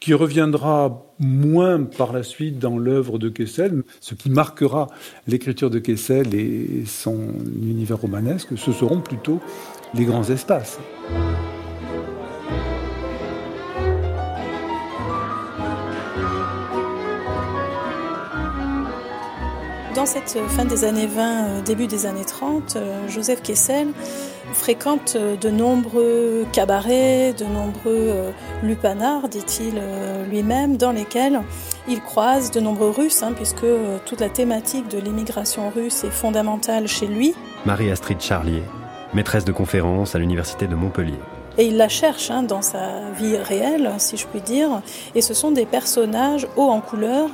qui 0.00 0.14
reviendra 0.14 1.06
moins 1.18 1.82
par 1.82 2.12
la 2.12 2.22
suite 2.22 2.58
dans 2.58 2.78
l'œuvre 2.78 3.18
de 3.18 3.28
Kessel. 3.28 3.82
Ce 4.00 4.14
qui 4.14 4.30
marquera 4.30 4.88
l'écriture 5.26 5.70
de 5.70 5.78
Kessel 5.78 6.34
et 6.34 6.84
son 6.86 7.18
univers 7.62 8.00
romanesque, 8.00 8.56
ce 8.56 8.72
seront 8.72 9.00
plutôt 9.00 9.40
les 9.94 10.04
grands 10.04 10.28
espaces. 10.28 10.78
Dans 19.96 20.04
cette 20.04 20.38
fin 20.48 20.66
des 20.66 20.84
années 20.84 21.06
20, 21.06 21.22
euh, 21.22 21.62
début 21.62 21.86
des 21.86 22.04
années 22.04 22.26
30, 22.26 22.76
euh, 22.76 23.08
Joseph 23.08 23.42
Kessel 23.42 23.88
fréquente 24.52 25.14
euh, 25.16 25.36
de 25.36 25.50
nombreux 25.50 26.46
cabarets, 26.52 27.32
de 27.32 27.44
nombreux 27.44 27.80
euh, 27.86 28.30
lupanards, 28.62 29.28
dit-il 29.28 29.74
euh, 29.76 30.24
lui-même, 30.26 30.76
dans 30.76 30.92
lesquels 30.92 31.40
il 31.88 32.00
croise 32.00 32.50
de 32.50 32.60
nombreux 32.60 32.90
Russes, 32.90 33.22
hein, 33.22 33.32
puisque 33.34 33.66
toute 34.06 34.20
la 34.20 34.28
thématique 34.28 34.88
de 34.88 34.98
l'immigration 34.98 35.70
russe 35.70 36.04
est 36.04 36.10
fondamentale 36.10 36.88
chez 36.88 37.06
lui. 37.06 37.34
Marie-Astrid 37.64 38.20
Charlier, 38.20 38.62
maîtresse 39.14 39.44
de 39.44 39.52
conférence 39.52 40.14
à 40.14 40.18
l'Université 40.18 40.66
de 40.66 40.74
Montpellier. 40.74 41.18
Et 41.58 41.66
il 41.66 41.78
la 41.78 41.88
cherche 41.88 42.30
hein, 42.30 42.42
dans 42.42 42.60
sa 42.60 43.10
vie 43.16 43.36
réelle, 43.36 43.90
si 43.98 44.16
je 44.18 44.26
puis 44.26 44.42
dire. 44.42 44.82
Et 45.14 45.22
ce 45.22 45.32
sont 45.32 45.52
des 45.52 45.64
personnages 45.64 46.46
hauts 46.56 46.68
en 46.68 46.80
couleur 46.80 47.28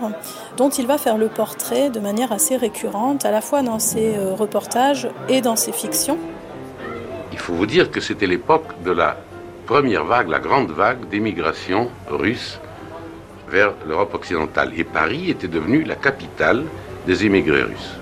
dont 0.56 0.68
il 0.68 0.86
va 0.86 0.96
faire 0.96 1.18
le 1.18 1.28
portrait 1.28 1.90
de 1.90 1.98
manière 1.98 2.30
assez 2.30 2.56
récurrente, 2.56 3.24
à 3.24 3.32
la 3.32 3.40
fois 3.40 3.62
dans 3.62 3.80
ses 3.80 4.16
reportages 4.38 5.08
et 5.28 5.40
dans 5.40 5.56
ses 5.56 5.72
fictions. 5.72 6.18
Vous 7.52 7.66
dire 7.66 7.90
que 7.90 8.00
c'était 8.00 8.26
l'époque 8.26 8.82
de 8.82 8.90
la 8.92 9.18
première 9.66 10.04
vague, 10.06 10.28
la 10.28 10.38
grande 10.38 10.70
vague 10.70 11.06
d'émigration 11.10 11.90
russe 12.08 12.58
vers 13.46 13.74
l'Europe 13.86 14.14
occidentale. 14.14 14.72
Et 14.74 14.84
Paris 14.84 15.30
était 15.30 15.48
devenu 15.48 15.84
la 15.84 15.94
capitale 15.94 16.64
des 17.06 17.26
émigrés 17.26 17.64
russes. 17.64 17.94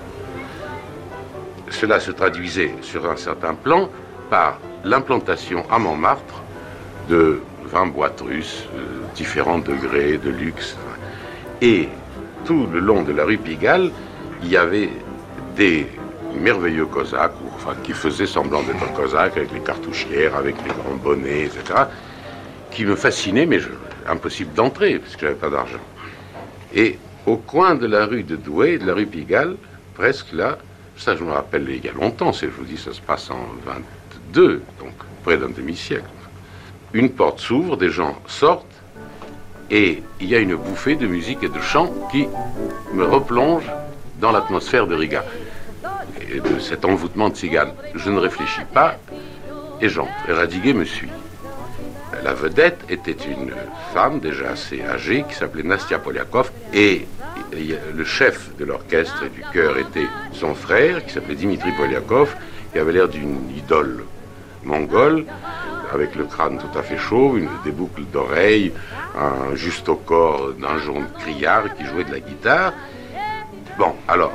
Cela 1.69 1.99
se 1.99 2.11
traduisait 2.11 2.73
sur 2.81 3.11
un 3.11 3.17
certain 3.17 3.53
plan 3.53 3.89
par 4.29 4.57
l'implantation 4.85 5.65
à 5.69 5.79
Montmartre 5.79 6.41
de 7.09 7.41
20 7.65 7.87
boîtes 7.87 8.21
russes, 8.21 8.65
euh, 8.73 9.01
différents 9.15 9.59
degrés 9.59 10.17
de 10.17 10.29
luxe. 10.29 10.77
Et 11.61 11.89
tout 12.45 12.67
le 12.71 12.79
long 12.79 13.03
de 13.03 13.11
la 13.11 13.25
rue 13.25 13.37
Pigalle, 13.37 13.91
il 14.43 14.49
y 14.49 14.55
avait 14.55 14.89
des 15.57 15.87
merveilleux 16.39 16.85
cosaques, 16.85 17.33
enfin, 17.55 17.75
qui 17.83 17.93
faisaient 17.93 18.27
semblant 18.27 18.63
d'être 18.63 18.93
cosaques, 18.93 19.37
avec 19.37 19.51
les 19.51 19.59
cartouchières, 19.59 20.35
avec 20.35 20.55
les 20.63 20.73
grands 20.73 20.95
bonnets, 20.95 21.45
etc., 21.45 21.63
qui 22.71 22.85
me 22.85 22.95
fascinaient, 22.95 23.45
mais 23.45 23.59
impossible 24.07 24.53
d'entrer, 24.53 24.99
parce 24.99 25.15
que 25.15 25.21
j'avais 25.21 25.35
pas 25.35 25.49
d'argent. 25.49 25.79
Et 26.73 26.97
au 27.25 27.37
coin 27.37 27.75
de 27.75 27.85
la 27.85 28.05
rue 28.05 28.23
de 28.23 28.35
Douai, 28.35 28.77
de 28.77 28.85
la 28.85 28.93
rue 28.93 29.05
Pigalle, 29.05 29.57
presque 29.95 30.31
là, 30.33 30.57
ça 30.97 31.15
je 31.15 31.23
me 31.23 31.31
rappelle 31.31 31.67
il 31.69 31.83
y 31.83 31.89
a 31.89 31.93
longtemps, 31.93 32.31
je 32.31 32.47
vous 32.47 32.63
dis, 32.63 32.77
ça 32.77 32.93
se 32.93 33.01
passe 33.01 33.29
en 33.29 33.45
22, 33.65 34.61
donc 34.79 34.93
près 35.23 35.37
d'un 35.37 35.49
demi-siècle. 35.49 36.05
Une 36.93 37.09
porte 37.09 37.39
s'ouvre, 37.39 37.77
des 37.77 37.89
gens 37.89 38.17
sortent, 38.27 38.65
et 39.69 40.03
il 40.19 40.27
y 40.27 40.35
a 40.35 40.39
une 40.39 40.55
bouffée 40.55 40.95
de 40.95 41.07
musique 41.07 41.43
et 41.43 41.49
de 41.49 41.61
chant 41.61 41.93
qui 42.11 42.27
me 42.93 43.05
replonge 43.05 43.63
dans 44.19 44.31
l'atmosphère 44.31 44.85
de 44.85 44.95
Riga 44.95 45.23
et 46.33 46.39
de 46.39 46.59
cet 46.59 46.85
envoûtement 46.85 47.29
de 47.29 47.35
cigane. 47.35 47.73
Je 47.95 48.09
ne 48.09 48.19
réfléchis 48.19 48.65
pas 48.73 48.97
et 49.81 49.89
j'entre. 49.89 50.11
Et 50.27 50.33
Radiguet 50.33 50.73
me 50.73 50.85
suit. 50.85 51.09
La 52.23 52.33
vedette 52.33 52.83
était 52.89 53.11
une 53.11 53.53
femme 53.93 54.19
déjà 54.19 54.49
assez 54.51 54.83
âgée 54.83 55.25
qui 55.27 55.35
s'appelait 55.35 55.63
Nastia 55.63 55.97
Polyakov 55.97 56.51
et 56.73 57.07
le 57.51 58.03
chef 58.03 58.55
de 58.57 58.65
l'orchestre 58.65 59.23
et 59.23 59.29
du 59.29 59.43
chœur 59.53 59.77
était 59.77 60.07
son 60.33 60.53
frère 60.53 61.05
qui 61.05 61.13
s'appelait 61.13 61.35
Dimitri 61.35 61.71
Polyakov 61.71 62.35
qui 62.71 62.79
avait 62.79 62.91
l'air 62.91 63.07
d'une 63.07 63.49
idole 63.57 64.03
mongole 64.63 65.25
avec 65.93 66.15
le 66.15 66.25
crâne 66.25 66.57
tout 66.57 66.77
à 66.77 66.83
fait 66.83 66.97
chauve, 66.97 67.39
une, 67.39 67.49
des 67.65 67.71
boucles 67.71 68.03
d'oreilles, 68.13 68.71
un 69.17 69.55
juste 69.55 69.89
au 69.89 69.95
corps 69.95 70.53
d'un 70.53 70.77
jaune 70.77 71.07
criard 71.19 71.73
qui 71.75 71.85
jouait 71.85 72.05
de 72.05 72.11
la 72.11 72.19
guitare. 72.19 72.73
Bon, 73.77 73.93
alors, 74.07 74.33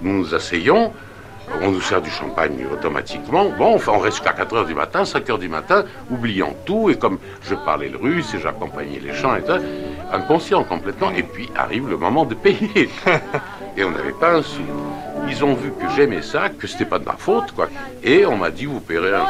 nous 0.00 0.18
nous 0.18 0.34
asseyons, 0.34 0.92
on 1.60 1.70
nous 1.70 1.80
sert 1.80 2.00
du 2.00 2.10
champagne 2.10 2.66
automatiquement. 2.72 3.46
Bon, 3.58 3.74
enfin, 3.74 3.92
on 3.94 3.98
reste 3.98 4.16
jusqu'à 4.16 4.32
4 4.32 4.54
heures 4.54 4.66
du 4.66 4.74
matin, 4.74 5.04
5 5.04 5.28
heures 5.30 5.38
du 5.38 5.48
matin, 5.48 5.84
oubliant 6.10 6.54
tout. 6.64 6.90
Et 6.90 6.96
comme 6.96 7.18
je 7.42 7.54
parlais 7.54 7.88
le 7.88 7.98
russe 7.98 8.34
et 8.34 8.40
j'accompagnais 8.40 9.00
les 9.00 9.12
chants 9.12 9.36
et 9.36 9.42
tout, 9.42 9.60
inconscient 10.12 10.64
complètement. 10.64 11.10
Et 11.10 11.22
puis 11.22 11.50
arrive 11.54 11.88
le 11.88 11.96
moment 11.96 12.24
de 12.24 12.34
payer. 12.34 12.90
et 13.76 13.84
on 13.84 13.90
n'avait 13.90 14.12
pas 14.12 14.36
un 14.36 14.42
sou. 14.42 14.62
Ils 15.28 15.44
ont 15.44 15.54
vu 15.54 15.70
que 15.70 15.88
j'aimais 15.94 16.22
ça, 16.22 16.48
que 16.48 16.66
c'était 16.66 16.84
pas 16.84 16.98
de 16.98 17.04
ma 17.04 17.16
faute, 17.16 17.52
quoi. 17.52 17.68
Et 18.02 18.26
on 18.26 18.36
m'a 18.36 18.50
dit, 18.50 18.66
vous 18.66 18.80
paierez 18.80 19.14
un 19.14 19.24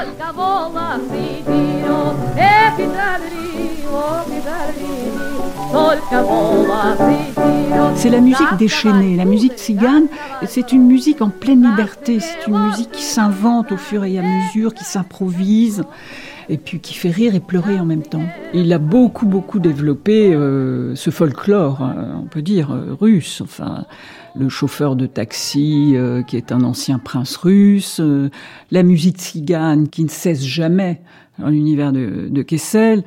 C'est 7.95 8.11
la 8.11 8.20
musique 8.20 8.57
déchaînée, 8.59 9.16
la 9.16 9.25
musique 9.25 9.55
tzigane, 9.57 10.07
c'est 10.47 10.73
une 10.73 10.87
musique 10.87 11.23
en 11.23 11.31
pleine 11.31 11.62
liberté, 11.62 12.18
c'est 12.20 12.49
une 12.49 12.59
musique 12.66 12.91
qui 12.91 13.03
s'invente 13.03 13.73
au 13.73 13.77
fur 13.77 14.05
et 14.05 14.18
à 14.18 14.23
mesure, 14.23 14.75
qui 14.75 14.85
s'improvise 14.85 15.85
et 16.49 16.59
puis 16.59 16.81
qui 16.81 16.95
fait 16.95 17.11
rire 17.11 17.35
et 17.35 17.41
pleurer 17.41 17.79
en 17.79 17.85
même 17.85 18.03
temps. 18.03 18.25
Il 18.53 18.73
a 18.73 18.79
beaucoup, 18.79 19.27
beaucoup 19.27 19.59
développé 19.59 20.35
euh, 20.35 20.95
ce 20.97 21.11
folklore, 21.11 21.81
hein, 21.81 22.20
on 22.23 22.27
peut 22.27 22.43
dire, 22.43 22.73
euh, 22.73 22.97
russe. 23.01 23.41
Enfin, 23.41 23.85
le 24.35 24.49
chauffeur 24.49 24.97
de 24.97 25.07
taxi 25.07 25.93
euh, 25.95 26.23
qui 26.23 26.37
est 26.37 26.53
un 26.53 26.62
ancien 26.62 26.99
prince 26.99 27.37
russe, 27.37 28.01
la 28.70 28.83
musique 28.83 29.18
tzigane 29.18 29.89
qui 29.89 30.05
ne 30.05 30.09
cesse 30.09 30.45
jamais 30.45 31.01
dans 31.39 31.49
l'univers 31.49 31.93
de, 31.93 32.29
de 32.29 32.43
Kessel. 32.43 33.05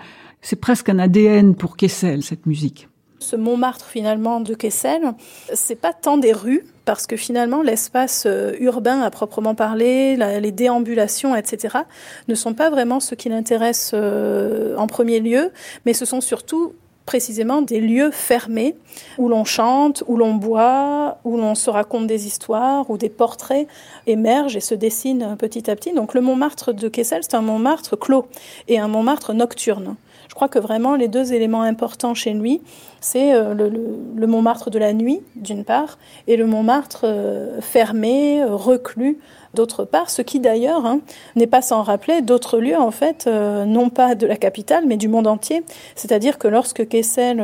C'est 0.48 0.58
presque 0.58 0.90
un 0.90 1.00
ADN 1.00 1.56
pour 1.56 1.76
Kessel, 1.76 2.22
cette 2.22 2.46
musique. 2.46 2.88
Ce 3.18 3.36
Montmartre 3.36 3.88
finalement 3.88 4.42
de 4.42 4.54
Kessel, 4.54 5.14
c'est 5.52 5.74
pas 5.82 5.92
tant 5.92 6.18
des 6.18 6.34
rues, 6.34 6.64
parce 6.86 7.08
que 7.08 7.16
finalement 7.16 7.64
l'espace 7.64 8.26
euh, 8.28 8.54
urbain 8.60 9.02
à 9.02 9.10
proprement 9.10 9.56
parler, 9.56 10.16
les 10.16 10.52
déambulations, 10.52 11.36
etc., 11.36 11.80
ne 12.28 12.36
sont 12.36 12.54
pas 12.54 12.70
vraiment 12.70 13.00
ce 13.00 13.16
qui 13.16 13.28
l'intéresse 13.28 13.90
euh, 13.96 14.78
en 14.78 14.86
premier 14.86 15.20
lieu, 15.20 15.52
mais 15.88 15.94
ce 15.94 16.06
sont 16.06 16.22
surtout 16.22 16.74
précisément 17.08 17.64
des 17.64 17.82
lieux 17.82 18.12
fermés 18.12 18.76
où 19.18 19.30
l'on 19.30 19.46
chante, 19.46 20.04
où 20.06 20.16
l'on 20.16 20.36
boit, 20.36 21.18
où 21.24 21.38
l'on 21.38 21.56
se 21.56 21.72
raconte 21.72 22.06
des 22.06 22.28
histoires, 22.28 22.88
où 22.92 23.00
des 23.00 23.10
portraits 23.10 23.68
émergent 24.06 24.58
et 24.58 24.62
se 24.62 24.76
dessinent 24.76 25.36
petit 25.40 25.72
à 25.72 25.76
petit. 25.76 25.94
Donc 25.94 26.14
le 26.14 26.22
Montmartre 26.22 26.72
de 26.72 26.88
Kessel, 26.88 27.22
c'est 27.24 27.36
un 27.36 27.42
Montmartre 27.42 27.98
clos 27.98 28.28
et 28.68 28.78
un 28.78 28.88
Montmartre 28.88 29.34
nocturne. 29.34 29.96
Je 30.36 30.38
crois 30.38 30.50
que 30.50 30.60
vraiment 30.60 30.98
les 30.98 31.08
deux 31.08 31.32
éléments 31.32 31.62
importants 31.62 32.14
chez 32.14 32.34
lui, 32.34 32.62
c'est 33.06 33.36
euh, 33.36 33.54
le, 33.54 34.26
Montmartre 34.26 34.72
de 34.72 34.80
la 34.80 34.92
nuit, 34.92 35.22
d'une 35.36 35.64
part, 35.64 36.00
et 36.26 36.38
le 36.38 36.48
Montmartre 36.48 37.02
euh, 37.04 37.62
fermé, 37.62 38.42
euh, 38.42 38.56
reclus, 38.56 39.20
d'autre 39.54 39.86
part, 39.86 40.10
ce 40.10 40.24
qui 40.24 40.40
d'ailleurs 40.40 40.88
hein, 40.88 41.02
n'est 41.36 41.46
pas 41.46 41.62
sans 41.62 41.84
rappeler 41.84 42.24
d'autres 42.24 42.58
lieux, 42.58 42.78
en 42.78 42.92
fait, 42.92 43.26
non 43.26 43.90
pas 43.90 44.14
de 44.14 44.28
la 44.28 44.36
capitale, 44.36 44.84
mais 44.86 44.98
du 44.98 45.08
monde 45.08 45.28
entier. 45.28 45.64
C'est-à-dire 45.96 46.38
que 46.38 46.50
lorsque 46.50 46.86
Kessel 46.90 47.42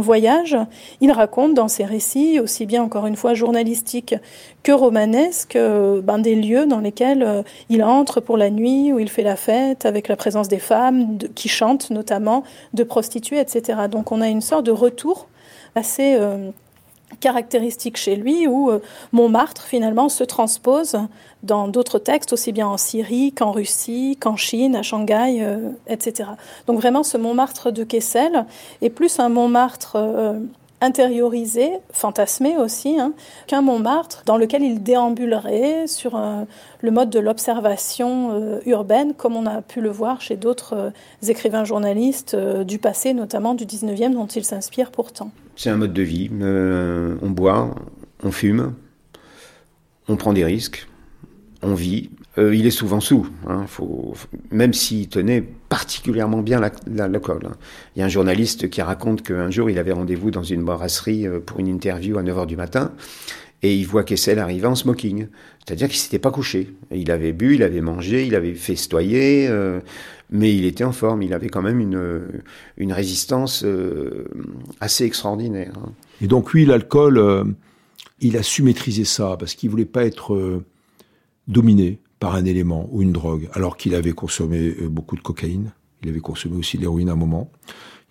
voyage, 0.00 0.56
il 1.00 1.12
raconte 1.12 1.54
dans 1.54 1.68
ses 1.68 1.84
récits, 1.84 2.40
aussi 2.40 2.66
bien 2.66 2.82
encore 2.82 3.06
une 3.06 3.14
fois 3.14 3.34
journalistiques 3.34 4.16
que 4.64 4.72
romanesques, 4.72 5.56
ben, 5.56 6.18
des 6.18 6.34
lieux 6.34 6.66
dans 6.66 6.80
lesquels 6.80 7.44
il 7.68 7.84
entre 7.84 8.18
pour 8.18 8.36
la 8.36 8.50
nuit, 8.50 8.92
où 8.92 8.98
il 8.98 9.08
fait 9.08 9.22
la 9.22 9.36
fête, 9.36 9.86
avec 9.86 10.08
la 10.08 10.16
présence 10.16 10.48
des 10.48 10.58
femmes 10.58 11.16
qui 11.36 11.48
chantent 11.48 11.90
notamment, 11.90 12.42
de 12.74 12.82
prostituées, 12.82 13.38
etc. 13.38 13.82
Donc 13.88 14.10
on 14.10 14.20
a 14.20 14.26
une 14.26 14.40
sorte 14.40 14.66
de 14.66 14.72
retour 14.72 15.01
assez 15.74 16.16
euh, 16.16 16.50
caractéristique 17.20 17.96
chez 17.96 18.16
lui 18.16 18.46
où 18.46 18.70
euh, 18.70 18.80
Montmartre 19.12 19.62
finalement 19.62 20.08
se 20.08 20.24
transpose 20.24 20.98
dans 21.42 21.68
d'autres 21.68 21.98
textes, 21.98 22.32
aussi 22.32 22.52
bien 22.52 22.68
en 22.68 22.76
Syrie 22.76 23.32
qu'en 23.32 23.52
Russie, 23.52 24.16
qu'en 24.20 24.36
Chine, 24.36 24.76
à 24.76 24.82
Shanghai, 24.82 25.38
euh, 25.40 25.70
etc. 25.86 26.30
Donc 26.66 26.78
vraiment 26.78 27.02
ce 27.02 27.16
Montmartre 27.16 27.70
de 27.70 27.84
Kessel 27.84 28.46
est 28.80 28.90
plus 28.90 29.18
un 29.18 29.28
Montmartre 29.28 29.96
intériorisé, 30.82 31.70
fantasmé 31.92 32.58
aussi, 32.58 33.00
hein, 33.00 33.14
qu'un 33.46 33.62
Montmartre 33.62 34.22
dans 34.26 34.36
lequel 34.36 34.62
il 34.62 34.82
déambulerait 34.82 35.86
sur 35.86 36.18
le 36.82 36.90
mode 36.90 37.10
de 37.10 37.20
l'observation 37.20 38.32
euh, 38.32 38.60
urbaine, 38.66 39.14
comme 39.14 39.36
on 39.36 39.46
a 39.46 39.62
pu 39.62 39.80
le 39.80 39.90
voir 39.90 40.20
chez 40.20 40.36
d'autres 40.36 40.74
euh, 40.74 40.90
écrivains 41.28 41.64
journalistes 41.64 42.34
euh, 42.34 42.64
du 42.64 42.78
passé, 42.78 43.14
notamment 43.14 43.54
du 43.54 43.64
19e, 43.64 44.12
dont 44.12 44.26
il 44.26 44.44
s'inspire 44.44 44.90
pourtant. 44.90 45.30
C'est 45.56 45.70
un 45.70 45.76
mode 45.76 45.92
de 45.92 46.02
vie. 46.02 46.30
on 46.32 47.30
boit, 47.30 47.74
on 48.24 48.32
fume, 48.32 48.74
on 50.08 50.16
prend 50.16 50.32
des 50.32 50.44
risques, 50.44 50.88
on 51.62 51.74
vit. 51.74 52.10
Il 52.38 52.66
est 52.66 52.70
souvent 52.70 53.00
sous, 53.00 53.26
hein, 53.46 53.66
faut, 53.66 54.14
même 54.50 54.72
s'il 54.72 55.08
tenait 55.08 55.42
particulièrement 55.42 56.40
bien 56.40 56.60
l'alcool. 56.60 57.40
La, 57.42 57.48
hein. 57.50 57.56
Il 57.94 57.98
y 57.98 58.02
a 58.02 58.06
un 58.06 58.08
journaliste 58.08 58.70
qui 58.70 58.80
raconte 58.80 59.22
qu'un 59.22 59.50
jour 59.50 59.68
il 59.68 59.78
avait 59.78 59.92
rendez-vous 59.92 60.30
dans 60.30 60.42
une 60.42 60.64
brasserie 60.64 61.26
pour 61.44 61.60
une 61.60 61.68
interview 61.68 62.16
à 62.18 62.22
9h 62.22 62.46
du 62.46 62.56
matin 62.56 62.92
et 63.62 63.76
il 63.76 63.86
voit 63.86 64.04
Kessel 64.04 64.38
arriver 64.38 64.66
en 64.66 64.74
smoking. 64.74 65.28
C'est-à-dire 65.64 65.88
qu'il 65.88 65.98
s'était 65.98 66.18
pas 66.18 66.32
couché. 66.32 66.74
Il 66.90 67.10
avait 67.10 67.32
bu, 67.32 67.54
il 67.54 67.62
avait 67.62 67.80
mangé, 67.80 68.26
il 68.26 68.34
avait 68.34 68.54
festoyé, 68.54 69.46
euh, 69.48 69.80
mais 70.30 70.54
il 70.54 70.64
était 70.64 70.84
en 70.84 70.92
forme. 70.92 71.22
Il 71.22 71.32
avait 71.32 71.48
quand 71.48 71.62
même 71.62 71.78
une, 71.78 72.22
une 72.76 72.92
résistance 72.92 73.62
euh, 73.64 74.24
assez 74.80 75.04
extraordinaire. 75.04 75.72
Hein. 75.76 75.92
Et 76.20 76.26
donc 76.26 76.52
lui, 76.52 76.66
l'alcool, 76.66 77.18
euh, 77.18 77.44
il 78.20 78.36
a 78.36 78.42
su 78.42 78.64
maîtriser 78.64 79.04
ça 79.04 79.36
parce 79.38 79.54
qu'il 79.54 79.70
voulait 79.70 79.84
pas 79.84 80.04
être 80.04 80.62
dominé 81.46 81.98
par 82.22 82.36
un 82.36 82.44
élément 82.44 82.88
ou 82.92 83.02
une 83.02 83.10
drogue, 83.10 83.48
alors 83.52 83.76
qu'il 83.76 83.96
avait 83.96 84.12
consommé 84.12 84.70
beaucoup 84.88 85.16
de 85.16 85.20
cocaïne. 85.20 85.72
Il 86.04 86.08
avait 86.08 86.20
consommé 86.20 86.56
aussi 86.56 86.76
de 86.76 86.82
l'héroïne 86.82 87.08
à 87.08 87.14
un 87.14 87.16
moment. 87.16 87.50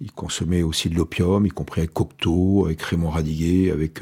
Il 0.01 0.12
consommait 0.12 0.64
aussi 0.64 0.89
de 0.89 0.95
l'opium, 0.95 1.45
y 1.45 1.49
compris 1.49 1.80
avec 1.80 1.93
Cocteau, 1.93 2.66
avec 2.66 2.82
Raymond 2.82 3.12
Radiguet, 3.12 3.72
avec 3.72 4.01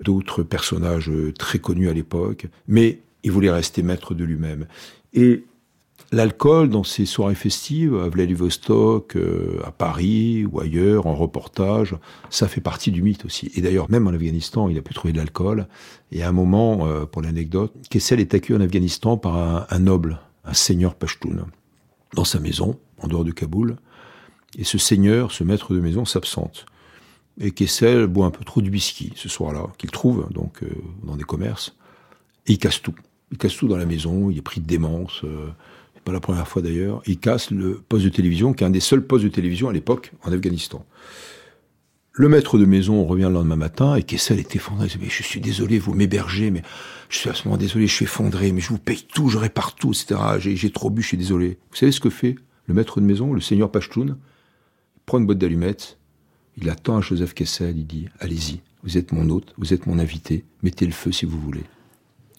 d'autres 0.00 0.44
personnages 0.44 1.10
très 1.36 1.58
connus 1.58 1.88
à 1.88 1.92
l'époque, 1.92 2.46
mais 2.68 3.00
il 3.24 3.32
voulait 3.32 3.50
rester 3.50 3.82
maître 3.82 4.14
de 4.14 4.22
lui-même. 4.22 4.68
Et 5.14 5.42
l'alcool, 6.14 6.68
dans 6.68 6.84
ses 6.84 7.06
soirées 7.06 7.34
festives, 7.34 7.96
à 7.96 8.08
Vladivostok, 8.08 9.16
euh, 9.16 9.60
à 9.64 9.70
Paris 9.70 10.46
ou 10.46 10.60
ailleurs, 10.60 11.06
en 11.06 11.14
reportage, 11.14 11.96
ça 12.30 12.48
fait 12.48 12.60
partie 12.60 12.90
du 12.90 13.02
mythe 13.02 13.24
aussi. 13.24 13.50
Et 13.54 13.60
d'ailleurs, 13.60 13.90
même 13.90 14.06
en 14.06 14.10
Afghanistan, 14.10 14.68
il 14.68 14.78
a 14.78 14.82
pu 14.82 14.94
trouver 14.94 15.12
de 15.12 15.18
l'alcool. 15.18 15.66
Et 16.12 16.22
à 16.22 16.28
un 16.28 16.32
moment, 16.32 16.86
euh, 16.86 17.04
pour 17.04 17.22
l'anecdote, 17.22 17.72
Kessel 17.90 18.20
est 18.20 18.34
accueilli 18.34 18.58
en 18.58 18.62
Afghanistan 18.62 19.16
par 19.16 19.66
un, 19.70 19.78
noble, 19.78 20.20
un 20.44 20.54
seigneur 20.54 20.94
Pashtun, 20.94 21.46
dans 22.14 22.24
sa 22.24 22.40
maison, 22.40 22.78
en 23.02 23.08
dehors 23.08 23.24
de 23.24 23.32
Kaboul. 23.32 23.76
Et 24.58 24.64
ce 24.64 24.78
seigneur, 24.78 25.32
ce 25.32 25.44
maître 25.44 25.74
de 25.74 25.80
maison, 25.80 26.04
s'absente. 26.04 26.66
Et 27.40 27.50
Kessel 27.50 28.06
boit 28.06 28.26
un 28.26 28.30
peu 28.30 28.44
trop 28.44 28.62
de 28.62 28.70
whisky 28.70 29.12
ce 29.16 29.28
soir-là, 29.28 29.66
qu'il 29.78 29.90
trouve 29.90 30.28
donc 30.32 30.62
euh, 30.62 30.68
dans 31.02 31.16
des 31.16 31.24
commerces. 31.24 31.76
Et 32.46 32.52
il 32.52 32.58
casse 32.58 32.80
tout. 32.80 32.94
Il 33.32 33.38
casse 33.38 33.56
tout 33.56 33.66
dans 33.66 33.76
la 33.76 33.86
maison, 33.86 34.30
il 34.30 34.38
est 34.38 34.42
pris 34.42 34.60
de 34.60 34.66
démence. 34.66 35.24
Pas 36.04 36.12
la 36.12 36.20
première 36.20 36.46
fois 36.46 36.62
d'ailleurs. 36.62 37.02
Il 37.06 37.18
casse 37.18 37.50
le 37.50 37.82
poste 37.88 38.04
de 38.04 38.10
télévision, 38.10 38.52
qui 38.52 38.64
est 38.64 38.66
un 38.66 38.70
des 38.70 38.80
seuls 38.80 39.04
postes 39.04 39.24
de 39.24 39.30
télévision 39.30 39.68
à 39.68 39.72
l'époque 39.72 40.12
en 40.22 40.32
Afghanistan. 40.32 40.84
Le 42.12 42.28
maître 42.28 42.58
de 42.58 42.64
maison 42.64 43.04
revient 43.04 43.24
le 43.24 43.32
lendemain 43.32 43.56
matin 43.56 43.96
et 43.96 44.04
Kessel 44.04 44.38
est 44.38 44.54
effondré. 44.54 44.86
Il 44.86 44.92
dit, 44.92 44.98
mais 45.00 45.10
je 45.10 45.24
suis 45.24 45.40
désolé, 45.40 45.80
vous 45.80 45.94
m'hébergez, 45.94 46.52
mais 46.52 46.62
je 47.08 47.18
suis 47.18 47.28
absolument 47.28 47.56
désolé, 47.56 47.88
je 47.88 47.92
suis 47.92 48.04
effondré, 48.04 48.52
mais 48.52 48.60
je 48.60 48.68
vous 48.68 48.78
paye 48.78 49.04
tout, 49.12 49.28
je 49.28 49.38
répare 49.38 49.74
tout, 49.74 49.90
etc. 49.90 50.20
J'ai, 50.38 50.54
j'ai 50.54 50.70
trop 50.70 50.90
bu, 50.90 51.02
je 51.02 51.08
suis 51.08 51.16
désolé. 51.16 51.58
Vous 51.70 51.76
savez 51.76 51.90
ce 51.90 51.98
que 51.98 52.10
fait 52.10 52.36
le 52.66 52.74
maître 52.74 53.00
de 53.00 53.04
maison, 53.04 53.32
le 53.32 53.40
seigneur 53.40 53.70
Pashtun? 53.72 54.06
Il 54.06 55.00
prend 55.06 55.18
une 55.18 55.26
boîte 55.26 55.38
d'allumettes, 55.38 55.98
il 56.56 56.70
attend 56.70 56.98
à 56.98 57.00
Joseph 57.00 57.34
Kessel, 57.34 57.76
il 57.76 57.86
dit, 57.86 58.06
allez-y, 58.20 58.60
vous 58.84 58.96
êtes 58.96 59.10
mon 59.10 59.28
hôte, 59.30 59.52
vous 59.58 59.74
êtes 59.74 59.86
mon 59.86 59.98
invité, 59.98 60.44
mettez 60.62 60.86
le 60.86 60.92
feu 60.92 61.10
si 61.10 61.26
vous 61.26 61.40
voulez. 61.40 61.64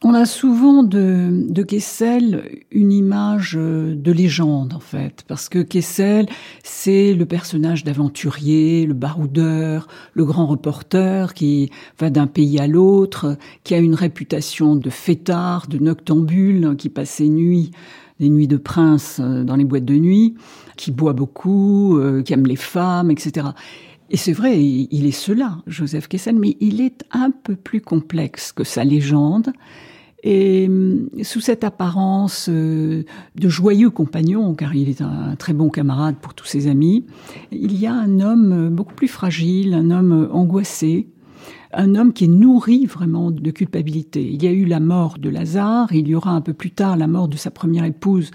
On 0.03 0.13
a 0.13 0.25
souvent 0.25 0.83
de, 0.83 1.45
de 1.49 1.63
Kessel 1.63 2.63
une 2.69 2.91
image 2.91 3.55
euh, 3.57 3.95
de 3.95 4.11
légende, 4.11 4.73
en 4.73 4.79
fait, 4.79 5.23
parce 5.27 5.47
que 5.47 5.59
Kessel, 5.59 6.27
c'est 6.63 7.13
le 7.13 7.25
personnage 7.25 7.85
d'aventurier, 7.85 8.85
le 8.85 8.93
baroudeur, 8.93 9.87
le 10.13 10.25
grand 10.25 10.47
reporter 10.47 11.33
qui 11.33 11.71
va 11.97 12.09
d'un 12.09 12.27
pays 12.27 12.59
à 12.59 12.67
l'autre, 12.67 13.37
qui 13.63 13.73
a 13.73 13.77
une 13.77 13.95
réputation 13.95 14.75
de 14.75 14.89
fêtard, 14.89 15.67
de 15.67 15.77
noctambule, 15.77 16.75
qui 16.77 16.89
passe 16.89 17.11
ses 17.11 17.29
nuits, 17.29 17.71
des 18.19 18.29
nuits 18.29 18.49
de 18.49 18.57
prince 18.57 19.21
euh, 19.23 19.43
dans 19.43 19.55
les 19.55 19.65
boîtes 19.65 19.85
de 19.85 19.95
nuit, 19.95 20.35
qui 20.75 20.91
boit 20.91 21.13
beaucoup, 21.13 21.97
euh, 21.97 22.21
qui 22.21 22.33
aime 22.33 22.45
les 22.45 22.57
femmes, 22.57 23.11
etc. 23.11 23.47
Et 24.09 24.17
c'est 24.17 24.33
vrai, 24.33 24.63
il 24.63 25.05
est 25.05 25.11
cela, 25.11 25.57
Joseph 25.65 26.07
Kessel, 26.07 26.35
mais 26.35 26.57
il 26.59 26.79
est 26.81 27.03
un 27.11 27.31
peu 27.31 27.55
plus 27.55 27.81
complexe 27.81 28.51
que 28.51 28.63
sa 28.63 28.83
légende. 28.83 29.51
Et 30.23 30.65
hum, 30.67 31.07
sous 31.21 31.39
cette 31.39 31.63
apparence 31.63 32.47
euh, 32.49 33.03
de 33.35 33.49
joyeux 33.49 33.91
compagnon, 33.91 34.55
car 34.55 34.75
il 34.75 34.89
est 34.89 35.01
un 35.01 35.35
très 35.37 35.53
bon 35.53 35.69
camarade 35.69 36.15
pour 36.19 36.33
tous 36.33 36.45
ses 36.45 36.67
amis, 36.67 37.05
il 37.51 37.79
y 37.79 37.85
a 37.85 37.93
un 37.93 38.19
homme 38.19 38.69
beaucoup 38.69 38.95
plus 38.95 39.07
fragile, 39.07 39.73
un 39.73 39.91
homme 39.91 40.27
angoissé, 40.31 41.07
un 41.73 41.95
homme 41.95 42.13
qui 42.13 42.25
est 42.25 42.29
nourri 42.29 42.85
vraiment 42.85 43.29
de 43.31 43.51
culpabilité. 43.51 44.23
Il 44.23 44.43
y 44.43 44.47
a 44.47 44.51
eu 44.51 44.65
la 44.65 44.79
mort 44.79 45.19
de 45.19 45.29
Lazare, 45.29 45.93
il 45.93 46.07
y 46.07 46.15
aura 46.15 46.31
un 46.31 46.41
peu 46.41 46.53
plus 46.53 46.71
tard 46.71 46.97
la 46.97 47.07
mort 47.07 47.27
de 47.27 47.37
sa 47.37 47.51
première 47.51 47.85
épouse 47.85 48.31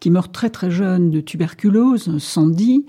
qui 0.00 0.10
meurt 0.10 0.32
très 0.32 0.50
très 0.50 0.70
jeune 0.70 1.10
de 1.10 1.20
tuberculose, 1.20 2.18
Sandy, 2.18 2.86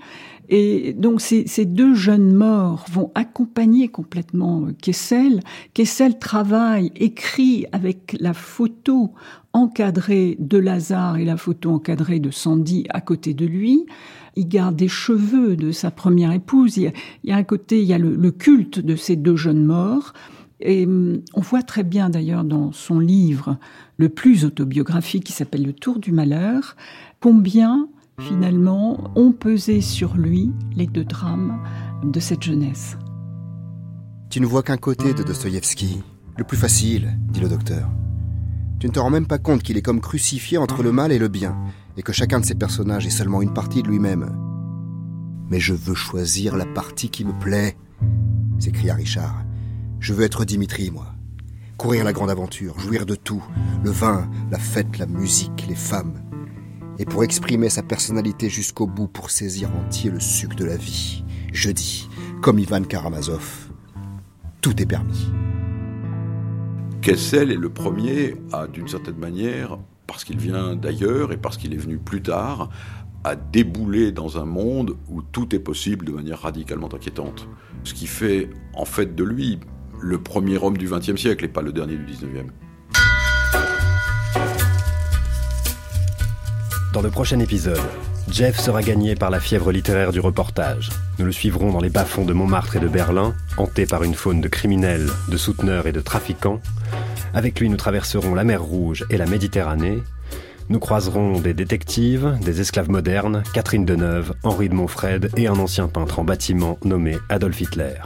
et 0.48 0.92
donc 0.92 1.20
ces, 1.20 1.64
deux 1.64 1.94
jeunes 1.94 2.32
morts 2.32 2.84
vont 2.90 3.10
accompagner 3.14 3.88
complètement 3.88 4.68
Kessel. 4.80 5.40
Kessel 5.74 6.18
travaille, 6.18 6.92
écrit 6.96 7.66
avec 7.72 8.16
la 8.20 8.32
photo 8.32 9.12
encadrée 9.52 10.36
de 10.38 10.58
Lazare 10.58 11.16
et 11.16 11.24
la 11.24 11.36
photo 11.36 11.70
encadrée 11.72 12.20
de 12.20 12.30
Sandy 12.30 12.86
à 12.90 13.00
côté 13.00 13.34
de 13.34 13.46
lui. 13.46 13.86
Il 14.36 14.48
garde 14.48 14.76
des 14.76 14.88
cheveux 14.88 15.56
de 15.56 15.72
sa 15.72 15.90
première 15.90 16.32
épouse. 16.32 16.76
Il 16.76 16.92
y 17.24 17.32
a, 17.32 17.36
un 17.36 17.44
côté, 17.44 17.80
il 17.80 17.86
y 17.86 17.94
a 17.94 17.98
le, 17.98 18.14
le, 18.14 18.30
culte 18.30 18.78
de 18.80 18.94
ces 18.94 19.16
deux 19.16 19.36
jeunes 19.36 19.64
morts. 19.64 20.12
Et 20.60 20.86
hum, 20.86 21.22
on 21.34 21.40
voit 21.40 21.62
très 21.62 21.82
bien 21.82 22.10
d'ailleurs 22.10 22.44
dans 22.44 22.72
son 22.72 22.98
livre 22.98 23.58
le 23.96 24.08
plus 24.08 24.44
autobiographique 24.44 25.24
qui 25.24 25.32
s'appelle 25.32 25.64
Le 25.64 25.72
Tour 25.72 25.98
du 25.98 26.12
Malheur, 26.12 26.76
combien 27.20 27.88
finalement, 28.20 29.10
ont 29.14 29.32
pesé 29.32 29.80
sur 29.80 30.16
lui 30.16 30.52
les 30.74 30.86
deux 30.86 31.04
drames 31.04 31.60
de 32.02 32.20
cette 32.20 32.42
jeunesse. 32.42 32.96
Tu 34.30 34.40
ne 34.40 34.46
vois 34.46 34.62
qu'un 34.62 34.76
côté 34.76 35.14
de 35.14 35.22
Dostoïevski, 35.22 36.02
le 36.36 36.44
plus 36.44 36.56
facile, 36.56 37.18
dit 37.28 37.40
le 37.40 37.48
docteur. 37.48 37.88
Tu 38.78 38.86
ne 38.86 38.92
te 38.92 38.98
rends 38.98 39.10
même 39.10 39.26
pas 39.26 39.38
compte 39.38 39.62
qu'il 39.62 39.76
est 39.76 39.82
comme 39.82 40.00
crucifié 40.00 40.58
entre 40.58 40.82
le 40.82 40.92
mal 40.92 41.12
et 41.12 41.18
le 41.18 41.28
bien, 41.28 41.56
et 41.96 42.02
que 42.02 42.12
chacun 42.12 42.40
de 42.40 42.44
ses 42.44 42.54
personnages 42.54 43.06
est 43.06 43.10
seulement 43.10 43.42
une 43.42 43.54
partie 43.54 43.82
de 43.82 43.88
lui-même. 43.88 44.30
Mais 45.48 45.60
je 45.60 45.74
veux 45.74 45.94
choisir 45.94 46.56
la 46.56 46.66
partie 46.66 47.08
qui 47.08 47.24
me 47.24 47.32
plaît, 47.38 47.76
s'écria 48.58 48.94
Richard. 48.94 49.44
Je 50.00 50.12
veux 50.12 50.24
être 50.24 50.44
Dimitri, 50.44 50.90
moi. 50.90 51.06
Courir 51.78 52.04
la 52.04 52.12
grande 52.12 52.30
aventure, 52.30 52.78
jouir 52.78 53.06
de 53.06 53.14
tout, 53.14 53.42
le 53.84 53.90
vin, 53.90 54.28
la 54.50 54.58
fête, 54.58 54.98
la 54.98 55.06
musique, 55.06 55.66
les 55.68 55.74
femmes, 55.74 56.20
et 56.98 57.04
pour 57.04 57.24
exprimer 57.24 57.68
sa 57.68 57.82
personnalité 57.82 58.48
jusqu'au 58.48 58.86
bout, 58.86 59.08
pour 59.08 59.30
saisir 59.30 59.70
entier 59.74 60.10
le 60.10 60.20
suc 60.20 60.54
de 60.54 60.64
la 60.64 60.76
vie. 60.76 61.24
Je 61.52 61.70
dis, 61.70 62.08
comme 62.42 62.58
Ivan 62.58 62.82
Karamazov, 62.82 63.70
tout 64.60 64.80
est 64.80 64.86
permis. 64.86 65.28
Kessel 67.02 67.52
est 67.52 67.56
le 67.56 67.68
premier 67.68 68.36
à, 68.52 68.66
d'une 68.66 68.88
certaine 68.88 69.18
manière, 69.18 69.78
parce 70.06 70.24
qu'il 70.24 70.38
vient 70.38 70.76
d'ailleurs 70.76 71.32
et 71.32 71.36
parce 71.36 71.56
qu'il 71.56 71.72
est 71.72 71.78
venu 71.78 71.98
plus 71.98 72.22
tard, 72.22 72.70
à 73.24 73.36
débouler 73.36 74.12
dans 74.12 74.38
un 74.38 74.44
monde 74.44 74.96
où 75.08 75.22
tout 75.22 75.54
est 75.54 75.60
possible 75.60 76.04
de 76.04 76.12
manière 76.12 76.40
radicalement 76.40 76.92
inquiétante. 76.92 77.48
Ce 77.84 77.92
qui 77.92 78.06
fait 78.06 78.50
en 78.74 78.84
fait 78.84 79.14
de 79.14 79.24
lui 79.24 79.58
le 80.00 80.18
premier 80.18 80.58
homme 80.58 80.76
du 80.76 80.88
XXe 80.88 81.16
siècle 81.16 81.44
et 81.44 81.48
pas 81.48 81.62
le 81.62 81.72
dernier 81.72 81.96
du 81.96 82.04
XIXe. 82.04 82.52
Dans 86.96 87.02
le 87.02 87.10
prochain 87.10 87.40
épisode, 87.40 87.78
Jeff 88.30 88.58
sera 88.58 88.80
gagné 88.80 89.16
par 89.16 89.28
la 89.28 89.38
fièvre 89.38 89.70
littéraire 89.70 90.12
du 90.12 90.20
reportage. 90.20 90.88
Nous 91.18 91.26
le 91.26 91.30
suivrons 91.30 91.70
dans 91.70 91.82
les 91.82 91.90
bas-fonds 91.90 92.24
de 92.24 92.32
Montmartre 92.32 92.76
et 92.76 92.80
de 92.80 92.88
Berlin, 92.88 93.34
hanté 93.58 93.84
par 93.84 94.02
une 94.02 94.14
faune 94.14 94.40
de 94.40 94.48
criminels, 94.48 95.06
de 95.28 95.36
souteneurs 95.36 95.86
et 95.86 95.92
de 95.92 96.00
trafiquants. 96.00 96.58
Avec 97.34 97.60
lui, 97.60 97.68
nous 97.68 97.76
traverserons 97.76 98.34
la 98.34 98.44
mer 98.44 98.62
Rouge 98.62 99.04
et 99.10 99.18
la 99.18 99.26
Méditerranée. 99.26 99.98
Nous 100.70 100.78
croiserons 100.78 101.38
des 101.38 101.52
détectives, 101.52 102.38
des 102.42 102.62
esclaves 102.62 102.88
modernes, 102.88 103.42
Catherine 103.52 103.84
Deneuve, 103.84 104.32
Henri 104.42 104.70
de 104.70 104.74
Montfred 104.74 105.30
et 105.36 105.48
un 105.48 105.58
ancien 105.58 105.88
peintre 105.88 106.18
en 106.18 106.24
bâtiment 106.24 106.78
nommé 106.82 107.18
Adolf 107.28 107.60
Hitler. 107.60 107.96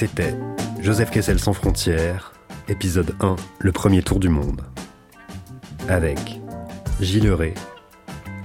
C'était 0.00 0.34
Joseph 0.80 1.10
Kessel 1.10 1.38
sans 1.38 1.52
frontières, 1.52 2.32
épisode 2.68 3.14
1, 3.20 3.36
le 3.58 3.70
premier 3.70 4.02
tour 4.02 4.18
du 4.18 4.30
monde. 4.30 4.62
Avec 5.90 6.40
Gilles 7.02 7.30
Ray, 7.30 7.52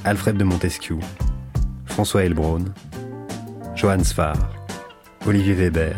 Alfred 0.03 0.35
de 0.35 0.43
Montesquieu, 0.43 0.97
François 1.85 2.25
Elbron, 2.25 2.65
Johann 3.73 4.03
Sfar, 4.03 4.35
Olivier 5.25 5.53
Weber, 5.53 5.95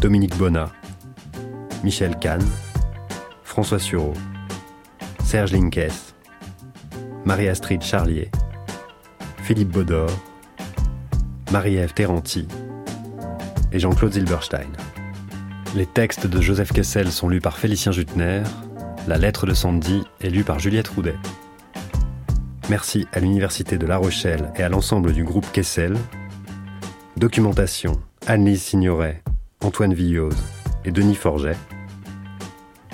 Dominique 0.00 0.36
Bonnat, 0.36 0.70
Michel 1.82 2.16
Kahn, 2.20 2.40
François 3.42 3.80
Sureau, 3.80 4.14
Serge 5.24 5.50
Linkes, 5.50 6.14
Marie-Astrid 7.24 7.82
Charlier, 7.82 8.30
Philippe 9.42 9.72
Baudor, 9.72 10.08
Marie-Ève 11.50 11.92
Terranti, 11.92 12.46
et 13.72 13.78
Jean-Claude 13.78 14.12
Zilberstein. 14.12 14.68
Les 15.74 15.86
textes 15.86 16.26
de 16.26 16.40
Joseph 16.40 16.72
Kessel 16.72 17.12
sont 17.12 17.28
lus 17.28 17.40
par 17.40 17.58
Félicien 17.58 17.92
Jutner, 17.92 18.42
La 19.06 19.18
lettre 19.18 19.46
de 19.46 19.54
Sandy 19.54 20.02
est 20.20 20.30
lue 20.30 20.44
par 20.44 20.58
Juliette 20.58 20.88
Roudet. 20.88 21.16
Merci 22.70 23.06
à 23.12 23.20
l'Université 23.20 23.78
de 23.78 23.86
La 23.86 23.96
Rochelle 23.96 24.52
et 24.56 24.62
à 24.62 24.68
l'ensemble 24.68 25.12
du 25.12 25.24
groupe 25.24 25.50
Kessel. 25.52 25.96
Documentation 27.16 28.00
Anne-Lise 28.26 28.62
Signoret, 28.62 29.22
Antoine 29.62 29.94
Villose 29.94 30.36
et 30.84 30.90
Denis 30.90 31.14
Forget. 31.14 31.56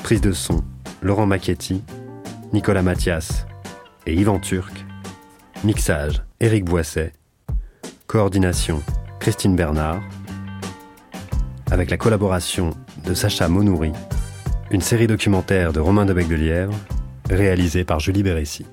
Prise 0.02 0.20
de 0.20 0.32
son 0.32 0.62
Laurent 1.02 1.26
Macchetti, 1.26 1.82
Nicolas 2.52 2.82
Mathias 2.82 3.46
et 4.06 4.14
Yvan 4.14 4.38
Turc. 4.38 4.84
Mixage 5.64 6.22
Éric 6.40 6.64
Boisset. 6.64 7.12
Coordination 8.06 8.82
Christine 9.18 9.56
Bernard 9.56 10.02
avec 11.74 11.90
la 11.90 11.96
collaboration 11.96 12.70
de 13.04 13.14
Sacha 13.14 13.48
Monouri, 13.48 13.90
une 14.70 14.80
série 14.80 15.08
documentaire 15.08 15.72
de 15.72 15.80
Romain 15.80 16.06
de 16.06 16.12
Lièvre, 16.36 16.72
réalisée 17.28 17.82
par 17.82 17.98
Julie 17.98 18.22
Bérécy. 18.22 18.64